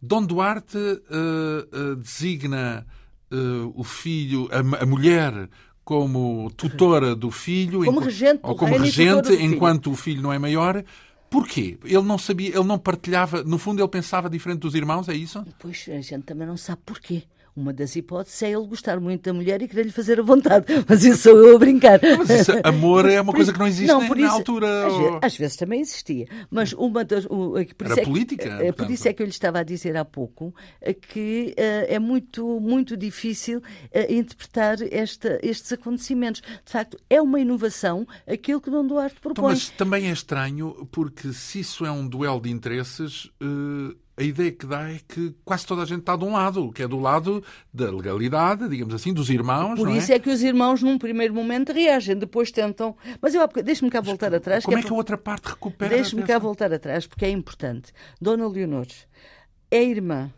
Dom 0.00 0.24
Duarte 0.24 0.76
eh, 0.78 1.66
eh, 1.72 1.94
designa 1.96 2.86
eh, 3.30 3.36
o 3.74 3.82
filho, 3.84 4.48
a, 4.52 4.82
a 4.82 4.86
mulher, 4.86 5.48
como 5.84 6.50
tutora 6.56 7.14
do 7.14 7.30
filho, 7.30 7.84
Como 7.84 8.00
regente 8.00 8.40
ou 8.42 8.56
como 8.56 8.76
regente, 8.76 9.28
filho. 9.28 9.42
enquanto 9.54 9.90
o 9.90 9.94
filho 9.96 10.22
não 10.22 10.32
é 10.32 10.38
maior. 10.38 10.82
Porquê? 11.28 11.76
Ele 11.84 12.02
não 12.02 12.16
sabia, 12.16 12.50
ele 12.50 12.62
não 12.64 12.78
partilhava, 12.78 13.42
no 13.42 13.58
fundo 13.58 13.82
ele 13.82 13.88
pensava 13.88 14.30
diferente 14.30 14.60
dos 14.60 14.74
irmãos, 14.76 15.08
é 15.08 15.14
isso? 15.14 15.44
Pois 15.58 15.84
a 15.88 16.00
gente 16.00 16.22
também 16.24 16.46
não 16.46 16.56
sabe 16.56 16.80
porquê. 16.86 17.24
Uma 17.56 17.72
das 17.72 17.94
hipóteses 17.94 18.42
é 18.42 18.50
ele 18.50 18.66
gostar 18.66 18.98
muito 18.98 19.22
da 19.22 19.32
mulher 19.32 19.62
e 19.62 19.68
querer 19.68 19.84
lhe 19.84 19.92
fazer 19.92 20.18
a 20.18 20.22
vontade. 20.24 20.66
Mas 20.88 21.04
isso 21.04 21.22
sou 21.22 21.38
eu 21.38 21.54
a 21.54 21.58
brincar. 21.58 22.00
Mas 22.18 22.28
isso, 22.28 22.52
amor 22.64 23.08
é 23.08 23.20
uma 23.20 23.32
coisa 23.32 23.52
que 23.52 23.58
não 23.58 23.68
existe 23.68 23.86
não, 23.86 24.00
nem, 24.00 24.24
na 24.24 24.32
altura. 24.32 24.86
Às, 24.86 24.92
ou... 24.92 24.98
vezes, 24.98 25.18
às, 25.22 25.36
vezes, 25.36 25.56
também 25.56 25.80
existia. 25.80 26.26
Mas 26.50 26.72
uma 26.72 27.04
das. 27.04 27.26
O, 27.26 27.54
por 27.76 27.86
Era 27.86 28.00
é 28.00 28.04
política. 28.04 28.58
Que, 28.58 28.72
por 28.72 28.90
isso 28.90 29.06
é 29.06 29.12
que 29.12 29.22
eu 29.22 29.26
lhe 29.26 29.30
estava 29.30 29.60
a 29.60 29.62
dizer 29.62 29.96
há 29.96 30.04
pouco 30.04 30.52
que 31.08 31.54
uh, 31.56 31.86
é 31.88 31.98
muito, 32.00 32.58
muito 32.58 32.96
difícil 32.96 33.58
uh, 33.58 34.12
interpretar 34.12 34.78
esta, 34.90 35.38
estes 35.40 35.72
acontecimentos. 35.72 36.40
De 36.40 36.72
facto, 36.72 36.98
é 37.08 37.22
uma 37.22 37.38
inovação 37.38 38.04
aquilo 38.26 38.60
que 38.60 38.68
Dom 38.68 38.84
Duarte 38.84 39.20
propõe. 39.20 39.44
Então, 39.44 39.44
mas 39.44 39.70
também 39.70 40.08
é 40.08 40.12
estranho, 40.12 40.88
porque 40.90 41.32
se 41.32 41.60
isso 41.60 41.86
é 41.86 41.90
um 41.90 42.06
duelo 42.06 42.40
de 42.40 42.50
interesses. 42.50 43.30
Uh 43.40 43.94
a 44.16 44.22
ideia 44.22 44.52
que 44.52 44.64
dá 44.64 44.88
é 44.88 45.00
que 45.08 45.34
quase 45.44 45.66
toda 45.66 45.82
a 45.82 45.84
gente 45.84 46.00
está 46.00 46.14
de 46.14 46.24
um 46.24 46.32
lado, 46.32 46.70
que 46.72 46.82
é 46.82 46.88
do 46.88 47.00
lado 47.00 47.42
da 47.72 47.90
legalidade, 47.90 48.68
digamos 48.68 48.94
assim, 48.94 49.12
dos 49.12 49.28
irmãos. 49.28 49.76
Por 49.76 49.90
isso 49.90 50.12
é? 50.12 50.16
é? 50.16 50.18
que 50.20 50.30
os 50.30 50.42
irmãos, 50.42 50.82
num 50.82 50.96
primeiro 50.98 51.34
momento, 51.34 51.72
reagem, 51.72 52.16
depois 52.16 52.52
tentam. 52.52 52.96
Mas 53.20 53.34
eu 53.34 53.46
deixe-me 53.64 53.90
cá 53.90 54.00
voltar 54.00 54.30
Mas, 54.30 54.38
atrás. 54.38 54.64
Como 54.64 54.76
que 54.76 54.84
é, 54.84 54.86
que 54.86 54.92
a 54.92 54.96
outra 54.96 55.18
parte 55.18 55.48
recupera? 55.48 55.94
Deixe-me 55.94 56.22
cá 56.22 56.38
voltar 56.38 56.72
atrás, 56.72 57.06
porque 57.06 57.24
é 57.24 57.30
importante. 57.30 57.92
Dona 58.20 58.46
Leonor 58.46 58.86
é 59.68 59.82
irmã 59.82 60.32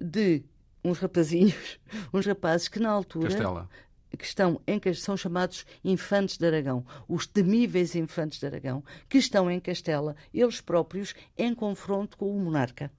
de 0.00 0.44
uns 0.84 0.98
rapazinhos, 0.98 1.80
uns 2.14 2.26
rapazes 2.26 2.68
que 2.68 2.78
na 2.78 2.90
altura. 2.90 3.28
Castela 3.28 3.68
que 4.16 4.24
estão 4.24 4.58
em 4.66 4.80
são 4.94 5.14
chamados 5.14 5.66
infantes 5.84 6.38
de 6.38 6.46
Aragão, 6.46 6.86
os 7.06 7.26
temíveis 7.26 7.94
infantes 7.94 8.38
de 8.38 8.46
Aragão, 8.46 8.82
que 9.10 9.18
estão 9.18 9.50
em 9.50 9.60
Castela, 9.60 10.16
eles 10.32 10.58
próprios 10.58 11.14
em 11.36 11.54
confronto 11.54 12.16
com 12.16 12.34
o 12.34 12.40
monarca 12.40 12.90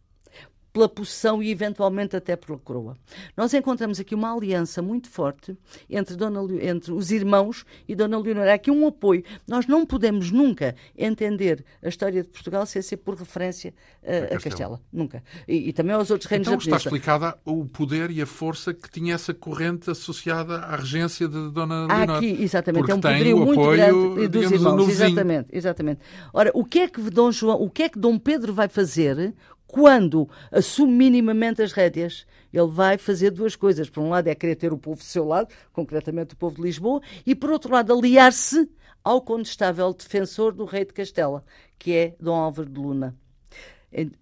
pela 0.78 0.88
possessão 0.88 1.42
e 1.42 1.50
eventualmente 1.50 2.16
até 2.16 2.36
pela 2.36 2.60
coroa. 2.60 2.96
Nós 3.36 3.52
encontramos 3.56 4.00
aqui 4.00 4.14
uma 4.14 4.32
aliança 4.32 4.80
muito 4.80 5.10
forte 5.10 5.58
entre, 5.90 6.16
Dona, 6.16 6.40
entre 6.62 6.92
os 6.92 7.10
irmãos 7.10 7.66
e 7.88 7.96
Dona 7.96 8.20
Leonor. 8.20 8.48
Há 8.48 8.54
aqui 8.54 8.70
um 8.70 8.86
apoio. 8.86 9.24
Nós 9.48 9.66
não 9.66 9.88
podemos 9.88 10.30
nunca 10.30 10.76
entender 10.96 11.66
a 11.82 11.90
história 11.90 12.22
de 12.22 12.30
Portugal 12.30 12.64
sem 12.68 12.80
ser 12.84 12.98
por 12.98 13.16
referência 13.16 13.74
a, 14.06 14.36
a 14.36 14.40
Castela. 14.40 14.80
Nunca. 14.94 15.24
E, 15.48 15.70
e, 15.70 15.74
também 15.74 15.96
aos 15.96 16.12
outros 16.12 16.30
reinos 16.30 16.48
então, 16.48 16.60
da 16.60 16.64
está 16.64 16.78
explicada 16.78 17.36
o 17.44 17.66
poder 17.66 18.12
e 18.12 18.22
a 18.22 18.28
força 18.28 18.72
que 18.72 18.88
tinha 18.88 19.16
essa 19.16 19.34
corrente 19.34 19.90
associada 19.90 20.60
à 20.60 20.76
regência 20.76 21.28
de 21.28 21.50
Dona 21.50 21.88
Leonor. 21.88 22.10
Há 22.12 22.18
aqui, 22.18 22.38
exatamente, 22.40 22.92
é 22.92 22.94
um 22.94 23.02
poderio 23.02 23.38
muito 23.40 23.60
apoio, 23.62 23.78
grande 24.14 24.28
dos 24.28 24.52
irmãos. 24.52 24.90
Exatamente, 24.90 25.50
exatamente. 25.52 26.02
Ora, 26.32 26.52
o 26.54 26.64
que 26.64 26.80
é 26.80 26.88
que 26.88 27.02
Dom 27.02 27.32
João, 27.32 27.60
o 27.60 27.68
que 27.68 27.82
é 27.82 27.90
que 27.90 27.98
Dom 27.98 28.20
Pedro 28.20 28.54
vai 28.54 28.68
fazer 28.68 29.34
quando 29.68 30.30
assume 30.52 30.94
minimamente 30.94 31.62
as 31.62 31.74
rédeas, 31.74 32.26
ele 32.54 32.68
vai 32.68 32.98
fazer 32.98 33.32
duas 33.32 33.56
coisas. 33.56 33.90
Por 33.90 34.02
um 34.02 34.10
lado, 34.10 34.28
é 34.28 34.36
querer 34.36 34.56
ter 34.56 34.72
o 34.72 34.78
povo 34.78 34.98
do 34.98 35.04
seu 35.04 35.26
lado, 35.26 35.54
concretamente 35.74 36.34
o 36.34 36.38
povo 36.38 36.56
de 36.56 36.62
Lisboa, 36.62 37.02
e 37.26 37.36
por 37.36 37.52
outro 37.52 37.74
lado, 37.74 37.94
aliar-se 37.94 38.70
ao 39.04 39.22
condestável 39.22 39.94
defensor 39.94 40.54
do 40.54 40.66
rei 40.66 40.86
de 40.86 40.94
Castela, 40.94 41.44
que 41.78 41.94
é 41.94 42.16
Dom 42.20 42.36
Álvaro 42.36 42.70
de 42.70 42.80
Luna. 42.80 43.16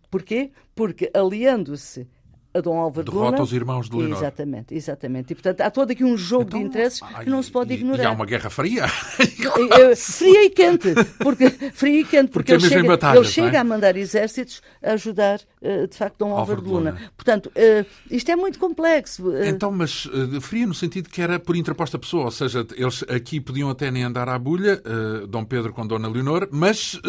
Porquê? 0.10 0.52
Porque 0.74 1.10
aliando-se 1.14 2.08
a 2.56 2.62
Dom 2.62 2.80
Álvaro 2.80 3.12
Derrota 3.12 3.32
Luna. 3.32 3.44
os 3.44 3.54
irmãos 3.54 3.90
de 3.90 3.98
Leonor. 3.98 4.18
Exatamente, 4.18 4.74
exatamente. 4.74 5.32
E, 5.32 5.36
portanto, 5.36 5.62
há 5.62 5.70
todo 5.70 5.92
aqui 5.92 6.06
um 6.06 6.18
jogo 6.18 6.46
então, 6.48 6.60
de 6.60 6.66
interesses 6.66 7.02
que 7.02 7.30
não 7.30 7.44
se 7.44 7.52
pode 7.52 7.74
e, 7.74 7.78
ignorar. 7.78 8.04
E 8.04 8.06
há 8.06 8.12
uma 8.12 8.26
guerra 8.26 8.50
fria. 8.50 8.88
fria 9.98 10.46
e 10.46 10.50
quente. 10.50 10.96
Porque, 11.20 11.50
fria 11.74 12.00
e 12.00 12.06
quente, 12.06 12.32
porque, 12.32 12.54
porque 12.56 12.66
ele, 12.66 12.86
chega, 12.86 13.16
ele 13.16 13.26
chega 13.26 13.58
é? 13.58 13.60
a 13.60 13.64
mandar 13.64 13.98
exércitos 13.98 14.62
a 14.82 14.94
ajudar, 14.94 15.42
eh, 15.62 15.86
de 15.88 15.98
facto, 15.98 16.18
Dom 16.20 16.32
Álvaro, 16.32 16.62
de 16.62 16.70
Luna. 16.70 16.92
Luna. 16.92 17.12
Portanto, 17.18 17.52
eh, 17.56 17.86
isto 18.10 18.32
é 18.32 18.36
muito 18.38 18.58
complexo. 18.58 19.36
Eh. 19.36 19.50
Então, 19.50 19.70
mas 19.70 20.08
fria 20.40 20.66
no 20.66 20.74
sentido 20.74 21.10
que 21.10 21.22
era 21.22 21.38
por 21.38 21.58
interposta 21.58 22.00
pessoa, 22.00 22.26
ou 22.26 22.32
seja, 22.32 22.66
eles 22.78 23.04
aqui 23.10 23.42
podiam 23.42 23.70
até 23.70 23.92
nem 23.92 24.04
andar 24.04 24.30
à 24.30 24.40
bulha, 24.40 24.82
Dom 25.28 25.44
Pedro 25.44 25.74
com 25.74 25.86
Dona 25.86 26.08
Leonor, 26.08 26.48
mas 26.52 27.00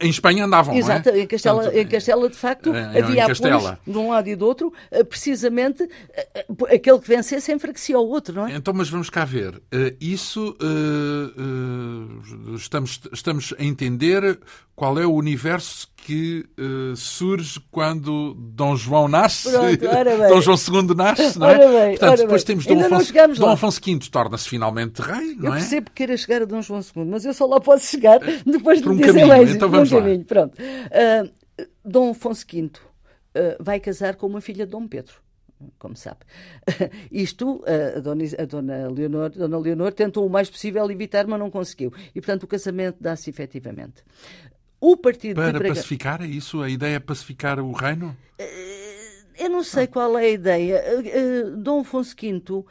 em 0.00 0.08
Espanha 0.08 0.46
andavam, 0.46 0.74
Exato, 0.74 1.10
é? 1.10 1.20
em, 1.20 1.26
Castela, 1.26 1.56
Portanto, 1.56 1.76
em 1.76 1.86
Castela, 1.86 2.28
de 2.28 2.36
facto, 2.36 2.72
havia 2.72 3.24
apoios 3.24 3.78
de 3.86 3.98
um 3.98 4.10
lado 4.10 4.28
e 4.28 4.36
do 4.36 4.46
outro, 4.46 4.72
precisamente 5.02 5.88
aquele 6.70 6.98
que 6.98 7.08
vencesse 7.08 7.52
enfraquecia 7.52 7.98
o 7.98 8.06
outro, 8.08 8.34
não 8.34 8.46
é? 8.46 8.54
Então, 8.54 8.72
mas 8.74 8.88
vamos 8.88 9.10
cá 9.10 9.24
ver. 9.24 9.60
Isso 10.00 10.56
estamos, 12.56 13.00
estamos 13.12 13.54
a 13.58 13.64
entender 13.64 14.38
qual 14.76 14.98
é 14.98 15.06
o 15.06 15.12
universo 15.12 15.88
que 15.96 16.44
uh, 16.58 16.94
surge 16.96 17.60
quando 17.70 18.34
Dom 18.34 18.76
João 18.76 19.08
nasce, 19.08 19.50
Pronto, 19.50 19.78
Dom 20.28 20.40
João 20.40 20.56
II 20.88 20.94
nasce, 20.94 21.38
não 21.38 21.48
é? 21.48 21.54
Ora 21.54 21.68
bem, 21.68 21.90
Portanto, 21.98 22.18
depois 22.18 22.44
bem. 22.44 22.46
temos 22.58 22.66
Dom 22.66 22.84
Afonso, 22.84 23.12
Dom 23.40 23.50
Afonso 23.50 23.80
V 23.82 23.98
torna-se 24.10 24.48
finalmente 24.48 25.00
rei, 25.00 25.34
não 25.36 25.46
eu 25.46 25.54
é? 25.54 25.56
Eu 25.56 25.60
percebo 25.60 25.86
que 25.86 25.92
queira 25.96 26.16
chegar 26.16 26.42
a 26.42 26.44
Dom 26.44 26.60
João 26.60 26.80
II, 26.80 27.04
mas 27.06 27.24
eu 27.24 27.32
só 27.32 27.46
lá 27.46 27.60
posso 27.60 27.86
chegar 27.86 28.18
depois 28.44 28.80
Por 28.82 28.92
um 28.92 28.96
de 28.96 29.02
dizer 29.02 29.12
caminho. 29.20 29.28
mais 29.28 29.54
Então 29.54 29.68
vamos 29.70 29.92
um 29.92 29.96
lá. 29.96 30.02
caminho. 30.02 30.24
Pronto. 30.24 30.58
Uh, 30.60 31.30
Dom 31.84 32.10
Afonso 32.10 32.44
V 32.52 32.70
uh, 33.34 33.62
vai 33.62 33.80
casar 33.80 34.16
com 34.16 34.26
uma 34.26 34.40
filha 34.40 34.64
de 34.64 34.72
Dom 34.72 34.86
Pedro 34.86 35.24
como 35.78 35.96
sabe. 35.96 36.18
Isto, 37.10 37.64
a 37.96 38.00
dona, 38.00 38.24
a 38.38 38.44
dona, 38.44 38.88
Leonor, 38.88 39.30
dona 39.30 39.58
Leonor 39.58 39.92
tentou 39.92 40.26
o 40.26 40.30
mais 40.30 40.50
possível 40.50 40.90
evitar, 40.90 41.26
mas 41.26 41.38
não 41.38 41.50
conseguiu. 41.50 41.92
E, 42.14 42.20
portanto, 42.20 42.42
o 42.42 42.46
casamento 42.46 42.96
dá-se 43.00 43.30
efetivamente. 43.30 44.02
O 44.80 44.96
partido 44.96 45.36
Para 45.36 45.58
Braga... 45.58 45.74
pacificar, 45.74 46.22
é 46.22 46.26
isso? 46.26 46.60
A 46.60 46.68
ideia 46.68 46.96
é 46.96 47.00
pacificar 47.00 47.58
o 47.58 47.72
reino? 47.72 48.16
Eu 49.38 49.48
não 49.48 49.64
sei 49.64 49.86
qual 49.86 50.18
é 50.18 50.26
a 50.26 50.30
ideia. 50.30 50.82
Dom 51.56 51.80
Afonso 51.80 52.14
V 52.20 52.64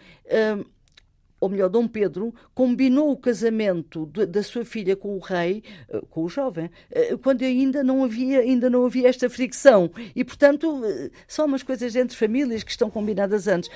ou 1.43 1.49
melhor, 1.49 1.67
Dom 1.67 1.89
Pedro, 1.89 2.33
combinou 2.55 3.11
o 3.11 3.17
casamento 3.17 4.05
de, 4.05 4.25
da 4.25 4.41
sua 4.41 4.63
filha 4.63 4.95
com 4.95 5.17
o 5.17 5.19
rei, 5.19 5.61
eh, 5.89 6.01
com 6.09 6.23
o 6.23 6.29
jovem, 6.29 6.71
eh, 6.89 7.17
quando 7.21 7.43
ainda 7.43 7.83
não 7.83 8.01
havia, 8.01 8.39
ainda 8.39 8.69
não 8.69 8.85
havia 8.85 9.09
esta 9.09 9.29
fricção. 9.29 9.91
E, 10.15 10.23
portanto, 10.23 10.81
eh, 10.85 11.09
são 11.27 11.45
umas 11.45 11.61
coisas 11.61 11.97
entre 11.97 12.15
famílias 12.15 12.63
que 12.63 12.71
estão 12.71 12.89
combinadas 12.89 13.45
antes. 13.49 13.69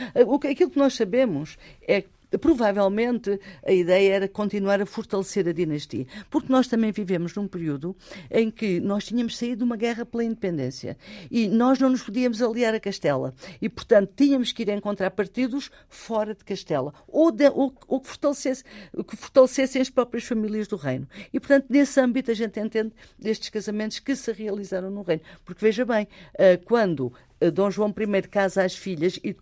Aquilo 0.50 0.70
que 0.70 0.80
nós 0.80 0.94
sabemos 0.94 1.58
é 1.86 2.04
que 2.04 2.10
provavelmente 2.42 3.40
a 3.66 3.72
ideia 3.72 4.16
era 4.16 4.28
continuar 4.28 4.82
a 4.82 4.86
fortalecer 4.86 5.48
a 5.48 5.52
dinastia, 5.52 6.06
porque 6.30 6.52
nós 6.52 6.68
também 6.68 6.92
vivemos 6.92 7.34
num 7.36 7.48
período 7.48 7.96
em 8.30 8.52
que 8.52 8.80
nós 8.80 9.06
tínhamos 9.06 9.38
saído 9.38 9.58
de 9.58 9.64
uma 9.64 9.78
guerra 9.78 10.06
pela 10.06 10.24
independência 10.24 10.98
e 11.32 11.48
nós 11.48 11.80
não 11.80 11.90
nos 11.90 12.02
podíamos 12.02 12.42
aliar 12.42 12.74
a 12.74 12.80
Castela 12.80 13.34
e, 13.62 13.70
portanto, 13.70 14.12
tínhamos 14.16 14.52
que 14.52 14.64
ir 14.64 14.70
encontrar 14.70 15.12
partidos 15.12 15.70
fora 15.88 16.34
de 16.34 16.44
Castela 16.44 16.94
ou, 17.08 17.32
de, 17.32 17.48
ou, 17.50 17.74
ou 17.88 18.02
que, 18.02 18.08
fortalecesse, 18.08 18.64
que 19.08 19.16
fortalecessem 19.16 19.82
as 19.82 19.90
próprias 19.90 20.26
famílias 20.26 20.68
do 20.68 20.76
reino. 20.76 21.08
E, 21.32 21.40
portanto, 21.40 21.66
nesse 21.70 22.00
âmbito 22.00 22.32
a 22.32 22.34
gente 22.34 22.60
entende 22.60 22.92
destes 23.18 23.50
casamentos 23.50 24.00
que 24.00 24.16
se 24.16 24.32
realizaram 24.32 24.90
no 24.90 25.02
reino. 25.02 25.22
Porque, 25.46 25.64
veja 25.64 25.86
bem, 25.86 26.08
eh, 26.38 26.58
quando 26.58 27.14
eh, 27.40 27.52
Dom 27.52 27.70
João 27.70 27.94
I 27.98 28.22
casa 28.28 28.64
as 28.64 28.76
filhas 28.76 29.20
e 29.24 29.36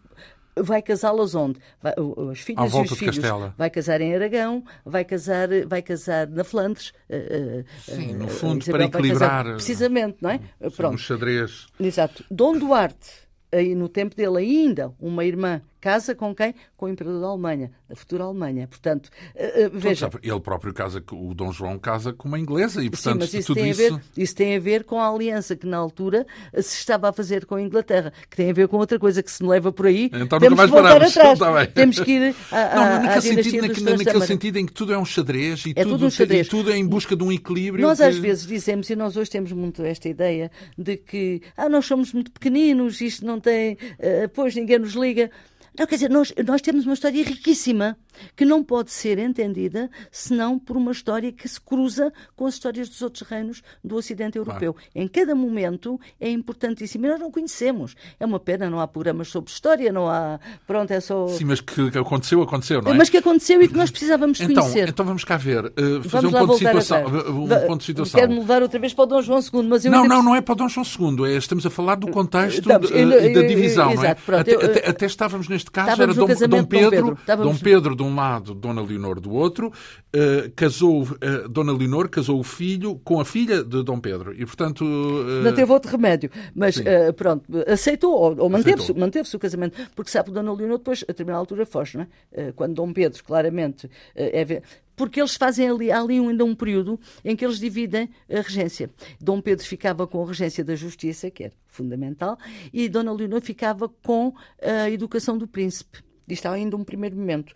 vai 0.58 0.82
casá-las 0.82 1.36
onde? 1.36 1.60
Vai, 1.82 1.94
as 2.32 2.40
filhas 2.40 2.74
e 2.74 2.82
os 2.82 2.98
filhos. 2.98 3.18
Castela. 3.18 3.54
Vai 3.58 3.70
casar 3.70 4.02
em 4.02 4.16
Aragão, 4.16 4.64
vai 4.86 5.04
casar, 5.04 5.50
vai 5.68 5.82
casar 5.82 6.28
na 6.28 6.44
Flandres. 6.44 6.94
Uh, 7.10 7.64
Sim, 7.80 8.14
no 8.14 8.28
fundo, 8.28 8.64
uh, 8.64 8.72
para 8.72 8.86
equilibrar. 8.86 9.44
Casar, 9.44 9.56
precisamente, 9.56 10.18
não 10.22 10.30
é? 10.30 10.40
Pronto. 10.76 10.96
Um 10.96 10.98
xadrez. 10.98 11.68
Exato. 11.80 12.24
Dom 12.30 12.58
Duarte, 12.58 13.10
aí 13.52 13.76
no 13.76 13.90
tempo 13.90 14.16
dele 14.16 14.38
ainda, 14.38 14.94
uma 15.00 15.26
irmã 15.26 15.62
casa 15.86 16.16
com 16.16 16.34
quem? 16.34 16.56
Com 16.76 16.88
o 16.88 16.90
imperador 16.90 17.22
da 17.22 17.28
Alemanha, 17.28 17.72
da 17.88 17.96
futura 17.96 18.24
Alemanha. 18.24 18.68
Portanto, 18.68 19.06
uh, 19.36 19.70
veja. 19.72 20.10
Ele 20.24 20.40
próprio 20.40 20.74
casa, 20.74 21.04
o 21.12 21.32
Dom 21.36 21.52
João 21.52 21.78
casa 21.78 22.12
com 22.12 22.28
uma 22.28 22.40
inglesa 22.40 22.84
e, 22.84 22.90
portanto, 22.90 23.14
Sim, 23.14 23.20
mas 23.20 23.34
isso 23.36 23.54
tudo 23.54 23.62
tem, 23.62 23.70
isso... 23.70 23.86
A 23.86 23.90
ver, 23.98 24.04
isso 24.18 24.36
tem 24.36 24.56
a 24.56 24.60
ver 24.60 24.84
com 24.84 25.00
a 25.00 25.08
aliança 25.08 25.56
que 25.56 25.68
na 25.68 25.78
altura 25.78 26.26
se 26.56 26.80
estava 26.80 27.10
a 27.10 27.14
fazer 27.14 27.46
com 27.46 27.54
a 27.54 27.62
Inglaterra, 27.62 28.12
que 28.28 28.36
tem 28.36 28.50
a 28.50 28.54
ver 28.54 28.68
com 28.68 28.78
outra 28.78 28.98
coisa 28.98 29.22
que 29.22 29.32
se 29.32 29.44
me 29.44 29.50
leva 29.50 29.72
por 29.72 29.86
aí. 29.86 30.10
Então 30.12 30.40
Temos 30.40 30.58
nunca 30.58 30.66
que 30.66 30.72
voltar 30.72 30.94
paramos. 30.94 31.18
atrás. 31.18 31.40
Tá 31.40 31.66
Temos 31.68 32.00
que 32.00 32.12
ir 32.12 32.36
à, 32.52 32.76
Não, 32.76 33.04
naquele, 33.04 33.22
sentido, 33.22 33.68
naquele, 33.68 33.98
naquele 33.98 34.26
sentido 34.26 34.58
em 34.58 34.66
que 34.66 34.74
tudo 34.74 34.92
é 34.92 34.98
um 34.98 35.06
xadrez 35.06 35.68
e, 35.68 35.70
é 35.76 35.84
tudo, 35.84 35.92
tudo 35.92 36.06
um 36.08 36.10
xadrez. 36.10 36.48
e 36.48 36.50
tudo 36.50 36.72
é 36.72 36.78
em 36.78 36.88
busca 36.88 37.16
de 37.16 37.24
um 37.24 37.32
equilíbrio. 37.32 37.86
Nós 37.86 38.00
que... 38.00 38.06
às 38.06 38.18
vezes 38.18 38.48
dizemos, 38.48 38.90
e 38.90 38.96
nós 38.96 39.16
hoje 39.16 39.30
temos 39.30 39.52
muito 39.52 39.84
esta 39.84 40.10
ideia, 40.10 40.50
de 40.76 40.98
que 40.98 41.44
ah, 41.56 41.70
nós 41.70 41.86
somos 41.86 42.12
muito 42.12 42.32
pequeninos, 42.32 43.02
isto 43.02 43.24
não 43.24 43.40
tem, 43.40 43.74
uh, 43.74 44.28
pois 44.34 44.56
ninguém 44.56 44.80
nos 44.80 44.94
liga. 44.94 45.30
Não, 45.78 45.86
quer 45.86 45.96
dizer, 45.96 46.10
nós, 46.10 46.34
nós 46.46 46.62
temos 46.62 46.86
uma 46.86 46.94
história 46.94 47.24
riquíssima 47.24 47.98
que 48.36 48.46
não 48.46 48.64
pode 48.64 48.92
ser 48.92 49.18
entendida 49.18 49.90
senão 50.12 50.58
por 50.58 50.78
uma 50.78 50.92
história 50.92 51.32
que 51.32 51.48
se 51.48 51.60
cruza 51.60 52.12
com 52.36 52.46
as 52.46 52.56
histórias 52.56 52.90
dos 52.90 53.02
outros 53.02 53.28
reinos 53.28 53.62
do 53.84 53.96
Ocidente 53.96 54.38
Europeu. 54.38 54.74
Claro. 54.74 54.90
Em 54.94 55.08
cada 55.08 55.36
momento 55.36 56.00
é 56.20 56.30
importantíssimo. 56.30 57.06
E 57.06 57.10
nós 57.10 57.20
não 57.20 57.32
conhecemos. 57.32 57.96
É 58.20 58.26
uma 58.26 58.40
pena, 58.40 58.70
não 58.70 58.80
há 58.80 58.88
programas 58.88 59.30
sobre 59.30 59.52
história, 59.52 59.92
não 59.92 60.10
há. 60.10 60.40
Pronto, 60.68 60.92
é 60.92 61.00
só. 61.00 61.28
Sim, 61.28 61.46
mas 61.46 61.62
que 61.62 61.98
aconteceu, 61.98 62.42
aconteceu, 62.42 62.82
não 62.82 62.92
é? 62.92 62.98
Mas 62.98 63.10
que 63.10 63.18
aconteceu 63.18 63.62
e 63.62 63.68
que 63.68 63.76
nós 63.76 63.90
precisávamos 63.90 64.40
então, 64.40 64.64
conhecer. 64.64 64.90
Então 64.90 65.06
vamos 65.06 65.24
cá 65.24 65.38
ver. 65.38 65.66
Uh, 65.66 66.04
fazer 66.08 66.28
um 66.28 66.32
ponto, 66.32 66.52
de 66.54 66.58
situação, 66.60 67.06
um 67.06 67.48
ponto 67.68 67.78
de 67.80 67.86
situação. 67.86 68.20
Quero-me 68.20 68.40
levar 68.40 68.62
outra 68.62 68.80
vez 68.80 68.94
para 68.94 69.04
o 69.04 69.08
Dom 69.08 69.22
João 69.22 69.40
II, 69.40 69.64
mas 69.64 69.86
eu. 69.86 69.92
Não, 69.92 70.06
não, 70.06 70.24
não 70.24 70.36
é 70.36 70.42
para 70.42 70.54
o 70.54 70.56
Dom 70.56 70.68
João 70.68 70.86
II. 70.86 71.34
É, 71.34 71.38
estamos 71.38 71.66
a 71.66 71.70
falar 71.70 71.96
do 71.96 72.08
contexto 72.08 72.60
estamos, 72.60 72.92
eu, 72.92 73.12
eu, 73.12 73.34
da 73.34 73.48
divisão, 73.48 73.92
eu, 73.92 73.96
não 73.96 74.04
é? 74.04 74.08
Exato, 74.08 74.22
pronto, 74.26 74.42
até, 74.42 74.66
até, 74.66 74.90
até, 74.90 75.06
estávamos 75.06 75.48
neste 75.48 75.72
caso, 75.72 75.92
estávamos 75.92 76.18
era 76.18 76.48
Dom, 76.48 76.58
Dom 76.58 76.66
Pedro, 76.66 77.18
Dom 77.26 77.56
Pedro 77.58 77.96
de 77.96 78.04
um 78.06 78.16
lado, 78.16 78.54
Dona 78.54 78.82
Leonor 78.82 79.20
do 79.20 79.32
outro, 79.32 79.68
uh, 79.68 80.52
casou, 80.56 81.04
uh, 81.04 81.50
Dona 81.50 81.74
Leonor 81.74 82.10
casou 82.10 82.40
o 82.40 82.44
filho 82.44 83.00
com 83.04 83.20
a 83.20 83.26
filha 83.26 83.64
de 83.64 83.84
Dom 83.84 84.00
Pedro 84.00 84.34
e, 84.34 84.46
portanto... 84.46 84.84
Uh... 84.84 85.44
Não 85.44 85.54
teve 85.54 85.72
outro 85.72 85.92
remédio, 85.92 86.30
mas 86.54 86.82
pronto, 87.16 87.46
aceitou 87.68 88.14
ou, 88.14 88.40
ou 88.40 88.50
manteve-se 88.50 88.94
manteve 88.94 89.28
o 89.34 89.40
casamento, 89.40 89.78
porque 89.96 90.12
sabe 90.12 90.32
Dona 90.32 90.54
Leonor 90.54 90.78
depois, 90.78 91.04
a 91.04 91.08
determinada 91.08 91.40
altura, 91.40 91.66
foge, 91.66 91.98
não 91.98 92.08
é? 92.32 92.52
Quando 92.52 92.76
Dom 92.76 92.94
Pedro, 92.94 93.24
claramente, 93.24 93.90
é 94.16 94.62
porque 94.96 95.20
eles 95.20 95.36
fazem 95.36 95.70
ali, 95.70 95.92
há 95.92 96.00
ali 96.00 96.18
ainda 96.18 96.46
um 96.46 96.56
período 96.56 96.98
em 97.24 97.36
que 97.36 97.44
eles 97.44 97.60
dividem 97.60 98.10
a 98.30 98.40
regência. 98.40 98.90
Dom 99.20 99.42
Pedro 99.42 99.66
ficava 99.66 100.08
com 100.08 100.24
a 100.24 100.28
regência 100.28 100.64
da 100.64 100.74
justiça, 100.74 101.30
que 101.30 101.44
era 101.44 101.54
fundamental, 101.68 102.38
e 102.72 102.88
Dona 102.88 103.12
Leonor 103.12 103.42
ficava 103.42 103.90
com 103.90 104.34
a 104.62 104.90
educação 104.90 105.38
do 105.38 105.48
príncipe. 105.48 106.05
Isto 106.28 106.48
ainda 106.48 106.76
um 106.76 106.84
primeiro 106.84 107.16
momento. 107.16 107.54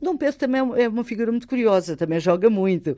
Dom 0.00 0.16
Pedro 0.16 0.38
também 0.38 0.60
é 0.76 0.88
uma 0.88 1.04
figura 1.04 1.30
muito 1.30 1.48
curiosa, 1.48 1.96
também 1.96 2.20
joga 2.20 2.48
muito, 2.48 2.92
uh, 2.92 2.96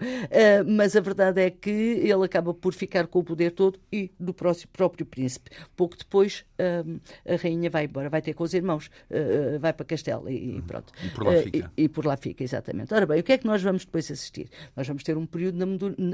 mas 0.67 0.95
a 0.95 1.01
verdade 1.01 1.41
é 1.41 1.51
que 1.51 1.71
ele 1.71 2.25
acaba 2.25 2.53
por 2.53 2.75
ficar 2.75 3.07
com 3.07 3.21
o 3.21 3.25
poder 3.25 3.53
todo 3.53 3.81
e 3.91 4.11
do 4.19 4.35
próprio 4.35 5.07
príncipe. 5.07 5.51
Pouco 5.75 5.97
depois, 5.97 6.45
uh, 6.59 7.01
a 7.27 7.37
rainha 7.37 7.71
vai 7.71 7.85
embora, 7.85 8.11
vai 8.11 8.21
ter 8.21 8.35
com 8.35 8.45
os 8.45 8.53
irmãos, 8.53 8.91
uh, 9.11 9.59
vai 9.59 9.73
para 9.73 9.87
Castelo 9.87 10.29
e, 10.29 10.59
e 10.59 10.63
pronto. 10.63 10.93
E 11.03 11.09
por 11.09 11.25
lá 11.25 11.43
fica. 11.43 11.73
E, 11.77 11.83
e, 11.85 11.89
por 11.89 12.07
lá 12.07 12.17
fica, 12.17 12.45
exatamente. 12.45 12.93
Ora 12.93 13.07
bem, 13.07 13.21
o 13.21 13.23
que 13.23 13.33
é 13.33 13.39
que 13.39 13.47
nós 13.47 13.63
vamos 13.63 13.85
depois 13.85 14.11
assistir? 14.11 14.49
Nós 14.77 14.87
vamos 14.87 15.03
ter 15.03 15.17
um 15.17 15.27
período 15.27 15.59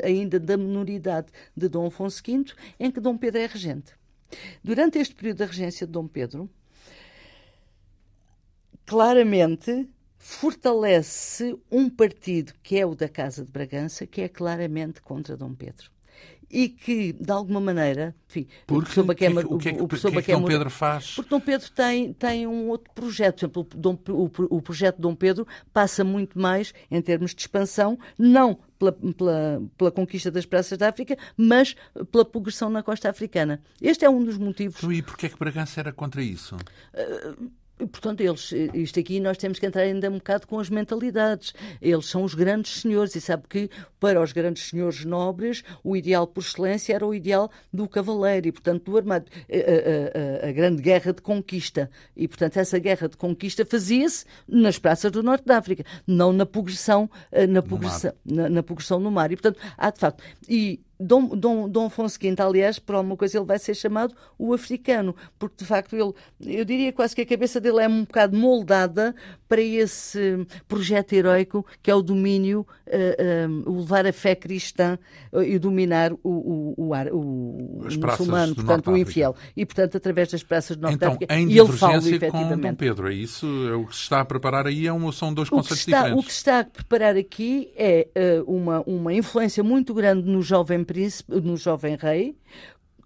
ainda 0.05 0.39
da 0.39 0.57
minoridade 0.57 1.28
de 1.57 1.68
Dom 1.68 1.87
Afonso 1.87 2.22
V, 2.24 2.53
em 2.78 2.91
que 2.91 3.01
Dom 3.01 3.16
Pedro 3.16 3.41
é 3.41 3.47
regente. 3.47 3.93
Durante 4.62 4.99
este 4.99 5.14
período 5.14 5.39
da 5.39 5.47
regência 5.47 5.87
de 5.87 5.93
Dom 5.93 6.07
Pedro, 6.07 6.51
claramente 8.87 9.89
fortalece 10.16 11.57
um 11.70 11.91
partido 11.91 12.53
que 12.62 12.78
é 12.78 12.87
o 12.87 12.95
da 12.95 13.09
Casa 13.09 13.45
de 13.45 13.51
Bragança, 13.51 14.07
que 14.07 14.22
é 14.22 14.28
claramente 14.28 15.03
contra 15.03 15.37
Dom 15.37 15.55
Pedro. 15.55 15.91
E 16.49 16.68
que, 16.68 17.12
de 17.12 17.32
alguma 17.32 17.61
maneira, 17.61 18.14
enfim, 18.28 18.47
porque, 18.66 18.72
o 18.72 18.82
professor 18.82 19.05
Baquema, 19.05 19.41
o 19.41 19.59
que, 19.59 19.68
é 19.68 19.72
que, 19.72 19.82
o, 19.82 19.89
professor 19.89 20.12
que, 20.12 20.18
é 20.18 20.22
que 20.22 20.32
Dom 20.32 20.45
Pedro 20.45 20.70
faz? 20.70 21.14
Porque 21.16 21.28
Dom 21.28 21.41
Pedro 21.41 21.70
tem, 21.72 22.12
tem 22.12 22.47
um 22.47 22.68
outro 22.68 22.93
projeto. 22.95 23.49
Por 23.49 23.61
exemplo, 23.61 23.68
Dom, 23.74 23.99
o, 24.11 24.57
o 24.57 24.62
projeto 24.62 24.97
de 24.97 25.03
Dom 25.03 25.14
Pedro 25.16 25.45
passa 25.72 26.05
muito 26.05 26.39
mais, 26.39 26.72
em 26.89 27.03
termos 27.03 27.34
de 27.34 27.41
expansão, 27.41 27.99
não 28.16 28.61
pela, 28.78 28.93
pela, 28.93 29.62
pela, 29.76 29.91
conquista 29.91 30.30
das 30.30 30.47
praças 30.47 30.78
da 30.78 30.89
África, 30.89 31.18
mas 31.37 31.74
pela 32.12 32.24
progressão 32.24 32.70
na 32.70 32.82
costa 32.82 33.11
africana. 33.11 33.61
Este 33.82 34.05
é 34.05 34.11
um 34.11 34.22
dos 34.22 34.39
motivos. 34.39 34.80
E 34.84 35.03
porquê 35.03 35.26
é 35.26 35.28
que 35.28 35.39
Bragança 35.39 35.80
era 35.80 35.93
contra 35.93 36.22
isso? 36.22 36.57
Uh, 36.95 37.51
Portanto, 37.79 38.22
eles, 38.22 38.53
isto 38.72 38.99
aqui 38.99 39.20
nós 39.20 39.37
temos 39.37 39.59
que 39.59 39.66
entrar 39.66 39.83
ainda 39.83 40.09
um 40.09 40.14
bocado 40.14 40.47
com 40.47 40.59
as 40.59 40.70
mentalidades. 40.70 41.53
Eles 41.81 42.07
são 42.07 42.24
os 42.24 42.35
grandes 42.35 42.81
senhores 42.81 43.14
e 43.14 43.20
sabe 43.20 43.45
que 43.49 43.68
para 44.01 44.20
os 44.22 44.33
grandes 44.33 44.70
senhores 44.70 45.05
nobres 45.05 45.62
o 45.85 45.95
ideal 45.95 46.27
por 46.27 46.41
excelência 46.41 46.95
era 46.95 47.07
o 47.07 47.14
ideal 47.14 47.51
do 47.72 47.87
cavaleiro 47.87 48.49
e, 48.49 48.53
portanto, 48.53 48.85
do 48.85 48.97
armado. 48.97 49.27
A, 49.51 50.45
a, 50.45 50.47
a, 50.47 50.49
a 50.49 50.53
grande 50.53 50.81
guerra 50.81 51.12
de 51.12 51.20
conquista. 51.20 51.91
E, 52.16 52.27
portanto, 52.27 52.57
essa 52.57 52.79
guerra 52.79 53.09
de 53.09 53.16
conquista 53.16 53.64
fazia-se 53.64 54.24
nas 54.49 54.79
praças 54.79 55.11
do 55.12 55.22
Norte 55.22 55.45
da 55.45 55.59
África, 55.59 55.85
não 56.07 56.33
na 56.33 56.47
progressão, 56.47 57.11
eh, 57.31 57.47
na 57.47 57.62
progressão, 57.62 58.12
no 58.24 58.37
na, 58.37 58.49
na 58.49 58.62
progressão 58.62 59.01
no 59.01 59.11
mar. 59.11 59.31
E, 59.31 59.37
portanto, 59.37 59.61
há 59.77 59.91
de 59.91 59.99
facto. 59.99 60.22
E 60.49 60.81
Dom, 60.99 61.29
Dom, 61.29 61.69
Dom 61.69 61.87
Afonso 61.87 62.19
V, 62.21 62.35
aliás, 62.39 62.79
por 62.79 62.95
alguma 62.95 63.17
coisa 63.17 63.39
ele 63.39 63.47
vai 63.47 63.59
ser 63.59 63.75
chamado 63.75 64.15
o 64.39 64.55
africano, 64.55 65.15
porque 65.39 65.57
de 65.59 65.65
facto 65.65 65.95
ele, 65.95 66.13
eu 66.59 66.65
diria 66.65 66.93
quase 66.93 67.15
que 67.15 67.21
a 67.21 67.27
cabeça 67.27 67.61
dele 67.61 67.81
é 67.81 67.89
um 67.89 68.05
bocado 68.05 68.37
moldada 68.37 69.15
para 69.49 69.61
esse 69.61 70.47
projeto 70.67 71.13
heroico 71.13 71.65
que 71.83 71.91
é 71.91 71.95
o 71.95 72.03
domínio, 72.03 72.67
uh, 72.87 73.51
uh, 73.51 73.71
o 73.71 73.81
levar 73.81 74.07
a 74.07 74.13
fé 74.13 74.35
cristã 74.35 74.99
e 75.45 75.59
dominar 75.59 76.13
o, 76.13 76.19
o, 76.25 76.75
o, 76.77 76.93
o 77.13 77.83
muçulmano, 77.83 78.55
portanto 78.55 78.91
o 78.91 78.97
infiel. 78.97 79.37
E 79.57 79.67
portanto 79.67 79.97
através 79.97 80.31
das 80.31 80.43
praças 80.43 80.77
de 80.77 80.83
Norte 80.83 80.97
então, 80.97 81.13
África. 81.13 81.35
Em 81.35 81.49
e 81.49 81.59
ele 81.59 81.73
fala 81.73 81.99
efetivamente. 81.99 82.61
com 82.61 82.69
Dom 82.69 82.75
Pedro, 82.75 83.11
é 83.11 83.15
isso? 83.15 83.47
É 83.69 83.75
o 83.75 83.87
que 83.87 83.95
se 83.95 84.03
está 84.03 84.21
a 84.21 84.25
preparar 84.25 84.67
aí 84.67 84.87
é 84.87 84.93
uma, 84.93 85.13
são 85.13 85.33
dois 85.33 85.49
conceitos 85.49 85.81
está, 85.81 85.99
diferentes. 85.99 86.25
O 86.25 86.27
que 86.27 86.33
se 86.33 86.39
está 86.39 86.61
a 86.61 86.65
preparar 86.65 87.17
aqui 87.17 87.71
é 87.77 88.09
uh, 88.47 88.51
uma, 88.51 88.83
uma 88.87 89.13
influência 89.13 89.63
muito 89.63 89.93
grande 89.93 90.29
no 90.29 90.41
jovem 90.43 90.86
príncipe, 90.87 91.41
no 91.41 91.57
jovem 91.57 91.97
rei, 91.97 92.37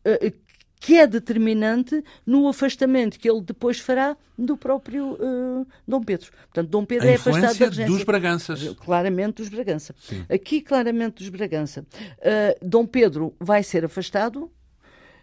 eh, 0.05 0.33
que 0.81 0.97
é 0.97 1.07
determinante 1.07 2.03
no 2.25 2.49
afastamento 2.49 3.19
que 3.19 3.31
ele 3.31 3.43
depois 3.43 3.79
fará 3.79 4.17
do 4.37 4.57
próprio 4.57 5.13
uh, 5.13 5.67
Dom 5.87 6.03
Pedro. 6.03 6.31
Portanto, 6.33 6.71
Dom 6.71 6.87
Pedro 6.87 7.07
a 7.07 7.11
é 7.11 7.15
afastado 7.17 7.59
da 7.59 7.67
regência. 7.67 7.87
dos 7.87 8.03
Braganças. 8.03 8.69
Claramente 8.79 9.35
dos 9.35 9.51
Bragança. 9.51 9.95
Sim. 10.01 10.25
Aqui, 10.31 10.63
claramente 10.63 11.17
dos 11.17 11.29
Bragança. 11.29 11.85
Uh, 11.93 12.67
Dom 12.67 12.87
Pedro 12.87 13.35
vai 13.39 13.63
ser 13.63 13.85
afastado, 13.85 14.51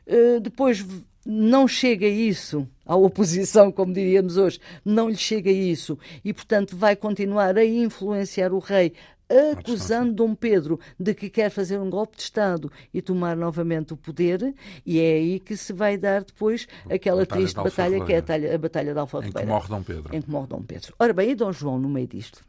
uh, 0.07 0.39
depois 0.39 0.85
não 1.25 1.67
chega 1.67 2.07
isso 2.07 2.67
à 2.85 2.95
oposição, 2.95 3.71
como 3.71 3.91
diríamos 3.91 4.37
hoje, 4.37 4.59
não 4.85 5.09
lhe 5.09 5.17
chega 5.17 5.51
isso, 5.51 5.99
e 6.23 6.31
portanto 6.31 6.77
vai 6.77 6.95
continuar 6.95 7.57
a 7.57 7.65
influenciar 7.65 8.53
o 8.53 8.59
rei 8.59 8.93
acusando 9.29 10.13
Dom 10.13 10.33
Pedro 10.33 10.79
de 10.99 11.13
que 11.13 11.29
quer 11.29 11.49
fazer 11.49 11.79
um 11.79 11.89
golpe 11.89 12.17
de 12.17 12.23
Estado 12.23 12.71
e 12.93 13.01
tomar 13.01 13.35
novamente 13.35 13.93
o 13.93 13.97
poder, 13.97 14.53
e 14.85 14.99
é 14.99 15.13
aí 15.13 15.39
que 15.39 15.55
se 15.57 15.73
vai 15.73 15.97
dar 15.97 16.23
depois 16.23 16.67
aquela 16.89 17.21
batalha 17.21 17.41
triste 17.41 17.55
batalha 17.55 18.05
que 18.05 18.13
é 18.13 18.17
a 18.17 18.21
batalha, 18.21 18.55
a 18.55 18.57
batalha 18.57 18.93
de 18.93 18.99
Alfa 18.99 19.19
Em 19.25 19.31
que 19.31 19.45
morre 19.45 19.67
Dom 19.67 19.83
Pedro. 19.83 20.15
Em 20.15 20.21
que 20.21 20.29
morre 20.29 20.47
Dom 20.47 20.61
Pedro. 20.61 20.93
Ora 20.99 21.13
bem, 21.13 21.31
e 21.31 21.35
Dom 21.35 21.51
João 21.51 21.79
no 21.79 21.89
meio 21.89 22.07
disto? 22.07 22.43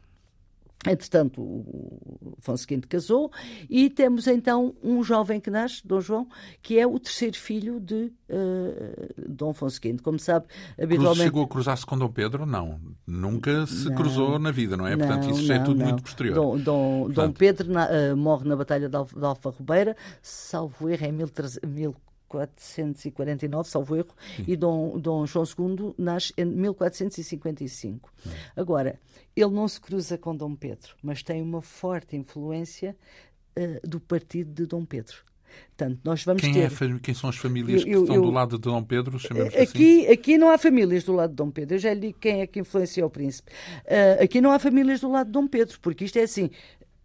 Entretanto, 0.87 1.41
o 1.41 2.35
Afonso 2.39 2.65
V 2.65 2.81
casou 2.87 3.29
e 3.69 3.89
temos 3.89 4.27
então 4.27 4.73
um 4.81 5.03
jovem 5.03 5.39
que 5.39 5.49
nasce, 5.49 5.85
Dom 5.85 5.99
João, 5.99 6.27
que 6.61 6.79
é 6.79 6.87
o 6.87 6.97
terceiro 6.97 7.37
filho 7.37 7.81
de 7.81 8.13
uh, 8.29 9.27
Dom 9.27 9.49
Afonso 9.49 9.77
V. 9.83 9.97
Como 10.01 10.17
sabe, 10.17 10.45
habitualmente... 10.81 11.23
chegou 11.23 11.43
a 11.43 11.47
cruzar-se 11.47 11.85
com 11.85 11.97
Dom 11.97 12.09
Pedro? 12.09 12.45
Não. 12.45 12.79
Nunca 13.05 13.67
se 13.67 13.89
não, 13.89 13.95
cruzou 13.95 14.39
na 14.39 14.51
vida, 14.51 14.77
não 14.77 14.87
é? 14.87 14.95
Não, 14.95 15.05
Portanto, 15.05 15.29
isso 15.29 15.49
não, 15.49 15.55
é 15.55 15.59
tudo 15.59 15.83
muito 15.83 16.01
posterior. 16.01 16.35
Dom, 16.35 16.57
Dom, 16.57 16.99
Portanto... 17.07 17.27
Dom 17.27 17.33
Pedro 17.33 17.71
na, 17.73 17.87
uh, 17.87 18.15
morre 18.15 18.47
na 18.47 18.55
Batalha 18.55 18.87
de, 18.87 18.95
Alfa, 18.95 19.49
Rubeira, 19.49 19.97
salvo 20.21 20.87
erro, 20.87 21.05
em 21.05 21.11
1449, 22.37 23.69
salvo 23.69 23.95
erro, 23.95 24.15
Sim. 24.35 24.45
e 24.47 24.55
Dom, 24.55 24.99
Dom 24.99 25.25
João 25.25 25.45
II 25.45 25.93
nasce 25.97 26.33
em 26.37 26.45
1455. 26.45 28.11
Hum. 28.25 28.29
Agora, 28.55 28.99
ele 29.35 29.51
não 29.51 29.67
se 29.67 29.79
cruza 29.79 30.17
com 30.17 30.35
Dom 30.35 30.55
Pedro, 30.55 30.95
mas 31.01 31.23
tem 31.23 31.41
uma 31.41 31.61
forte 31.61 32.15
influência 32.15 32.95
uh, 33.57 33.87
do 33.87 33.99
partido 33.99 34.51
de 34.51 34.65
Dom 34.65 34.85
Pedro. 34.85 35.29
Portanto, 35.75 35.99
nós 36.03 36.23
vamos 36.23 36.41
quem, 36.41 36.53
ter... 36.53 36.71
é, 36.71 36.99
quem 37.01 37.13
são 37.13 37.29
as 37.29 37.37
famílias 37.37 37.83
que 37.83 37.89
estão 37.89 38.15
eu, 38.15 38.21
do 38.21 38.29
lado 38.29 38.57
de 38.57 38.61
Dom 38.61 38.83
Pedro? 38.83 39.17
Aqui, 39.17 39.61
assim? 40.01 40.07
aqui 40.07 40.37
não 40.37 40.49
há 40.49 40.57
famílias 40.57 41.03
do 41.03 41.13
lado 41.13 41.31
de 41.31 41.35
Dom 41.35 41.49
Pedro. 41.49 41.75
Eu 41.75 41.79
já 41.79 41.93
lhe 41.93 41.99
digo 41.99 42.19
quem 42.19 42.41
é 42.41 42.47
que 42.47 42.59
influenciou 42.59 43.07
o 43.07 43.09
príncipe. 43.09 43.51
Uh, 43.85 44.23
aqui 44.23 44.41
não 44.41 44.51
há 44.51 44.59
famílias 44.59 44.99
do 44.99 45.09
lado 45.09 45.27
de 45.27 45.31
Dom 45.31 45.47
Pedro, 45.47 45.79
porque 45.81 46.05
isto 46.05 46.17
é 46.17 46.23
assim. 46.23 46.49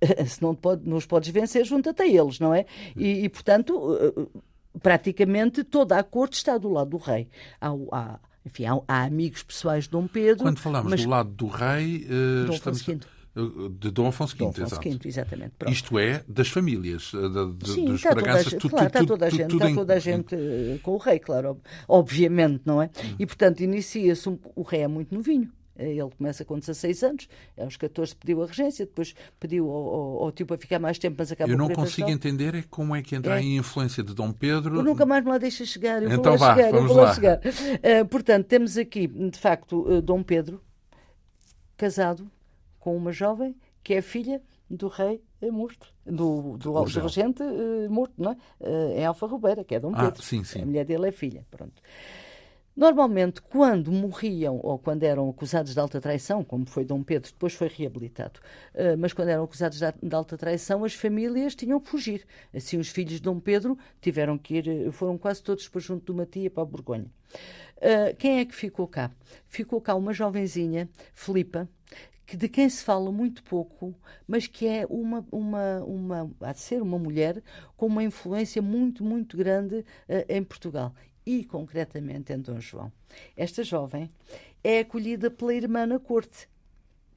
Se 0.26 0.42
não, 0.42 0.54
pode, 0.54 0.88
não 0.88 0.96
os 0.96 1.06
podes 1.06 1.30
vencer, 1.30 1.64
junta-te 1.64 2.02
a 2.02 2.06
eles, 2.06 2.38
não 2.38 2.52
é? 2.52 2.66
E, 2.96 3.24
e 3.24 3.28
portanto, 3.28 3.76
uh, 3.76 4.42
praticamente 4.82 5.64
toda 5.64 5.98
a 5.98 6.02
corte 6.02 6.34
está 6.34 6.58
do 6.58 6.68
lado 6.68 6.90
do 6.90 6.96
rei. 6.96 7.28
Há, 7.60 7.70
há 7.92 8.20
enfim, 8.44 8.66
há, 8.66 8.78
há, 8.86 9.04
amigos 9.04 9.42
pessoais 9.42 9.84
de 9.84 9.90
Dom 9.90 10.06
Pedro. 10.06 10.42
Quando 10.42 10.58
falamos 10.58 10.90
mas... 10.90 11.02
do 11.02 11.08
lado 11.08 11.30
do 11.30 11.46
rei, 11.46 12.06
uh, 12.06 12.46
Dom 12.46 12.52
estamos... 12.52 12.82
V. 12.82 13.00
Eh, 13.36 13.40
de 13.80 13.90
Dom 13.90 14.06
Afonso 14.06 14.36
V, 14.36 14.44
Dom 14.44 14.50
Afonso 14.50 14.80
V 14.80 14.98
exatamente. 15.08 15.52
Pronto. 15.58 15.72
Isto 15.72 15.98
é 15.98 16.24
das 16.28 16.48
famílias, 16.48 17.12
eh, 17.14 17.18
de, 17.56 17.68
Sim, 17.68 17.86
dos 17.86 17.96
está 17.96 18.14
Braganças. 18.14 18.52
Toda 18.52 18.56
a, 18.56 18.60
tu, 18.60 18.68
claro, 18.68 18.90
tu, 18.90 18.96
está 18.96 19.06
toda 19.06 19.26
a 19.26 19.30
gente, 19.30 19.48
tudo, 19.48 19.64
está 19.64 19.74
toda 19.74 19.94
a 19.94 19.98
gente 19.98 20.36
em... 20.36 20.78
com 20.78 20.92
o 20.92 20.98
rei, 20.98 21.18
claro, 21.18 21.60
obviamente, 21.88 22.62
não 22.64 22.80
é? 22.80 22.86
Hum. 22.86 23.16
E, 23.18 23.26
portanto, 23.26 23.60
inicia-se, 23.60 24.28
um, 24.28 24.38
o 24.54 24.62
rei 24.62 24.82
é 24.82 24.88
muito 24.88 25.12
novinho, 25.14 25.50
ele 25.76 26.10
começa 26.16 26.44
com 26.44 26.58
16 26.58 27.02
anos, 27.02 27.28
aos 27.56 27.76
14 27.76 28.14
pediu 28.14 28.42
a 28.42 28.46
regência, 28.46 28.86
depois 28.86 29.14
pediu 29.40 29.68
ao, 29.70 29.94
ao, 29.94 30.22
ao 30.24 30.32
tio 30.32 30.46
para 30.46 30.56
ficar 30.56 30.78
mais 30.78 30.98
tempo, 30.98 31.16
mas 31.18 31.32
acabou 31.32 31.52
Eu 31.52 31.58
não 31.58 31.68
consigo 31.68 32.08
entender 32.10 32.54
é 32.54 32.62
como 32.62 32.94
é 32.94 33.02
que 33.02 33.16
entra 33.16 33.40
é. 33.40 33.42
em 33.42 33.56
influência 33.56 34.02
de 34.02 34.14
Dom 34.14 34.32
Pedro. 34.32 34.76
Eu 34.76 34.82
nunca 34.82 35.04
mais 35.04 35.24
me 35.24 35.30
lá 35.30 35.38
deixa 35.38 35.64
chegar. 35.64 36.02
Eu 36.02 36.10
então 36.10 36.36
vou 36.36 36.46
lá 36.46 36.54
vá, 36.54 36.54
chegar, 36.54 36.70
vamos 36.70 36.90
eu 36.90 36.96
vou 36.96 37.04
lá. 37.04 37.14
chegar. 37.14 37.40
Uh, 37.40 38.06
portanto, 38.08 38.46
temos 38.46 38.76
aqui, 38.78 39.06
de 39.06 39.38
facto, 39.38 39.80
uh, 39.88 40.00
Dom 40.00 40.22
Pedro 40.22 40.60
casado 41.76 42.30
com 42.78 42.96
uma 42.96 43.12
jovem 43.12 43.56
que 43.82 43.94
é 43.94 44.02
filha 44.02 44.40
do 44.70 44.88
rei 44.88 45.20
morto, 45.50 45.88
do, 46.06 46.56
do, 46.56 46.72
do 46.72 47.00
regente 47.00 47.42
uh, 47.42 47.90
morto, 47.90 48.14
não 48.16 48.32
é? 48.32 48.36
Uh, 48.60 48.98
em 48.98 49.04
Alfa 49.04 49.26
Rubeira, 49.26 49.64
que 49.64 49.74
é 49.74 49.80
Dom 49.80 49.92
ah, 49.94 50.04
Pedro. 50.04 50.20
Ah, 50.20 50.22
sim, 50.22 50.44
sim. 50.44 50.62
A 50.62 50.66
mulher 50.66 50.84
dele 50.84 51.08
é 51.08 51.12
filha. 51.12 51.46
Pronto. 51.50 51.82
Normalmente, 52.76 53.40
quando 53.40 53.92
morriam 53.92 54.58
ou 54.60 54.76
quando 54.78 55.04
eram 55.04 55.30
acusados 55.30 55.74
de 55.74 55.78
alta 55.78 56.00
traição, 56.00 56.42
como 56.42 56.66
foi 56.66 56.84
Dom 56.84 57.04
Pedro, 57.04 57.30
depois 57.30 57.54
foi 57.54 57.68
reabilitado, 57.68 58.40
uh, 58.74 58.98
mas 58.98 59.12
quando 59.12 59.28
eram 59.28 59.44
acusados 59.44 59.78
de 59.78 60.14
alta 60.14 60.36
traição, 60.36 60.82
as 60.82 60.92
famílias 60.92 61.54
tinham 61.54 61.78
que 61.78 61.88
fugir. 61.88 62.26
Assim, 62.52 62.76
os 62.76 62.88
filhos 62.88 63.14
de 63.14 63.22
Dom 63.22 63.38
Pedro 63.38 63.78
tiveram 64.00 64.36
que 64.36 64.56
ir, 64.56 64.92
foram 64.92 65.16
quase 65.16 65.40
todos 65.40 65.68
para 65.68 65.80
junto 65.80 66.12
do 66.12 66.14
Matia 66.14 66.50
para 66.50 66.64
a 66.64 66.66
Borgonha. 66.66 67.06
Uh, 67.76 68.16
quem 68.18 68.40
é 68.40 68.44
que 68.44 68.54
ficou 68.54 68.88
cá? 68.88 69.08
Ficou 69.46 69.80
cá 69.80 69.94
uma 69.94 70.12
jovenzinha, 70.12 70.88
Filipa, 71.14 71.68
que 72.26 72.36
de 72.36 72.48
quem 72.48 72.68
se 72.68 72.82
fala 72.82 73.12
muito 73.12 73.44
pouco, 73.44 73.94
mas 74.26 74.48
que 74.48 74.66
é 74.66 74.84
uma, 74.90 75.24
uma, 75.30 75.84
uma 75.84 76.30
há 76.40 76.52
de 76.52 76.60
ser 76.60 76.82
uma 76.82 76.98
mulher 76.98 77.40
com 77.76 77.86
uma 77.86 78.02
influência 78.02 78.60
muito, 78.60 79.04
muito 79.04 79.36
grande 79.36 79.76
uh, 79.76 80.24
em 80.28 80.42
Portugal 80.42 80.92
e 81.26 81.44
concretamente 81.44 82.32
em 82.32 82.40
Dom 82.40 82.60
João. 82.60 82.92
Esta 83.36 83.62
jovem 83.62 84.10
é 84.62 84.80
acolhida 84.80 85.30
pela 85.30 85.54
irmã 85.54 85.86
na 85.86 85.98
corte. 85.98 86.48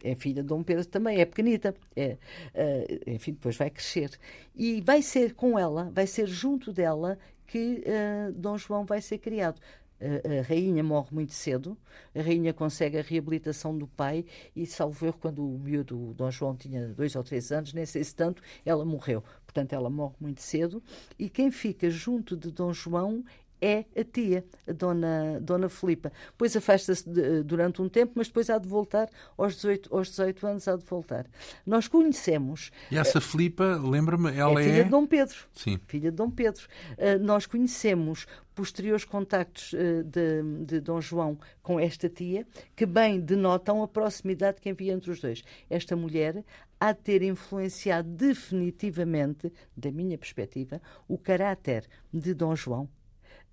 É 0.03 0.13
filha 0.15 0.43
de 0.43 0.47
Dom 0.47 0.61
Pedro 0.63 0.85
também, 0.85 1.19
é 1.19 1.25
pequenita. 1.25 1.75
É, 1.95 2.17
uh, 2.53 3.09
enfim, 3.09 3.33
depois 3.33 3.57
vai 3.57 3.69
crescer. 3.69 4.11
E 4.55 4.81
vai 4.81 5.01
ser 5.01 5.33
com 5.33 5.57
ela, 5.57 5.89
vai 5.91 6.05
ser 6.05 6.27
junto 6.27 6.71
dela 6.71 7.17
que 7.47 7.83
uh, 7.85 8.31
Dom 8.33 8.57
João 8.57 8.85
vai 8.85 9.01
ser 9.01 9.17
criado. 9.17 9.59
A, 9.99 10.39
a, 10.39 10.41
rainha 10.43 10.83
morre 10.83 11.07
muito 11.11 11.33
cedo, 11.33 11.75
a 12.15 12.21
rainha 12.21 12.53
consegue 12.53 12.99
a 12.99 13.01
reabilitação 13.01 13.75
do 13.75 13.87
pai 13.87 14.23
e, 14.55 14.63
salvo 14.67 15.11
quando 15.13 15.43
o 15.43 15.57
miúdo 15.57 16.13
Dom 16.13 16.29
João 16.29 16.55
tinha 16.55 16.89
dois 16.89 17.15
ou 17.15 17.23
três 17.23 17.51
anos, 17.51 17.73
nem 17.73 17.83
sei 17.83 18.03
se 18.03 18.13
tanto, 18.13 18.43
ela 18.63 18.85
morreu. 18.85 19.23
Portanto, 19.43 19.73
ela 19.73 19.89
morre 19.89 20.13
muito 20.19 20.41
cedo 20.41 20.83
e 21.17 21.27
quem 21.27 21.49
fica 21.49 21.89
junto 21.89 22.37
de 22.37 22.51
Dom 22.51 22.71
João 22.73 23.23
é 23.61 23.85
a 23.95 24.03
tia, 24.03 24.45
a 24.67 24.71
dona, 24.71 25.39
dona 25.41 25.69
Filipa. 25.69 26.11
Depois 26.31 26.55
afasta-se 26.55 27.03
durante 27.43 27.81
um 27.81 27.89
tempo, 27.89 28.13
mas 28.15 28.27
depois 28.27 28.49
há 28.49 28.57
de 28.57 28.67
voltar, 28.67 29.09
aos 29.37 29.55
18, 29.55 29.95
aos 29.95 30.09
18 30.09 30.47
anos 30.47 30.67
há 30.67 30.75
de 30.75 30.85
voltar. 30.85 31.25
Nós 31.65 31.87
conhecemos... 31.87 32.71
E 32.91 32.97
essa 32.97 33.19
Filipa, 33.19 33.79
lembra-me, 33.83 34.35
ela 34.35 34.59
é... 34.61 34.63
filha 34.63 34.81
é... 34.81 34.83
de 34.83 34.89
Dom 34.89 35.05
Pedro. 35.05 35.37
Sim. 35.53 35.79
Filha 35.87 36.11
de 36.11 36.17
Dom 36.17 36.29
Pedro. 36.29 36.67
Uh, 36.93 37.23
nós 37.23 37.45
conhecemos 37.45 38.25
posteriores 38.55 39.05
contactos 39.05 39.73
uh, 39.73 40.03
de, 40.03 40.65
de 40.65 40.79
Dom 40.79 41.01
João 41.01 41.37
com 41.61 41.79
esta 41.79 42.09
tia, 42.09 42.45
que 42.75 42.85
bem 42.85 43.19
denotam 43.19 43.81
a 43.81 43.87
proximidade 43.87 44.61
que 44.61 44.69
havia 44.69 44.93
entre 44.93 45.11
os 45.11 45.19
dois. 45.19 45.43
Esta 45.69 45.95
mulher 45.95 46.43
há 46.79 46.91
de 46.91 46.99
ter 46.99 47.21
influenciado 47.23 48.07
definitivamente, 48.09 49.51
da 49.75 49.91
minha 49.91 50.17
perspectiva, 50.17 50.81
o 51.07 51.17
caráter 51.17 51.87
de 52.13 52.33
Dom 52.33 52.55
João 52.55 52.89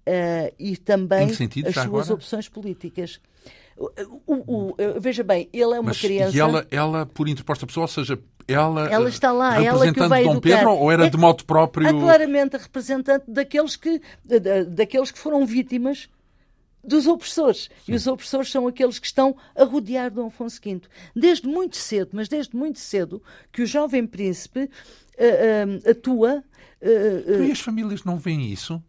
uh, 0.07 0.55
e 0.59 0.77
também 0.77 1.29
sentido, 1.33 1.69
as 1.69 1.75
suas 1.75 1.87
agora? 1.87 2.15
opções 2.15 2.49
políticas. 2.49 3.21
O, 3.77 3.91
o, 4.27 4.35
o, 4.37 4.77
veja 5.01 5.25
bem, 5.25 5.49
ele 5.53 5.75
é 5.75 5.81
uma 5.81 5.83
Mas, 5.83 6.01
criança. 6.01 6.37
E 6.37 6.39
ela, 6.39 6.67
ela, 6.71 7.07
por 7.07 7.29
interposta 7.29 7.67
pessoa, 7.67 7.85
ou 7.85 7.89
seja, 7.89 8.19
ela, 8.47 8.89
ela 8.89 9.09
está 9.09 9.33
lá, 9.33 9.53
representante 9.53 10.01
ela 10.01 10.13
que 10.13 10.23
de 10.23 10.35
Dom 10.35 10.41
Pedro, 10.41 10.73
ou 10.73 10.93
era 10.93 11.07
é, 11.07 11.11
de 11.11 11.17
modo 11.17 11.45
próprio? 11.45 11.89
É 11.89 11.93
claramente 11.93 12.55
a 12.55 12.59
representante 12.59 13.25
daqueles 13.27 13.75
que, 13.75 14.01
daqueles 14.69 15.11
que 15.11 15.19
foram 15.19 15.45
vítimas 15.45 16.09
dos 16.85 17.07
opressores. 17.07 17.71
Sim. 17.85 17.93
E 17.93 17.95
os 17.95 18.07
opressores 18.07 18.51
são 18.51 18.69
aqueles 18.69 18.99
que 18.99 19.07
estão 19.07 19.35
a 19.57 19.65
rodear 19.65 20.11
Dom 20.11 20.27
Afonso 20.27 20.61
V. 20.63 20.83
Desde 21.17 21.49
muito 21.49 21.77
cedo, 21.77 22.11
mas 22.13 22.29
desde 22.29 22.55
muito 22.55 22.79
cedo, 22.79 23.23
que 23.51 23.63
o 23.63 23.67
jovem 23.67 24.07
príncipe 24.07 24.61
uh, 24.61 24.67
uh, 24.67 25.91
atua. 25.91 26.45
Uh, 26.83 27.45
e 27.45 27.51
as 27.51 27.61
famílias 27.61 28.05
não 28.05 28.19
veem 28.19 28.53
isso? 28.53 28.83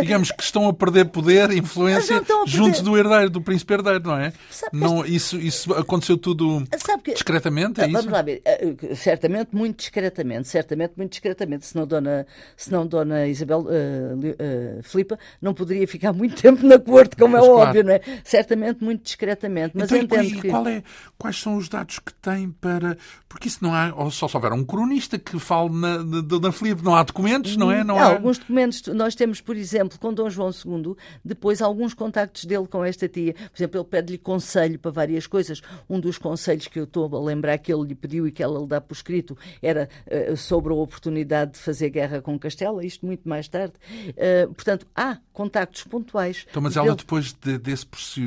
Digamos 0.00 0.30
que 0.32 0.42
estão 0.42 0.68
a 0.68 0.72
perder 0.72 1.06
poder, 1.06 1.50
influência 1.52 2.20
perder... 2.22 2.46
junto 2.46 2.82
do 2.82 2.96
herdeiro, 2.98 3.30
do 3.30 3.40
príncipe 3.40 3.74
herdeiro, 3.74 4.02
não 4.04 4.16
é? 4.16 4.32
Não, 4.72 5.04
isso, 5.04 5.38
isso 5.38 5.72
aconteceu 5.74 6.16
tudo 6.18 6.64
que... 7.04 7.12
discretamente, 7.12 7.80
é 7.80 7.84
Vamos 7.84 8.00
isso? 8.00 8.10
lá 8.10 8.22
ver, 8.22 8.42
eh, 8.44 8.74
eh, 8.82 8.94
certamente 8.94 9.54
muito 9.54 9.78
discretamente, 9.78 10.48
certamente 10.48 10.94
muito 10.96 11.12
discretamente, 11.12 11.66
senão 11.66 11.86
Dona, 11.86 12.26
senão 12.56 12.86
Dona 12.86 13.26
Isabel 13.26 13.60
uh, 13.60 13.68
uh, 13.68 14.82
Filipa 14.82 15.18
não 15.40 15.54
poderia 15.54 15.86
ficar 15.86 16.12
muito 16.12 16.34
tempo 16.42 16.66
na 16.66 16.78
corte, 16.78 17.16
como 17.16 17.36
é 17.36 17.40
óbvio, 17.40 17.84
não 17.84 17.92
é? 17.92 18.00
Certamente 18.24 18.82
muito 18.82 19.04
discretamente, 19.04 19.72
mas 19.74 19.90
então, 19.90 20.20
entendo 20.20 20.38
e 20.38 20.40
que... 20.40 20.48
Qual 20.48 20.66
é, 20.66 20.82
quais 21.16 21.40
são 21.40 21.56
os 21.56 21.68
dados 21.68 21.98
que 21.98 22.12
tem 22.14 22.50
para... 22.50 22.96
Porque 23.28 23.46
isso 23.46 23.58
não 23.62 23.72
há, 23.72 23.92
só 24.10 24.26
se 24.26 24.36
houver 24.36 24.52
um 24.52 24.64
cronista 24.64 25.18
que 25.18 25.38
fale 25.38 25.70
na, 25.70 26.02
na, 26.02 26.40
na 26.42 26.52
Filipe, 26.52 26.82
não 26.82 26.96
há 26.96 27.02
documentos, 27.04 27.56
não 27.56 27.70
é? 27.70 27.84
Não 27.84 27.96
há, 27.96 28.02
há 28.02 28.06
alguns 28.06 28.38
documentos, 28.38 28.82
nós 28.88 29.14
temos, 29.14 29.40
por 29.40 29.56
exemplo, 29.60 29.98
com 29.98 30.12
Dom 30.12 30.30
João 30.30 30.50
II, 30.50 30.94
depois 31.24 31.60
alguns 31.60 31.94
contactos 31.94 32.44
dele 32.44 32.66
com 32.66 32.84
esta 32.84 33.08
tia. 33.08 33.34
Por 33.34 33.56
exemplo, 33.56 33.80
ele 33.80 33.88
pede-lhe 33.88 34.18
conselho 34.18 34.78
para 34.78 34.90
várias 34.90 35.26
coisas. 35.26 35.60
Um 35.88 36.00
dos 36.00 36.18
conselhos 36.18 36.66
que 36.66 36.78
eu 36.78 36.84
estou 36.84 37.14
a 37.16 37.20
lembrar 37.20 37.58
que 37.58 37.72
ele 37.72 37.88
lhe 37.88 37.94
pediu 37.94 38.26
e 38.26 38.32
que 38.32 38.42
ela 38.42 38.60
lhe 38.60 38.66
dá 38.66 38.80
por 38.80 38.94
escrito 38.94 39.36
era 39.62 39.88
uh, 40.06 40.36
sobre 40.36 40.72
a 40.72 40.76
oportunidade 40.76 41.52
de 41.52 41.58
fazer 41.58 41.90
guerra 41.90 42.20
com 42.20 42.38
Castela, 42.38 42.84
isto 42.84 43.04
muito 43.06 43.28
mais 43.28 43.48
tarde. 43.48 43.74
Uh, 44.10 44.52
portanto, 44.54 44.86
há 44.94 45.18
contactos 45.32 45.84
pontuais. 45.84 46.46
Então, 46.50 46.62
mas 46.62 46.76
ela 46.76 46.94
depois 46.94 47.32
de, 47.32 47.58
desse 47.58 47.86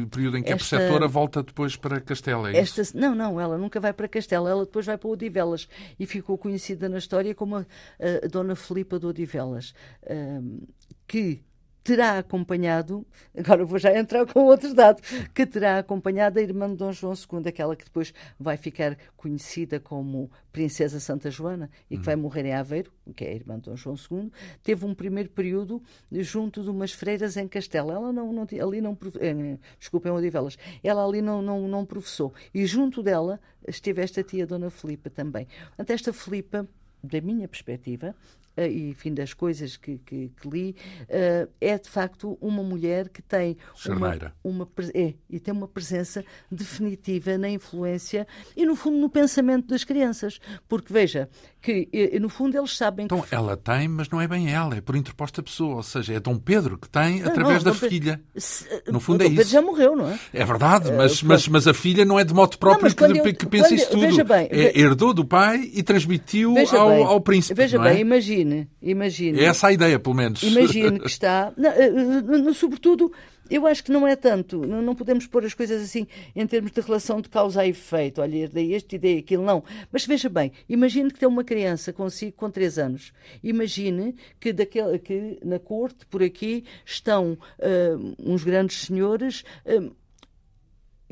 período 0.10 0.38
em 0.38 0.44
que 0.44 0.52
esta, 0.52 0.76
é 0.76 0.80
preceptora 0.80 1.08
volta 1.08 1.44
depois 1.44 1.76
para 1.76 2.02
Castela, 2.02 2.52
é 2.52 2.58
esta, 2.58 2.82
Não, 2.96 3.14
não, 3.14 3.40
ela 3.40 3.58
nunca 3.58 3.80
vai 3.80 3.94
para 3.94 4.08
Castela, 4.08 4.50
ela 4.50 4.66
depois 4.66 4.86
vai 4.86 4.98
para 4.98 5.10
Odivelas 5.10 5.68
e 6.00 6.06
ficou 6.06 6.38
conhecida 6.38 6.90
na 6.90 6.98
história 6.98 7.36
como 7.36 7.58
a, 7.58 7.60
a, 7.60 8.26
a 8.26 8.28
Dona 8.28 8.56
Filipa 8.56 9.00
de 9.00 9.06
Odivelas, 9.06 9.74
uh, 10.04 10.68
que 11.08 11.44
terá 11.84 12.18
acompanhado, 12.18 13.06
agora 13.38 13.66
vou 13.66 13.78
já 13.78 13.96
entrar 13.98 14.26
com 14.26 14.46
outros 14.46 14.74
dados, 14.74 15.02
que 15.34 15.46
terá 15.46 15.80
acompanhado 15.80 16.40
a 16.40 16.42
irmã 16.42 16.70
de 16.70 16.78
Dom 16.78 16.94
João 16.94 17.14
II, 17.14 17.48
aquela 17.48 17.76
que 17.76 17.84
depois 17.84 18.14
vai 18.40 18.56
ficar 18.56 18.98
conhecida 19.18 19.80
como 19.80 20.32
Princesa 20.52 21.00
Santa 21.00 21.30
Joana 21.30 21.70
e 21.90 21.96
que 21.96 21.98
uhum. 21.98 22.04
vai 22.04 22.16
morrer 22.16 22.46
em 22.46 22.54
Aveiro, 22.54 22.92
que 23.16 23.26
é 23.26 23.30
a 23.30 23.34
irmã 23.34 23.56
de 23.56 23.70
Dom 23.70 23.76
João 23.76 23.96
II, 23.96 24.32
teve 24.64 24.86
um 24.86 24.96
primeiro 24.96 25.30
período 25.30 25.84
junto 26.12 26.64
de 26.64 26.70
umas 26.70 26.94
freiras 26.94 27.36
em 27.36 27.48
Castela. 27.48 27.94
Ela 27.94 28.14
não, 28.14 28.32
não 28.32 28.48
ali 28.62 28.80
não, 28.80 28.98
eh, 29.20 29.58
desculpem, 29.78 30.12
Odivelas, 30.12 30.58
ela 30.82 31.06
ali 31.06 31.22
não, 31.22 31.42
não, 31.42 31.68
não 31.68 31.86
professou. 31.86 32.34
E 32.54 32.66
junto 32.66 33.04
dela 33.04 33.42
esteve 33.68 34.02
esta 34.02 34.24
tia 34.24 34.48
Dona 34.48 34.70
Filipa 34.70 35.10
também. 35.10 35.48
Portanto, 35.68 35.90
esta 35.90 36.14
Filipa 36.14 36.68
da 37.04 37.20
minha 37.20 37.48
perspectiva, 37.50 38.16
e 38.58 38.90
enfim, 38.90 39.14
das 39.14 39.34
coisas 39.34 39.78
que, 39.78 39.98
que, 40.00 40.32
que 40.40 40.50
li, 40.50 40.76
uh, 41.02 41.50
é 41.60 41.78
de 41.78 41.90
facto 41.90 42.38
uma 42.40 42.64
mulher 42.64 43.10
que 43.10 43.22
tem 43.22 43.58
uma, 43.88 44.34
uma, 44.44 44.68
é, 44.94 45.14
e 45.30 45.40
tem 45.40 45.54
uma 45.54 45.68
presença 45.68 46.24
definitiva 46.52 47.38
na 47.38 47.50
influência 47.50 48.28
e, 48.56 48.66
no 48.66 48.76
fundo, 48.76 48.98
no 48.98 49.10
pensamento 49.10 49.68
das 49.68 49.84
crianças. 49.84 50.40
Porque, 50.68 50.94
veja, 50.94 51.30
que 51.62 51.90
no 52.20 52.30
fundo 52.30 52.58
eles 52.58 52.76
sabem 52.76 53.06
então, 53.06 53.22
que... 53.22 53.34
ela 53.34 53.56
tem, 53.56 53.88
mas 53.88 54.10
não 54.10 54.20
é 54.20 54.28
bem 54.28 54.52
ela, 54.52 54.76
é 54.76 54.82
por 54.82 54.96
interposta 54.96 55.42
pessoa, 55.42 55.78
ou 55.78 55.84
seja, 55.84 56.14
é 56.14 56.20
Dom 56.20 56.38
Pedro 56.38 56.78
que 56.78 56.90
tem 56.90 57.22
não, 57.22 57.30
através 57.30 57.64
não, 57.64 57.72
da 57.72 57.78
filha. 57.78 58.22
Se... 58.36 58.66
No 58.88 59.00
fundo 59.00 59.20
Dom 59.20 59.26
é 59.26 59.30
Pedro 59.30 59.44
isso. 59.44 59.52
já 59.52 59.62
morreu, 59.62 59.96
não 59.96 60.10
é? 60.10 60.20
É 60.34 60.46
verdade, 60.46 60.92
mas, 60.92 61.22
uh, 61.22 61.26
mas, 61.28 61.48
mas 61.48 61.68
a 61.68 61.74
filha 61.74 62.06
não 62.06 62.20
é 62.20 62.24
de 62.24 62.34
modo 62.34 62.58
próprio 62.58 62.90
não, 62.90 62.96
que, 62.96 63.30
eu, 63.30 63.36
que 63.36 63.46
pensa 63.46 63.74
isso 63.74 63.90
tudo. 63.90 64.24
Bem, 64.24 64.48
é, 64.52 64.80
herdou 64.80 65.14
do 65.14 65.26
pai 65.26 65.70
e 65.74 65.82
transmitiu 65.82 66.56
ao, 66.72 66.90
bem, 66.90 67.06
ao 67.06 67.22
príncipe. 67.22 67.56
Veja 67.56 67.78
é? 67.78 67.94
bem, 67.94 68.04
imagine, 68.44 68.70
imagine. 68.82 69.40
É 69.40 69.46
essa 69.46 69.68
a 69.68 69.72
ideia, 69.72 70.00
pelo 70.00 70.16
menos. 70.16 70.44
Imagine 70.44 71.00
que 71.00 71.08
está, 71.08 71.54
não, 71.58 71.70
eh, 71.70 72.50
eh, 72.50 72.54
sobretudo 72.54 73.12
eu 73.50 73.68
acho 73.68 73.84
que 73.84 73.92
não 73.92 74.08
é 74.08 74.16
tanto, 74.16 74.66
não 74.66 74.96
podemos 74.96 75.28
pôr 75.28 75.46
as 75.46 75.54
coisas 75.54 75.82
assim 75.82 76.08
em 76.36 76.48
termos 76.48 76.72
de 76.72 76.82
relação 76.82 77.20
de 77.22 77.30
causa 77.30 77.66
e 77.66 77.70
efeito. 77.70 78.22
Olha, 78.22 78.38
herdei 78.38 78.74
este, 78.74 78.96
herdei 78.96 79.20
aquilo, 79.20 79.44
não. 79.44 79.64
Mas 79.92 80.06
veja 80.06 80.30
bem, 80.30 80.52
imagine 80.68 81.12
que 81.12 81.20
tem 81.20 81.28
uma 81.28 81.44
criança 81.44 81.92
consigo 81.92 82.32
com 82.38 82.50
3 82.50 82.80
anos. 82.80 83.14
Imagine 83.44 84.16
que, 84.40 84.54
daquele, 84.54 84.98
que 84.98 85.40
na 85.44 85.60
corte, 85.60 86.06
por 86.06 86.24
aqui, 86.24 86.64
estão 86.86 87.34
uh, 87.34 88.16
uns 88.18 88.44
grandes 88.44 88.86
senhores. 88.86 89.44
Uh, 89.66 89.94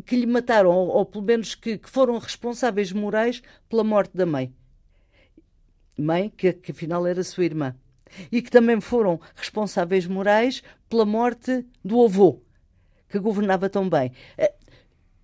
que 0.03 0.15
lhe 0.15 0.25
mataram, 0.25 0.71
ou, 0.71 0.88
ou 0.88 1.05
pelo 1.05 1.23
menos 1.23 1.53
que, 1.53 1.77
que, 1.77 1.88
foram 1.88 2.17
responsáveis 2.17 2.91
morais 2.91 3.43
pela 3.69 3.84
morte 3.84 4.17
da 4.17 4.25
mãe. 4.25 4.51
Mãe, 6.01 6.31
que, 6.35 6.51
que 6.53 6.71
afinal 6.71 7.05
era 7.05 7.23
sua 7.23 7.45
irmã 7.45 7.75
e 8.31 8.41
que 8.41 8.51
também 8.51 8.79
foram 8.81 9.19
responsáveis 9.35 10.05
morais 10.05 10.63
pela 10.89 11.05
morte 11.05 11.65
do 11.83 12.03
avô, 12.03 12.41
que 13.07 13.19
governava 13.19 13.69
tão 13.69 13.89
bem. 13.89 14.11
Eh, 14.37 14.53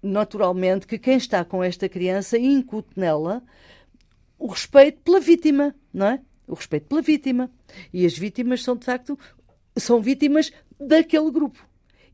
naturalmente 0.01 0.87
que 0.87 0.97
quem 0.97 1.17
está 1.17 1.43
com 1.43 1.63
esta 1.63 1.89
criança 1.89 2.37
incute 2.37 2.89
nela 2.95 3.43
o 4.39 4.47
respeito 4.47 5.01
pela 5.01 5.19
vítima, 5.19 5.75
não 5.93 6.07
é? 6.07 6.21
O 6.47 6.53
respeito 6.53 6.87
pela 6.87 7.01
vítima. 7.01 7.51
E 7.91 8.05
as 8.05 8.17
vítimas 8.17 8.63
são, 8.63 8.75
de 8.75 8.85
facto, 8.85 9.17
são 9.75 10.01
vítimas 10.01 10.51
daquele 10.79 11.31
grupo. 11.31 11.66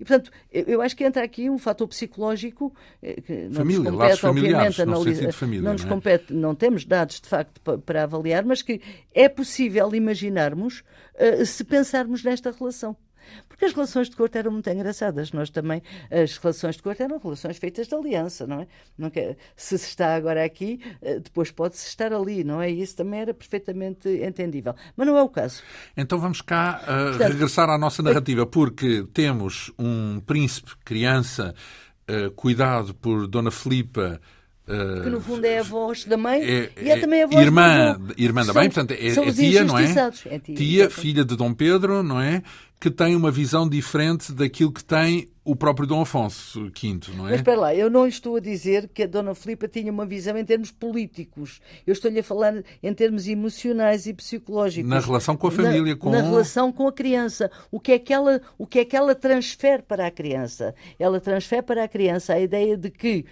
E, 0.04 0.06
portanto, 0.06 0.32
eu 0.52 0.82
acho 0.82 0.98
que 0.98 1.06
entra 1.06 1.24
aqui 1.24 1.50
um 1.50 1.58
fator 1.58 1.88
psicológico 1.88 2.76
eh, 3.02 3.22
que 3.22 3.34
não 3.44 3.54
Família, 3.54 3.90
nos 3.90 3.98
compete, 3.98 4.26
obviamente, 4.26 4.82
analisar. 4.82 5.32
Família, 5.32 5.64
não, 5.64 5.72
nos 5.72 5.84
não 5.84 5.90
é? 5.90 5.94
compete, 5.94 6.34
não 6.34 6.54
temos 6.54 6.84
dados, 6.84 7.22
de 7.22 7.28
facto, 7.30 7.62
para, 7.62 7.78
para, 7.78 8.04
avaliar, 8.04 8.44
mas 8.44 8.62
que 8.62 8.82
é 9.14 9.30
possível 9.30 9.96
imaginarmos 9.96 10.84
uh, 11.16 11.46
se 11.46 11.64
pensarmos 11.64 12.22
nesta 12.22 12.52
relação. 12.52 12.98
Porque 13.64 13.66
as 13.66 13.74
relações 13.74 14.10
de 14.10 14.16
corte 14.16 14.38
eram 14.38 14.52
muito 14.52 14.70
engraçadas. 14.70 15.32
Nós 15.32 15.50
também, 15.50 15.82
as 16.12 16.38
relações 16.38 16.76
de 16.76 16.84
corte 16.84 17.02
eram 17.02 17.18
relações 17.18 17.58
feitas 17.58 17.88
de 17.88 17.96
aliança, 17.96 18.46
não 18.46 18.68
é? 19.00 19.10
Quer, 19.10 19.38
se 19.56 19.78
se 19.78 19.88
está 19.88 20.16
agora 20.16 20.44
aqui, 20.44 20.82
eh, 21.02 21.20
depois 21.20 21.50
pode-se 21.52 21.88
estar 21.88 22.12
ali, 22.12 22.44
não 22.44 22.62
é? 22.62 22.70
Isso 22.70 22.96
também 22.96 23.22
era 23.22 23.34
perfeitamente 23.34 24.10
entendível. 24.10 24.76
Mas 24.98 25.08
não 25.08 25.18
é 25.18 25.22
o 25.22 25.30
caso. 25.30 25.62
Então 25.96 26.20
vamos 26.20 26.42
cá 26.42 26.82
uh, 26.82 27.10
Portanto, 27.10 27.32
regressar 27.32 27.70
à 27.70 27.78
nossa 27.78 28.04
narrativa, 28.04 28.46
porque 28.46 29.06
temos 29.14 29.72
um 29.80 30.20
príncipe, 30.20 30.72
criança, 30.84 31.56
uh, 32.10 32.32
cuidado 32.32 32.94
por 32.94 33.28
Dona 33.28 33.52
Filipa. 33.52 34.20
Uh, 34.68 35.04
que 35.04 35.10
no 35.10 35.22
fundo 35.22 35.46
é 35.46 35.60
a 35.60 35.64
voz 35.64 36.06
da 36.06 36.16
mãe 36.16 36.42
é, 36.42 36.72
e 36.82 36.90
é, 36.90 36.94
é 36.94 37.00
também 37.00 37.24
a 37.24 37.28
voz 37.28 37.46
irmã, 37.46 38.00
irmã 38.18 38.46
da 38.46 38.54
mãe, 38.54 38.70
portanto 38.70 38.92
é, 38.92 39.08
é 39.08 39.32
tia, 39.34 39.64
não 39.66 39.78
é? 39.78 39.84
é 39.84 40.40
tia, 40.40 40.56
tia 40.56 40.90
filha 40.90 41.26
de 41.26 41.36
Dom 41.36 41.54
Pedro, 41.54 42.02
não 42.02 42.20
é? 42.20 42.42
Que 42.84 42.92
tem 42.92 43.16
uma 43.16 43.32
visão 43.32 43.70
diferente 43.70 44.34
daquilo 44.34 44.70
que 44.70 44.84
tem 44.84 45.30
o 45.46 45.56
próprio 45.56 45.88
Dom 45.88 46.02
Afonso 46.02 46.66
V, 46.66 47.00
não 47.16 47.28
é? 47.28 47.32
Mas 47.32 47.36
espera 47.36 47.58
lá, 47.58 47.74
eu 47.74 47.90
não 47.90 48.06
estou 48.06 48.36
a 48.36 48.42
dizer 48.42 48.90
que 48.90 49.04
a 49.04 49.08
Dona 49.08 49.34
Filipa 49.34 49.70
tinha 49.70 49.90
uma 49.90 50.06
visão 50.06 50.38
em 50.38 50.44
termos 50.44 50.70
políticos. 50.70 51.62
Eu 51.88 51.94
estou-lhe 51.94 52.20
a 52.20 52.24
falar 52.24 52.62
em 52.84 52.94
termos 52.94 53.26
emocionais 53.26 54.06
e 54.06 54.14
psicológicos. 54.14 54.90
Na 54.90 55.00
relação 55.00 55.38
com 55.38 55.48
a 55.48 55.52
família, 55.52 55.94
na, 55.94 55.96
com... 55.96 56.10
Na 56.10 56.22
relação 56.24 56.74
com 56.74 56.86
a 56.86 56.92
criança. 56.92 57.50
O 57.72 57.80
que, 57.80 57.94
é 57.94 58.00
que 58.00 58.12
ela, 58.12 58.42
o 58.58 58.68
que 58.68 58.80
é 58.80 58.84
que 58.84 58.98
ela 58.98 59.16
transfere 59.16 59.82
para 59.82 60.06
a 60.06 60.12
criança? 60.12 60.76
Ela 61.00 61.22
transfere 61.22 61.62
para 61.62 61.86
a 61.86 61.88
criança 61.88 62.34
a 62.34 62.42
ideia 62.42 62.76
de 62.76 62.92
que 62.92 63.26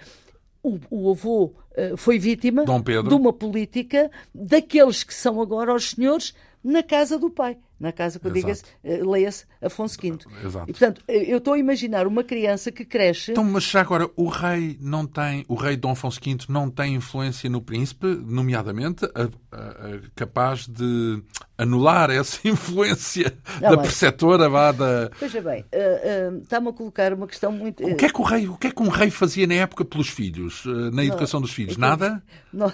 o, 0.64 0.80
o 0.90 1.12
avô 1.12 1.48
uh, 1.72 1.98
foi 1.98 2.18
vítima 2.18 2.64
de 2.64 3.14
uma 3.14 3.34
política 3.34 4.10
daqueles 4.34 5.04
que 5.04 5.14
são 5.14 5.42
agora 5.42 5.76
os 5.76 5.90
senhores 5.90 6.34
na 6.64 6.82
casa 6.82 7.20
do 7.20 7.30
pai 7.30 7.58
na 7.82 7.92
casa 7.92 8.20
que 8.20 8.28
eu 8.28 8.32
diga 8.32 8.54
eh, 8.84 9.02
leia-se 9.04 9.46
Afonso 9.60 9.98
V. 10.00 10.20
Exato. 10.46 10.70
E, 10.70 10.74
portanto, 10.74 11.02
eh, 11.08 11.34
eu 11.34 11.40
estou 11.40 11.56
a 11.56 11.58
imaginar 11.58 12.06
uma 12.06 12.24
criança 12.24 12.72
que 12.72 12.86
cresce. 12.86 13.32
Então, 13.32 13.44
mas 13.44 13.64
já 13.64 13.82
agora, 13.82 14.08
o 14.16 14.28
rei 14.28 14.78
não 14.80 15.08
tem, 15.08 15.44
o 15.48 15.56
rei 15.56 15.76
Dom 15.76 15.92
Afonso 15.92 16.20
V 16.24 16.38
não 16.48 16.70
tem 16.70 16.94
influência 16.94 17.50
no 17.50 17.60
príncipe, 17.60 18.06
nomeadamente, 18.06 19.04
a, 19.06 19.24
a, 19.52 19.62
a, 19.62 20.00
capaz 20.16 20.68
de 20.68 21.24
anular 21.58 22.10
essa 22.10 22.40
influência 22.48 23.34
não, 23.60 23.72
da 23.72 23.78
mas... 23.78 23.88
preceptora 23.88 24.48
vá 24.48 24.72
da. 24.72 25.10
Veja 25.20 25.42
bem, 25.42 25.62
uh, 25.62 26.36
uh, 26.36 26.42
está-me 26.42 26.70
a 26.70 26.74
colocar 26.74 27.14
uma 27.14 27.28
questão 27.28 27.52
muito. 27.52 27.84
O 27.84 27.96
que 27.96 28.06
é 28.06 28.10
que 28.10 28.22
o 28.22 28.24
rei, 28.24 28.48
o 28.48 28.58
que 28.58 28.68
é 28.68 28.72
que 28.72 28.82
um 28.82 28.90
rei 28.90 29.10
fazia 29.10 29.48
na 29.48 29.56
época 29.56 29.84
pelos 29.84 30.08
filhos, 30.08 30.66
uh, 30.66 30.92
na 30.92 31.04
educação 31.04 31.40
não, 31.40 31.46
dos 31.48 31.54
filhos? 31.54 31.78
Então, 31.78 31.90
Nada? 31.90 32.24
Não, 32.52 32.72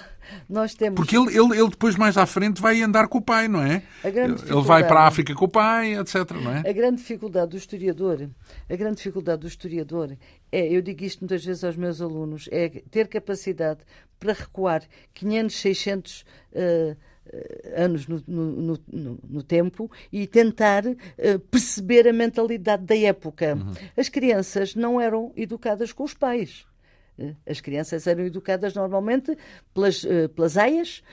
nós 0.50 0.74
temos. 0.74 0.96
Porque 0.96 1.16
ele, 1.16 1.38
ele, 1.38 1.56
ele 1.56 1.70
depois, 1.70 1.96
mais 1.96 2.18
à 2.18 2.26
frente, 2.26 2.60
vai 2.60 2.82
andar 2.82 3.08
com 3.08 3.20
o 3.20 3.22
pai, 3.22 3.48
não 3.48 3.62
é? 3.62 3.84
Ele 4.04 4.62
vai 4.64 4.88
para 4.88 4.97
para 4.98 5.04
a 5.04 5.08
África 5.08 5.36
com 5.36 5.46
o 5.46 5.48
pai, 5.48 5.94
etc. 5.94 6.32
Não 6.32 6.52
é? 6.52 6.68
A 6.68 6.74
grande 6.74 6.98
dificuldade 6.98 7.52
do 7.52 7.58
historiador, 7.58 8.28
a 8.68 8.76
grande 8.76 8.96
dificuldade 8.96 9.42
do 9.42 9.48
historiador 9.48 10.18
é, 10.52 10.68
eu 10.68 10.82
digo 10.82 11.04
isto 11.04 11.20
muitas 11.20 11.46
vezes 11.46 11.64
aos 11.64 11.76
meus 11.76 12.02
alunos, 12.02 12.50
é 12.52 12.68
ter 12.90 13.08
capacidade 13.08 13.82
para 14.20 14.34
recuar 14.34 14.82
500, 15.14 15.56
600 15.56 16.22
uh, 16.22 16.98
anos 17.76 18.08
no, 18.08 18.24
no, 18.28 18.80
no, 18.92 19.20
no, 19.30 19.44
tempo 19.44 19.92
e 20.12 20.26
tentar 20.26 20.84
uh, 20.88 21.40
perceber 21.52 22.08
a 22.08 22.14
mentalidade 22.14 22.84
da 22.84 22.98
época. 22.98 23.54
Uhum. 23.54 23.74
As 23.96 24.10
crianças 24.10 24.74
não 24.74 25.00
eram 25.00 25.32
educadas 25.36 25.94
com 25.94 26.04
os 26.04 26.16
pais. 26.16 26.66
Uh, 27.20 27.36
as 27.46 27.62
crianças 27.62 28.08
eram 28.08 28.26
educadas 28.26 28.74
normalmente 28.74 29.38
pelas, 29.76 30.04
uh, 30.04 30.28
pelas 30.34 30.58
aias, 30.58 31.04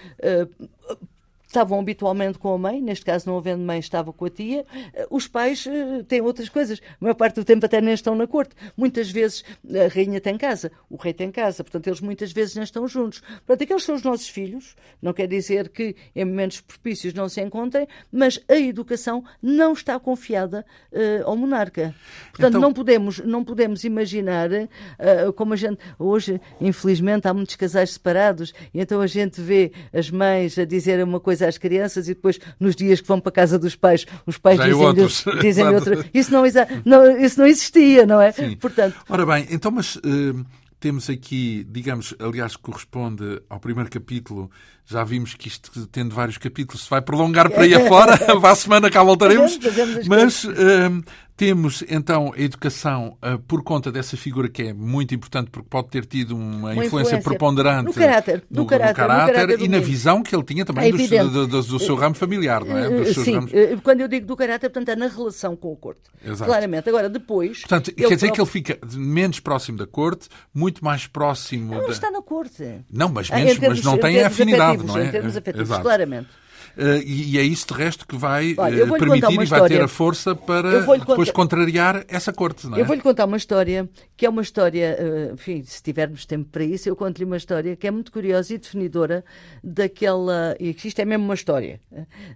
estavam 1.55 1.79
habitualmente 1.79 2.37
com 2.39 2.53
a 2.53 2.59
mãe, 2.59 2.83
neste 2.83 3.05
caso 3.05 3.29
não 3.29 3.39
havendo 3.39 3.63
mãe, 3.63 3.79
estava 3.79 4.13
com 4.13 4.25
a 4.25 4.31
tia. 4.31 4.67
Eh, 4.93 5.07
os 5.09 5.29
pais 5.29 5.67
eh, 5.67 6.03
têm 6.03 6.21
outras 6.21 6.49
coisas. 6.49 6.81
A 6.81 6.97
maior 7.01 7.15
parte 7.15 7.37
do 7.37 7.45
tempo 7.45 7.65
até 7.65 7.81
nem 7.81 7.95
estão 7.95 8.15
na 8.17 8.27
corte. 8.27 8.57
Muitas 8.77 9.11
vezes 9.11 9.45
a 9.65 9.95
rainha 9.95 10.21
tem 10.21 10.37
casa, 10.37 10.73
o 10.91 10.97
rei 10.97 11.13
tem 11.13 11.31
casa, 11.31 11.63
portanto 11.63 11.87
eles 11.87 12.01
muitas 12.01 12.33
vezes 12.33 12.57
nem 12.57 12.65
estão 12.65 12.89
juntos. 12.89 13.21
Portanto, 13.21 13.63
aqueles 13.63 13.85
são 13.85 13.95
os 13.95 14.03
nossos 14.03 14.29
filhos. 14.29 14.75
Não 15.01 15.13
quer 15.13 15.29
dizer 15.29 15.69
que 15.69 15.95
em 16.15 16.25
momentos 16.25 16.61
propícios 16.61 17.15
não 17.15 17.29
se 17.29 17.41
encontrem, 17.41 17.87
mas 18.11 18.41
a 18.49 18.57
educação 18.57 19.23
não 19.41 19.73
está 19.73 19.99
confiada 19.99 20.67
uh, 20.93 21.29
ao 21.29 21.37
monarca. 21.37 21.95
Portanto, 22.31 22.51
então... 22.51 22.61
não, 22.61 22.73
podemos, 22.73 23.19
não 23.21 23.45
podemos 23.45 23.85
imaginar, 23.85 24.51
uh, 24.51 25.33
como 25.35 25.55
a 25.55 25.57
gente. 25.57 25.79
Hoje, 25.99 26.41
infelizmente, 26.61 27.29
há 27.29 27.35
muitos 27.35 27.55
casais 27.57 27.93
separados, 27.93 28.53
e 28.73 28.81
então 28.81 29.01
a 29.01 29.07
gente 29.07 29.41
vê 29.41 29.73
as 29.93 30.11
mães 30.11 30.59
a 30.59 30.65
dizer 30.65 31.03
uma 31.03 31.21
coisa 31.21 31.44
às 31.45 31.59
crianças 31.59 32.09
e 32.09 32.15
depois, 32.15 32.39
nos 32.59 32.75
dias 32.75 33.01
que 33.01 33.09
vão 33.09 33.21
para 33.21 33.31
a 33.31 33.33
casa 33.33 33.59
dos 33.59 33.77
pais, 33.77 34.07
os 34.27 34.39
pais 34.39 34.59
dizem, 34.61 35.41
dizem 35.41 35.67
outra. 35.69 36.05
Isso 36.13 36.33
não, 36.33 36.43
não, 36.85 37.19
isso 37.19 37.39
não 37.39 37.47
existia, 37.47 38.07
não 38.07 38.21
é? 38.21 38.33
Sim. 38.33 38.57
Portanto... 38.57 38.97
Ora 39.09 39.25
bem, 39.27 39.47
então, 39.51 39.71
mas. 39.71 39.97
Uh 39.97 40.45
temos 40.85 41.09
aqui, 41.09 41.67
digamos, 41.71 42.15
aliás, 42.19 42.57
corresponde 42.57 43.41
ao 43.49 43.59
primeiro 43.59 43.89
capítulo. 43.89 44.51
Já 44.87 45.03
vimos 45.03 45.35
que 45.35 45.49
isto, 45.49 45.87
tendo 45.87 46.15
vários 46.15 46.37
capítulos, 46.37 46.85
se 46.85 46.91
vai 46.91 47.01
prolongar 47.01 47.51
para 47.51 47.63
aí 47.63 47.75
afora. 47.75 48.19
Para 48.41 48.51
a 48.51 48.55
semana 48.55 48.91
cá 48.91 49.03
voltaremos. 49.03 49.59
Mas 50.07 50.45
uh, 50.45 51.03
temos 51.37 51.83
então 51.89 52.33
a 52.37 52.41
educação 52.41 53.17
uh, 53.23 53.39
por 53.41 53.63
conta 53.63 53.91
dessa 53.91 54.17
figura 54.17 54.49
que 54.49 54.63
é 54.63 54.73
muito 54.73 55.15
importante 55.15 55.51
porque 55.51 55.69
pode 55.69 55.89
ter 55.89 56.07
tido 56.07 56.37
uma, 56.37 56.45
uma 56.45 56.73
influência, 56.73 57.17
influência, 57.17 57.23
preponderante 57.23 57.87
no 57.87 57.95
caráter, 57.95 58.45
no, 58.49 58.63
no, 58.63 58.67
caráter, 58.67 58.91
no 58.91 58.97
caráter, 58.97 59.27
no 59.27 59.33
caráter 59.33 59.61
e 59.61 59.69
na 59.69 59.81
visão 59.81 60.23
que 60.23 60.35
ele 60.35 60.45
tinha 60.45 60.65
também 60.65 60.89
é 60.89 61.25
do, 61.25 61.47
do, 61.47 61.63
do, 61.63 61.79
seu 61.81 61.97
ramo 61.97 62.15
familiar, 62.15 62.65
não 62.65 62.79
é? 62.79 63.05
Sim, 63.13 63.35
ramos... 63.35 63.53
Eh, 63.53 63.77
quando 63.83 64.01
eu 64.03 64.09
digo 64.09 64.27
do 64.27 64.37
caráter, 64.37 64.71
portanto, 64.71 64.89
é 64.91 64.97
na 64.97 65.09
relação 65.09 65.57
com 65.57 65.73
a 65.73 65.77
corte. 65.77 66.03
Exato. 66.25 66.45
Claramente. 66.45 66.89
Agora, 66.89 67.09
depois. 67.09 67.61
Portanto, 67.61 67.93
quer 67.93 68.03
dizer 68.03 68.09
próprio... 68.09 68.33
que 68.33 68.41
ele 68.41 68.51
fica 68.51 68.79
menos 68.97 69.41
próximo 69.41 69.79
da 69.79 69.87
corte, 69.87 70.29
muito 70.55 70.85
mais 70.85 71.07
próximo. 71.07 71.73
Ele 71.73 71.81
não 71.81 71.87
da... 71.87 71.93
está 71.93 72.11
na 72.11 72.23
corte. 72.23 72.85
Não, 72.91 73.09
mas, 73.09 73.29
menos, 73.29 73.57
ah, 73.57 73.69
mas 73.69 73.83
não 73.83 73.99
tem 73.99 74.23
afinidade, 74.23 74.74
não 74.83 74.99
é? 74.99 75.07
Em 75.07 75.11
termos 75.11 75.37
afetivos, 75.37 75.69
Exato. 75.69 75.83
claramente. 75.83 76.29
Uh, 76.77 76.99
e, 77.07 77.39
é 77.39 77.43
isso 77.43 77.69
de 77.69 77.75
resto 77.75 78.05
que 78.05 78.17
vai 78.17 78.53
Olha, 78.59 78.85
uh, 78.85 78.99
permitir 78.99 79.41
e 79.41 79.45
vai 79.45 79.69
ter 79.69 79.81
a 79.81 79.87
força 79.87 80.35
para 80.35 80.81
depois 80.81 81.05
contar... 81.05 81.33
contrariar 81.33 82.05
essa 82.09 82.33
corte. 82.33 82.67
Não 82.67 82.77
é? 82.77 82.81
Eu 82.81 82.85
vou-lhe 82.85 83.01
contar 83.01 83.27
uma 83.27 83.37
história 83.37 83.89
que 84.17 84.27
é 84.27 84.29
uma 84.29 84.43
história, 84.43 84.99
uh, 85.31 85.35
enfim, 85.35 85.63
se 85.65 85.81
tivermos 85.81 86.27
tempo 86.27 86.49
para 86.51 86.65
isso, 86.65 86.89
eu 86.89 86.97
conto-lhe 86.97 87.25
uma 87.25 87.37
história 87.37 87.77
que 87.77 87.87
é 87.87 87.91
muito 87.93 88.11
curiosa 88.11 88.55
e 88.55 88.59
definidora 88.59 89.25
daquela, 89.63 90.57
e 90.59 90.71
isto 90.71 90.99
é 90.99 91.05
mesmo 91.05 91.25
uma 91.25 91.35
história, 91.35 91.81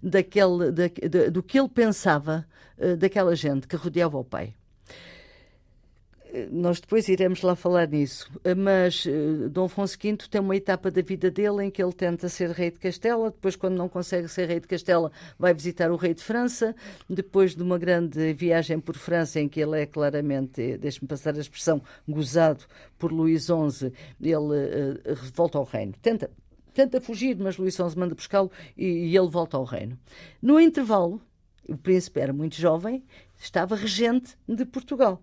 daquele, 0.00 0.70
da, 0.70 1.30
do 1.30 1.42
que 1.42 1.58
ele 1.58 1.68
pensava 1.68 2.46
daquela 2.96 3.34
gente 3.34 3.66
que 3.66 3.74
rodeava 3.74 4.16
o 4.16 4.24
pai 4.24 4.54
nós 6.50 6.80
depois 6.80 7.08
iremos 7.08 7.42
lá 7.42 7.56
falar 7.56 7.88
nisso, 7.88 8.30
mas 8.56 9.04
uh, 9.06 9.48
Dom 9.48 9.64
Afonso 9.64 9.96
V 10.00 10.16
tem 10.30 10.40
uma 10.40 10.56
etapa 10.56 10.90
da 10.90 11.00
vida 11.00 11.30
dele 11.30 11.64
em 11.64 11.70
que 11.70 11.82
ele 11.82 11.92
tenta 11.92 12.28
ser 12.28 12.50
rei 12.50 12.70
de 12.70 12.78
Castela, 12.78 13.30
depois, 13.30 13.56
quando 13.56 13.76
não 13.76 13.88
consegue 13.88 14.28
ser 14.28 14.46
rei 14.48 14.60
de 14.60 14.66
Castela, 14.66 15.10
vai 15.38 15.54
visitar 15.54 15.90
o 15.90 15.96
rei 15.96 16.14
de 16.14 16.22
França, 16.22 16.74
depois 17.08 17.54
de 17.54 17.62
uma 17.62 17.78
grande 17.78 18.32
viagem 18.34 18.78
por 18.78 18.96
França, 18.96 19.40
em 19.40 19.48
que 19.48 19.60
ele 19.60 19.80
é 19.80 19.86
claramente, 19.86 20.76
deixe-me 20.76 21.08
passar 21.08 21.34
a 21.34 21.40
expressão, 21.40 21.82
gozado 22.06 22.64
por 22.98 23.12
Luís 23.12 23.46
XI, 23.46 23.92
ele 24.20 24.36
uh, 24.36 25.16
volta 25.34 25.58
ao 25.58 25.64
reino. 25.64 25.94
Tenta, 26.02 26.30
tenta 26.74 27.00
fugir, 27.00 27.36
mas 27.38 27.56
Luís 27.56 27.74
XI 27.74 27.96
manda 27.96 28.14
buscá-lo 28.14 28.50
e, 28.76 28.84
e 28.84 29.16
ele 29.16 29.28
volta 29.28 29.56
ao 29.56 29.64
reino. 29.64 29.98
No 30.42 30.60
intervalo, 30.60 31.20
o 31.68 31.76
príncipe 31.76 32.20
era 32.20 32.32
muito 32.32 32.56
jovem, 32.56 33.04
estava 33.38 33.76
regente 33.76 34.36
de 34.46 34.64
Portugal. 34.64 35.22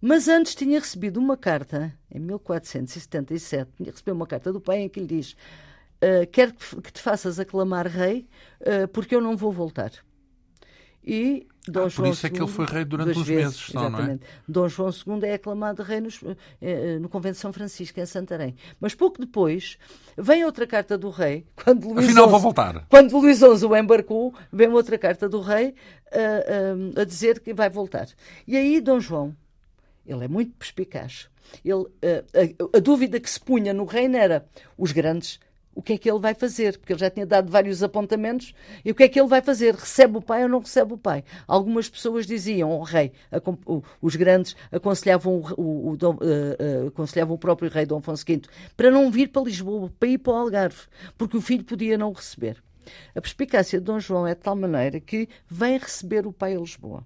Mas 0.00 0.28
antes 0.28 0.54
tinha 0.54 0.78
recebido 0.78 1.18
uma 1.18 1.36
carta, 1.36 1.92
em 2.10 2.20
1477, 2.20 3.70
tinha 3.76 3.90
recebido 3.90 4.14
uma 4.14 4.26
carta 4.26 4.52
do 4.52 4.60
pai 4.60 4.80
em 4.80 4.88
que 4.88 5.00
lhe 5.00 5.06
diz: 5.06 5.32
uh, 6.02 6.26
Quero 6.30 6.52
que 6.54 6.92
te 6.92 7.00
faças 7.00 7.40
aclamar 7.40 7.86
rei, 7.86 8.28
uh, 8.60 8.88
porque 8.88 9.14
eu 9.14 9.20
não 9.20 9.36
vou 9.36 9.50
voltar. 9.50 9.92
E 11.02 11.46
Dom 11.68 11.84
ah, 11.84 11.88
João 11.88 12.08
por 12.08 12.14
isso 12.14 12.26
II, 12.26 12.30
é 12.30 12.34
que 12.34 12.42
ele 12.42 12.50
foi 12.50 12.66
rei 12.66 12.84
durante 12.84 13.18
uns 13.18 13.26
vezes, 13.26 13.44
meses, 13.44 13.72
não, 13.72 13.90
não 13.90 14.00
é? 14.00 14.18
Dom 14.46 14.68
João 14.68 14.90
II 14.90 15.28
é 15.28 15.34
aclamado 15.34 15.82
rei 15.82 16.00
nos, 16.00 16.20
eh, 16.60 16.98
no 16.98 17.08
convento 17.08 17.34
de 17.34 17.40
São 17.40 17.52
Francisco, 17.52 18.00
em 18.00 18.06
Santarém. 18.06 18.56
Mas 18.80 18.92
pouco 18.92 19.20
depois, 19.20 19.78
vem 20.16 20.44
outra 20.44 20.66
carta 20.66 20.98
do 20.98 21.10
rei, 21.10 21.46
quando 21.64 21.88
Luís 21.88 22.06
Afinal, 22.06 22.24
XI, 22.24 22.30
vou 22.30 22.40
voltar. 22.40 22.86
Quando 22.88 23.16
Luís 23.16 23.38
XI 23.38 23.66
o 23.66 23.76
embarcou, 23.76 24.34
vem 24.52 24.68
outra 24.68 24.98
carta 24.98 25.28
do 25.28 25.40
rei 25.40 25.68
uh, 26.12 26.96
uh, 26.96 27.00
a 27.00 27.04
dizer 27.04 27.38
que 27.38 27.54
vai 27.54 27.70
voltar. 27.70 28.08
E 28.46 28.56
aí 28.56 28.80
Dom 28.80 28.98
João 28.98 29.36
ele 30.06 30.24
é 30.24 30.28
muito 30.28 30.52
perspicaz. 30.56 31.28
Ele, 31.64 31.86
a, 32.02 32.74
a, 32.74 32.78
a, 32.78 32.80
dúvida 32.80 33.20
que 33.20 33.30
se 33.30 33.38
punha 33.38 33.72
no 33.72 33.84
reino 33.84 34.16
era 34.16 34.46
os 34.76 34.92
grandes, 34.92 35.38
o 35.74 35.82
que 35.82 35.92
é 35.92 35.98
que 35.98 36.10
ele 36.10 36.18
vai 36.18 36.34
fazer, 36.34 36.78
porque 36.78 36.92
ele 36.92 37.00
já 37.00 37.10
tinha 37.10 37.26
dado 37.26 37.50
vários 37.50 37.82
apontamentos, 37.82 38.54
e 38.82 38.90
o 38.90 38.94
que 38.94 39.02
é 39.02 39.08
que 39.08 39.20
ele 39.20 39.28
vai 39.28 39.42
fazer? 39.42 39.74
Recebe 39.74 40.16
o 40.16 40.22
pai 40.22 40.42
ou 40.42 40.48
não 40.48 40.60
recebe 40.60 40.94
o 40.94 40.98
pai? 40.98 41.22
Algumas 41.46 41.88
pessoas 41.88 42.26
diziam 42.26 42.72
ao 42.72 42.82
rei, 42.82 43.12
os 44.00 44.16
grandes 44.16 44.56
aconselhavam 44.72 45.34
o, 45.34 45.60
o, 45.60 45.90
o, 45.90 45.94
uh, 45.94 46.88
aconselhavam 46.88 47.34
o 47.34 47.38
próprio 47.38 47.70
rei 47.70 47.84
Dom 47.84 47.98
Afonso 47.98 48.24
V 48.26 48.40
para 48.74 48.90
não 48.90 49.10
vir 49.10 49.28
para 49.28 49.42
Lisboa, 49.42 49.92
para 50.00 50.08
ir 50.08 50.18
para 50.18 50.32
o 50.32 50.36
Algarve, 50.36 50.80
porque 51.18 51.36
o 51.36 51.42
filho 51.42 51.64
podia 51.64 51.98
não 51.98 52.12
receber. 52.12 52.62
A 53.14 53.20
perspicácia 53.20 53.78
de 53.78 53.84
Dom 53.84 54.00
João 54.00 54.26
é 54.26 54.34
de 54.34 54.40
tal 54.40 54.56
maneira 54.56 54.98
que 54.98 55.28
vem 55.46 55.76
receber 55.76 56.26
o 56.26 56.32
pai 56.32 56.56
a 56.56 56.60
Lisboa. 56.60 57.04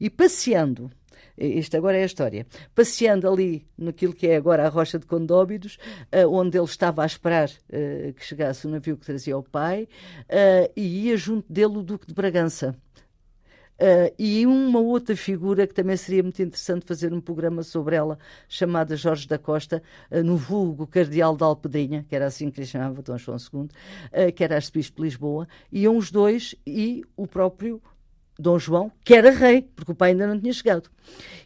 E 0.00 0.08
passeando 0.08 0.90
isto 1.38 1.76
agora 1.76 1.96
é 1.96 2.02
a 2.02 2.06
história. 2.06 2.46
Passeando 2.74 3.28
ali 3.28 3.66
naquilo 3.76 4.12
que 4.12 4.26
é 4.26 4.36
agora 4.36 4.66
a 4.66 4.68
Rocha 4.68 4.98
de 4.98 5.06
Condóbidos, 5.06 5.78
uh, 6.12 6.28
onde 6.28 6.58
ele 6.58 6.64
estava 6.64 7.02
a 7.02 7.06
esperar 7.06 7.48
uh, 7.48 8.12
que 8.12 8.24
chegasse 8.24 8.66
o 8.66 8.70
navio 8.70 8.96
que 8.96 9.06
trazia 9.06 9.36
o 9.36 9.42
pai, 9.42 9.84
uh, 10.24 10.72
e 10.76 11.06
ia 11.06 11.16
junto 11.16 11.50
dele 11.52 11.78
o 11.78 11.82
Duque 11.82 12.06
de 12.06 12.14
Bragança. 12.14 12.76
Uh, 13.78 14.10
e 14.18 14.44
uma 14.44 14.80
outra 14.80 15.14
figura 15.14 15.64
que 15.64 15.72
também 15.72 15.96
seria 15.96 16.20
muito 16.20 16.42
interessante 16.42 16.84
fazer 16.84 17.14
um 17.14 17.20
programa 17.20 17.62
sobre 17.62 17.94
ela, 17.94 18.18
chamada 18.48 18.96
Jorge 18.96 19.28
da 19.28 19.38
Costa, 19.38 19.80
uh, 20.10 20.20
no 20.20 20.36
vulgo 20.36 20.84
Cardeal 20.84 21.36
de 21.36 21.44
Alpedrinha, 21.44 22.04
que 22.08 22.16
era 22.16 22.26
assim 22.26 22.50
que 22.50 22.58
lhe 22.58 22.66
chamava 22.66 23.00
Dom 23.00 23.16
João 23.16 23.38
II, 23.38 23.60
uh, 23.60 24.32
que 24.34 24.42
era 24.42 24.56
arcebispo 24.56 24.96
de 24.96 25.02
Lisboa, 25.04 25.46
iam 25.70 25.96
os 25.96 26.10
dois 26.10 26.56
e 26.66 27.04
o 27.16 27.24
próprio 27.24 27.80
Dom 28.38 28.58
João, 28.58 28.92
que 29.04 29.14
era 29.14 29.30
rei, 29.30 29.62
porque 29.74 29.90
o 29.90 29.94
pai 29.94 30.10
ainda 30.10 30.26
não 30.26 30.38
tinha 30.38 30.52
chegado. 30.52 30.88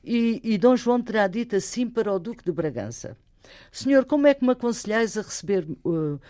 E, 0.05 0.41
e 0.45 0.59
Dom 0.59 0.77
João 0.77 1.01
terá 1.01 1.27
dito 1.27 1.57
assim 1.57 1.89
para 1.89 2.13
o 2.13 2.19
Duque 2.19 2.45
de 2.45 2.53
Bragança: 2.53 3.17
Senhor, 3.71 4.05
como 4.05 4.27
é 4.27 4.35
que 4.35 4.45
me 4.45 4.53
aconselhais 4.53 5.17
a 5.17 5.23
receber 5.23 5.67
uh, 5.85 6.15
uh, 6.15 6.21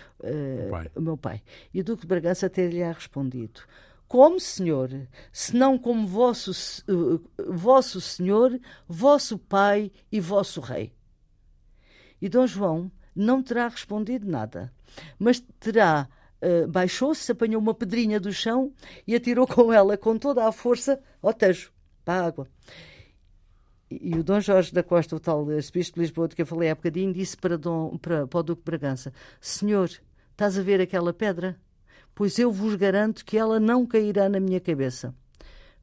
pai. 0.71 0.91
o 0.95 1.01
meu 1.01 1.17
pai? 1.17 1.43
E 1.75 1.81
o 1.81 1.85
Duque 1.85 2.03
de 2.03 2.07
Bragança 2.07 2.47
até 2.47 2.67
lhe 2.69 2.81
respondido: 2.81 3.63
Como, 4.07 4.39
senhor, 4.39 4.89
senão 5.33 5.77
como 5.77 6.07
vosso, 6.07 6.53
uh, 6.89 7.21
vosso 7.53 8.01
senhor, 8.01 8.59
vosso 8.87 9.37
pai 9.39 9.91
e 10.13 10.21
vosso 10.21 10.61
rei? 10.61 10.93
E 12.21 12.29
Dom 12.29 12.47
João 12.47 12.91
não 13.17 13.43
terá 13.43 13.67
respondido 13.67 14.31
nada, 14.31 14.73
mas 15.19 15.41
terá 15.59 16.09
uh, 16.43 16.69
baixou-se, 16.69 17.31
apanhou 17.31 17.61
uma 17.61 17.75
pedrinha 17.75 18.19
do 18.19 18.33
chão 18.33 18.73
e 19.07 19.15
atirou 19.15 19.47
com 19.47 19.73
ela 19.73 19.97
com 19.97 20.19
toda 20.19 20.47
a 20.47 20.53
força 20.53 21.01
ao 21.23 21.33
Tejo, 21.33 21.73
para 22.05 22.23
a 22.23 22.27
água. 22.27 22.49
E, 23.91 24.11
e 24.11 24.19
o 24.19 24.25
Dom 24.25 24.41
Jorge 24.41 24.73
da 24.73 24.83
Costa, 24.83 25.17
o 25.17 25.21
tal 25.21 25.49
arcebispo 25.51 25.95
de 25.95 26.01
Lisboa, 26.01 26.29
de 26.29 26.37
que 26.37 26.43
eu 26.43 26.47
falei 26.47 26.71
há 26.71 26.75
bocadinho, 26.75 27.13
disse 27.13 27.37
para, 27.37 27.57
Dom, 27.57 27.97
para, 27.99 28.27
para 28.27 28.41
o 28.41 28.43
Duque 28.43 28.63
Bragança: 28.65 29.13
Senhor, 29.41 29.91
estás 30.31 30.59
a 30.59 30.63
ver 30.63 30.81
aquela 30.81 31.13
pedra? 31.13 31.59
Pois 32.15 32.39
eu 32.39 32.53
vos 32.53 32.75
garanto 32.75 33.25
que 33.25 33.39
ela 33.39 33.59
não 33.59 33.87
cairá 33.87 34.29
na 34.29 34.39
minha 34.39 34.61
cabeça. 34.61 35.15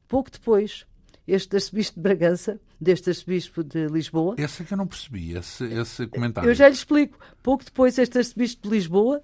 Pouco 0.06 0.30
depois, 0.30 0.86
este 1.26 1.56
arcebispo 1.56 1.96
de 1.96 2.02
Bragança, 2.02 2.60
deste 2.80 3.10
arcebispo 3.10 3.62
de 3.62 3.86
Lisboa. 3.86 4.34
Esse 4.38 4.62
é 4.62 4.64
que 4.64 4.72
eu 4.72 4.78
não 4.78 4.86
percebi, 4.86 5.36
esse, 5.36 5.64
esse 5.64 6.06
comentário. 6.06 6.48
Eu 6.48 6.54
já 6.54 6.68
lhe 6.68 6.74
explico. 6.74 7.18
Pouco 7.42 7.64
depois, 7.64 7.98
este 7.98 8.18
arcebispo 8.18 8.68
de 8.68 8.74
Lisboa 8.74 9.22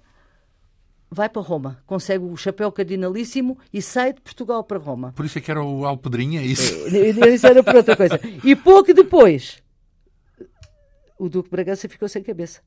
vai 1.09 1.29
para 1.29 1.41
Roma, 1.41 1.81
consegue 1.85 2.23
o 2.23 2.35
chapéu 2.35 2.71
cardinalíssimo 2.71 3.57
e 3.73 3.81
sai 3.81 4.13
de 4.13 4.21
Portugal 4.21 4.63
para 4.63 4.77
Roma. 4.77 5.13
Por 5.13 5.25
isso 5.25 5.37
é 5.37 5.41
que 5.41 5.49
era 5.49 5.63
o 5.63 5.85
Alpedrinha, 5.85 6.41
é 6.41 6.45
isso? 6.45 6.73
É, 6.87 7.29
isso 7.29 7.47
era 7.47 7.63
por 7.63 7.75
outra 7.75 7.95
coisa. 7.95 8.19
E 8.43 8.55
pouco 8.55 8.93
depois, 8.93 9.61
o 11.17 11.29
Duque 11.29 11.49
Bragança 11.49 11.87
ficou 11.87 12.07
sem 12.07 12.21
cabeça. 12.21 12.61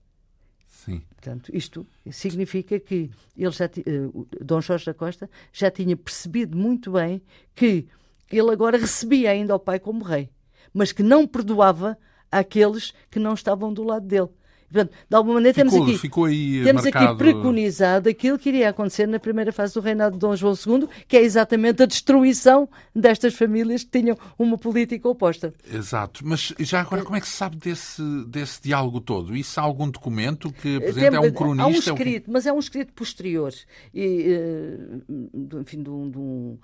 Sim. 0.66 1.02
Portanto, 1.10 1.50
isto 1.54 1.86
significa 2.10 2.80
que 2.80 3.10
ele 3.36 3.50
já, 3.50 3.66
uh, 3.66 4.28
Dom 4.40 4.60
Jorge 4.62 4.86
da 4.86 4.94
Costa 4.94 5.28
já 5.52 5.70
tinha 5.70 5.94
percebido 5.96 6.56
muito 6.56 6.92
bem 6.92 7.22
que 7.54 7.86
ele 8.30 8.50
agora 8.50 8.78
recebia 8.78 9.30
ainda 9.30 9.54
o 9.54 9.58
pai 9.58 9.78
como 9.78 10.02
rei, 10.02 10.30
mas 10.72 10.92
que 10.92 11.02
não 11.02 11.26
perdoava 11.26 11.98
aqueles 12.30 12.94
que 13.10 13.18
não 13.18 13.34
estavam 13.34 13.72
do 13.72 13.82
lado 13.82 14.06
dele. 14.06 14.28
Portanto, 14.70 14.92
de 15.08 15.16
alguma 15.16 15.34
maneira 15.34 15.54
ficou, 15.54 15.70
temos 15.70 15.88
aqui, 15.88 15.98
ficou 15.98 16.24
aí 16.26 16.62
temos 16.62 16.84
marcado... 16.84 17.06
aqui 17.06 17.16
preconizado 17.16 18.08
aquilo 18.08 18.38
que 18.38 18.48
iria 18.48 18.68
acontecer 18.68 19.06
na 19.06 19.18
primeira 19.18 19.52
fase 19.52 19.74
do 19.74 19.80
reinado 19.80 20.12
de 20.12 20.20
Dom 20.20 20.36
João 20.36 20.54
II, 20.54 20.88
que 21.08 21.16
é 21.16 21.22
exatamente 21.22 21.82
a 21.82 21.86
destruição 21.86 22.68
destas 22.94 23.34
famílias 23.34 23.82
que 23.82 24.00
tinham 24.00 24.16
uma 24.38 24.56
política 24.56 25.08
oposta. 25.08 25.52
Exato. 25.72 26.20
Mas 26.24 26.54
já 26.60 26.80
agora, 26.80 27.02
como 27.02 27.16
é 27.16 27.20
que 27.20 27.26
se 27.26 27.34
sabe 27.34 27.56
desse, 27.56 28.02
desse 28.28 28.62
diálogo 28.62 29.00
todo? 29.00 29.36
Isso 29.36 29.58
há 29.58 29.62
algum 29.64 29.90
documento 29.90 30.52
que 30.52 30.76
apresenta? 30.76 31.16
É 31.16 31.20
um 31.20 31.32
cronista? 31.32 31.64
Há 31.64 31.66
um 31.66 31.72
escrito, 31.72 32.30
mas 32.30 32.46
é 32.46 32.52
um 32.52 32.58
escrito 32.58 32.92
posterior. 32.92 33.52
E, 33.92 34.24
eh, 34.28 35.58
enfim, 35.60 35.82
de 35.82 35.90
um, 35.90 36.10
de 36.10 36.18
um 36.18 36.58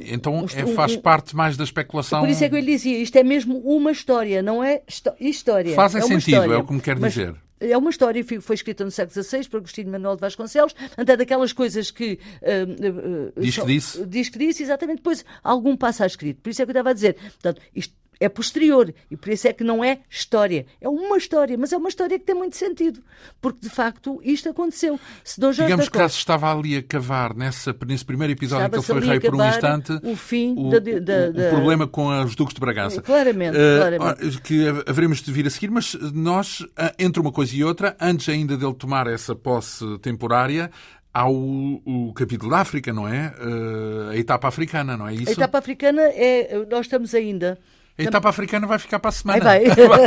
então 0.00 0.46
é, 0.54 0.66
faz 0.68 0.96
parte 0.96 1.36
mais 1.36 1.56
da 1.56 1.64
especulação. 1.64 2.20
Por 2.20 2.28
isso 2.28 2.42
é 2.42 2.48
que 2.48 2.54
eu 2.54 2.60
lhe 2.60 2.72
dizia, 2.72 2.98
isto 2.98 3.16
é 3.16 3.22
mesmo 3.22 3.58
uma 3.58 3.92
história, 3.92 4.42
não 4.42 4.64
é 4.64 4.82
história. 5.20 5.74
Faz 5.74 5.94
é 5.94 6.00
sentido, 6.00 6.18
história. 6.18 6.54
é 6.54 6.56
o 6.56 6.66
que 6.66 6.72
me 6.72 6.80
quer 6.80 6.98
dizer. 6.98 7.34
É 7.60 7.76
uma 7.76 7.90
história 7.90 8.22
que 8.22 8.40
foi 8.40 8.54
escrita 8.54 8.84
no 8.84 8.90
século 8.90 9.22
XVI 9.22 9.48
por 9.48 9.58
Agostinho 9.58 9.90
Manuel 9.90 10.14
de 10.14 10.20
Vasconcelos, 10.20 10.74
até 10.96 11.16
daquelas 11.16 11.52
coisas 11.52 11.90
que. 11.90 12.18
Uh, 12.40 13.36
uh, 13.36 13.42
diz 13.42 13.58
que 13.58 13.66
disse. 13.66 14.06
Diz 14.06 14.28
que 14.28 14.38
disse, 14.38 14.62
exatamente, 14.62 14.98
depois 14.98 15.24
algum 15.42 15.76
passa 15.76 16.04
a 16.04 16.06
escrito. 16.06 16.40
Por 16.40 16.50
isso 16.50 16.62
é 16.62 16.64
que 16.64 16.70
eu 16.70 16.72
estava 16.72 16.90
a 16.90 16.92
dizer. 16.92 17.14
Portanto, 17.14 17.60
isto 17.74 17.94
é 18.20 18.28
posterior 18.28 18.92
e 19.10 19.16
por 19.16 19.30
isso 19.30 19.46
é 19.46 19.52
que 19.52 19.62
não 19.62 19.82
é 19.84 20.00
história. 20.10 20.66
É 20.80 20.88
uma 20.88 21.16
história, 21.16 21.56
mas 21.56 21.72
é 21.72 21.76
uma 21.76 21.88
história 21.88 22.18
que 22.18 22.24
tem 22.24 22.34
muito 22.34 22.56
sentido, 22.56 23.00
porque 23.40 23.60
de 23.60 23.70
facto 23.70 24.20
isto 24.24 24.48
aconteceu. 24.48 24.98
Se 25.22 25.40
Dom 25.40 25.52
Jorge 25.52 25.62
Digamos 25.62 25.88
que 25.88 25.98
Costa... 25.98 26.18
estava 26.18 26.52
ali 26.52 26.76
a 26.76 26.82
cavar 26.82 27.34
nessa, 27.34 27.74
nesse 27.86 28.04
primeiro 28.04 28.32
episódio 28.32 28.66
em 28.66 28.70
que 28.70 28.76
ele 28.76 28.82
foi 28.82 29.00
rei 29.00 29.20
por 29.20 29.34
um 29.34 29.48
instante 29.48 29.92
o 30.02 30.16
fim 30.16 30.54
o, 30.56 30.70
da, 30.70 30.78
da, 30.78 31.30
da... 31.30 31.46
o 31.46 31.50
problema 31.50 31.86
com 31.86 32.08
os 32.22 32.34
Duques 32.34 32.54
de 32.54 32.60
Bragança. 32.60 33.00
Claramente, 33.02 33.56
uh, 33.56 33.78
claramente. 33.78 34.40
Que 34.40 34.66
haveremos 34.86 35.22
de 35.22 35.32
vir 35.32 35.46
a 35.46 35.50
seguir, 35.50 35.70
mas 35.70 35.94
nós, 36.12 36.64
entre 36.98 37.20
uma 37.20 37.32
coisa 37.32 37.54
e 37.54 37.62
outra, 37.62 37.96
antes 38.00 38.28
ainda 38.28 38.56
dele 38.56 38.74
tomar 38.74 39.06
essa 39.06 39.34
posse 39.34 39.98
temporária, 39.98 40.70
há 41.12 41.28
o, 41.28 41.80
o, 41.84 42.12
capítulo 42.14 42.50
da 42.50 42.58
África, 42.58 42.92
não 42.92 43.06
é? 43.06 43.32
Uh, 43.38 44.10
a 44.10 44.16
etapa 44.16 44.48
africana, 44.48 44.96
não 44.96 45.08
é 45.08 45.14
isso? 45.14 45.30
A 45.30 45.32
etapa 45.32 45.58
africana 45.58 46.02
é. 46.02 46.66
Nós 46.70 46.86
estamos 46.86 47.14
ainda 47.14 47.58
a 47.98 48.02
etapa 48.02 48.28
africana 48.28 48.66
vai 48.66 48.78
ficar 48.78 49.00
para 49.00 49.08
a 49.08 49.12
semana. 49.12 49.42
Vai, 49.42 49.64
vai. 49.74 50.00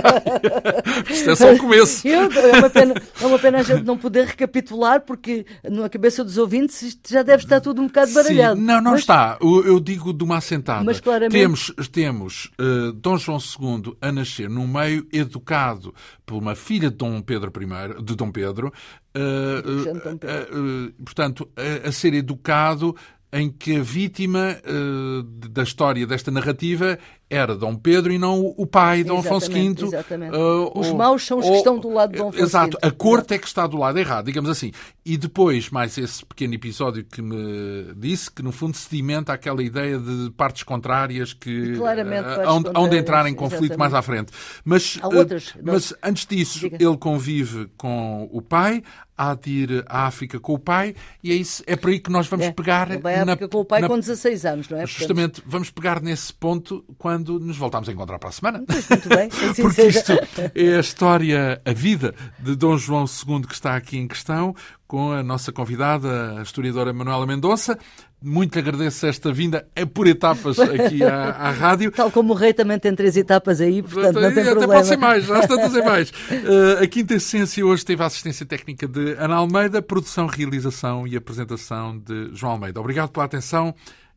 Isto 1.09 1.29
é 1.29 1.35
só 1.35 1.53
o 1.53 1.57
começo. 1.57 2.07
Eu, 2.07 2.31
é, 2.31 2.57
uma 2.57 2.69
pena, 2.69 2.93
é 3.21 3.25
uma 3.25 3.37
pena 3.39 3.59
a 3.59 3.63
gente 3.63 3.83
não 3.83 3.97
poder 3.97 4.27
recapitular, 4.27 5.01
porque 5.01 5.45
na 5.69 5.89
cabeça 5.89 6.23
dos 6.23 6.37
ouvintes 6.37 6.81
isto 6.81 7.11
já 7.11 7.21
deve 7.21 7.43
estar 7.43 7.59
tudo 7.59 7.81
um 7.81 7.87
bocado 7.87 8.13
baralhado. 8.13 8.59
Sim, 8.59 8.65
não, 8.65 8.81
não 8.81 8.91
mas... 8.91 9.01
está. 9.01 9.37
Eu, 9.41 9.65
eu, 9.65 9.79
digo 9.79 10.13
de 10.13 10.23
uma 10.23 10.37
assentada. 10.37 10.83
Mas 10.83 10.99
claramente... 10.99 11.33
Temos, 11.33 11.73
temos 11.91 12.51
uh, 12.59 12.93
Dom 12.93 13.17
João 13.17 13.37
II 13.39 13.95
a 14.01 14.11
nascer 14.11 14.49
num 14.49 14.67
meio 14.67 15.05
educado 15.11 15.93
por 16.25 16.37
uma 16.37 16.55
filha 16.55 16.89
de 16.89 16.95
Dom 16.95 17.21
Pedro 17.21 17.51
I, 17.53 18.01
de 18.01 18.15
Dom 18.15 18.31
Pedro, 18.31 18.71
uh, 19.15 20.89
uh, 20.89 21.03
portanto, 21.03 21.49
a, 21.57 21.89
a 21.89 21.91
ser 21.91 22.13
educado 22.13 22.95
em 23.33 23.49
que 23.49 23.77
a 23.77 23.81
vítima 23.81 24.57
uh, 24.65 25.23
da 25.23 25.63
história 25.63 26.05
desta 26.05 26.29
narrativa 26.31 26.99
era 27.31 27.55
Dom 27.55 27.75
Pedro 27.75 28.11
e 28.11 28.17
não 28.17 28.53
o 28.57 28.67
pai, 28.67 29.03
Dom 29.05 29.19
Afonso 29.19 29.49
V. 29.49 29.73
Exatamente. 29.81 30.35
Uh, 30.35 30.71
os 30.77 30.91
maus 30.91 31.25
são 31.25 31.39
os 31.39 31.45
que 31.45 31.55
estão 31.55 31.79
do 31.79 31.89
lado 31.89 32.11
de 32.11 32.17
Dom 32.17 32.27
Afonso 32.27 32.43
Exato, 32.43 32.77
a 32.81 32.91
corte 32.91 33.33
é 33.33 33.39
que 33.39 33.47
está 33.47 33.65
do 33.65 33.77
lado 33.77 33.97
errado, 33.97 34.25
digamos 34.25 34.49
assim. 34.49 34.73
E 35.05 35.17
depois, 35.17 35.69
mais 35.69 35.97
esse 35.97 36.25
pequeno 36.25 36.53
episódio 36.53 37.05
que 37.05 37.21
me 37.21 37.93
disse, 37.95 38.29
que 38.29 38.43
no 38.43 38.51
fundo 38.51 38.75
sedimenta 38.75 39.31
aquela 39.31 39.63
ideia 39.63 39.97
de 39.97 40.29
partes 40.31 40.63
contrárias 40.63 41.33
que 41.33 41.73
uh, 41.73 42.49
onde, 42.49 42.69
onde 42.75 42.97
entrar 42.97 43.25
em 43.27 43.33
conflito 43.33 43.73
exatamente. 43.73 43.79
mais 43.79 43.93
à 43.93 44.01
frente. 44.01 44.31
Mas, 44.65 44.99
Há 45.01 45.07
outras, 45.07 45.47
uh, 45.49 45.59
mas 45.63 45.93
antes 46.03 46.25
disso, 46.25 46.59
Diga. 46.59 46.77
ele 46.79 46.97
convive 46.97 47.69
com 47.77 48.29
o 48.31 48.41
pai, 48.41 48.83
há 49.17 49.35
de 49.35 49.51
ir 49.51 49.85
à 49.87 50.07
África 50.07 50.39
com 50.39 50.53
o 50.53 50.59
pai 50.59 50.95
e 51.23 51.31
é, 51.31 51.35
isso, 51.35 51.63
é 51.67 51.75
por 51.75 51.91
aí 51.91 51.99
que 51.99 52.09
nós 52.09 52.27
vamos 52.27 52.47
é, 52.47 52.51
pegar. 52.51 52.87
Vai 52.99 53.15
à 53.15 53.23
África 53.23 53.41
na, 53.41 53.47
com 53.47 53.59
o 53.59 53.65
pai 53.65 53.81
na, 53.81 53.87
com 53.87 53.99
16 53.99 54.45
anos, 54.45 54.69
não 54.69 54.79
é? 54.79 54.85
Justamente, 54.87 55.43
vamos 55.45 55.69
pegar 55.69 56.01
nesse 56.01 56.33
ponto 56.33 56.83
quando 56.97 57.20
quando 57.21 57.39
nos 57.39 57.57
voltamos 57.57 57.87
a 57.87 57.91
encontrar 57.91 58.19
para 58.19 58.29
a 58.29 58.31
semana. 58.31 58.63
Pois, 58.65 58.89
muito 58.89 59.09
bem. 59.09 59.29
Assim 59.49 59.61
Porque 59.61 59.83
isto 59.83 60.13
é 60.55 60.75
a 60.75 60.79
história, 60.79 61.61
a 61.63 61.73
vida 61.73 62.13
de 62.39 62.55
Dom 62.55 62.77
João 62.77 63.05
II 63.05 63.41
que 63.43 63.53
está 63.53 63.75
aqui 63.75 63.97
em 63.97 64.07
questão, 64.07 64.55
com 64.87 65.11
a 65.11 65.23
nossa 65.23 65.51
convidada, 65.51 66.39
a 66.39 66.41
historiadora 66.41 66.91
Manuela 66.91 67.25
Mendonça. 67.25 67.77
Muito 68.23 68.59
agradeço 68.59 69.07
esta 69.07 69.33
vinda 69.33 69.67
é 69.75 69.83
por 69.83 70.05
etapas 70.05 70.59
aqui 70.59 71.03
à, 71.03 71.31
à, 71.31 71.49
rádio. 71.49 71.91
Tal 71.91 72.11
como 72.11 72.33
o 72.33 72.35
rei 72.35 72.53
também 72.53 72.77
tem 72.77 72.93
três 72.93 73.17
etapas 73.17 73.59
aí, 73.59 73.81
portanto 73.81 74.21
não 74.21 74.31
tem 74.31 74.43
Até 74.43 74.51
problema. 74.51 74.73
pode 74.75 74.87
ser 74.87 74.97
mais, 74.97 75.25
já 75.25 75.39
está 75.39 75.55
a 75.55 75.83
mais. 75.83 76.11
Uh, 76.11 76.83
a 76.83 76.87
Quinta 76.87 77.15
Essência 77.15 77.65
hoje 77.65 77.83
teve 77.83 78.03
a 78.03 78.05
assistência 78.05 78.45
técnica 78.45 78.87
de 78.87 79.13
Ana 79.13 79.37
Almeida, 79.37 79.81
produção, 79.81 80.27
realização 80.27 81.07
e 81.07 81.15
apresentação 81.15 81.97
de 81.97 82.29
João 82.35 82.53
Almeida. 82.53 82.79
Obrigado 82.79 83.09
pela 83.09 83.25
atenção 83.25 83.73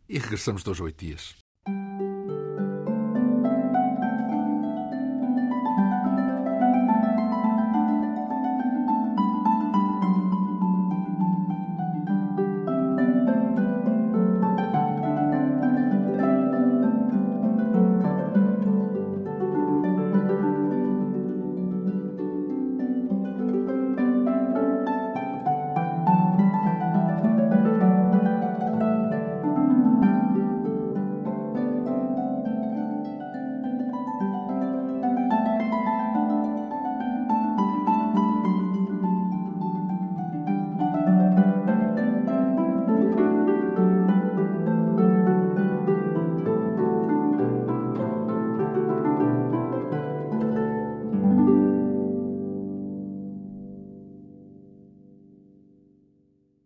e 0.07 0.19
regressamos 0.19 0.63
dois 0.63 0.81
oito 0.81 1.03
dias. 1.03 1.44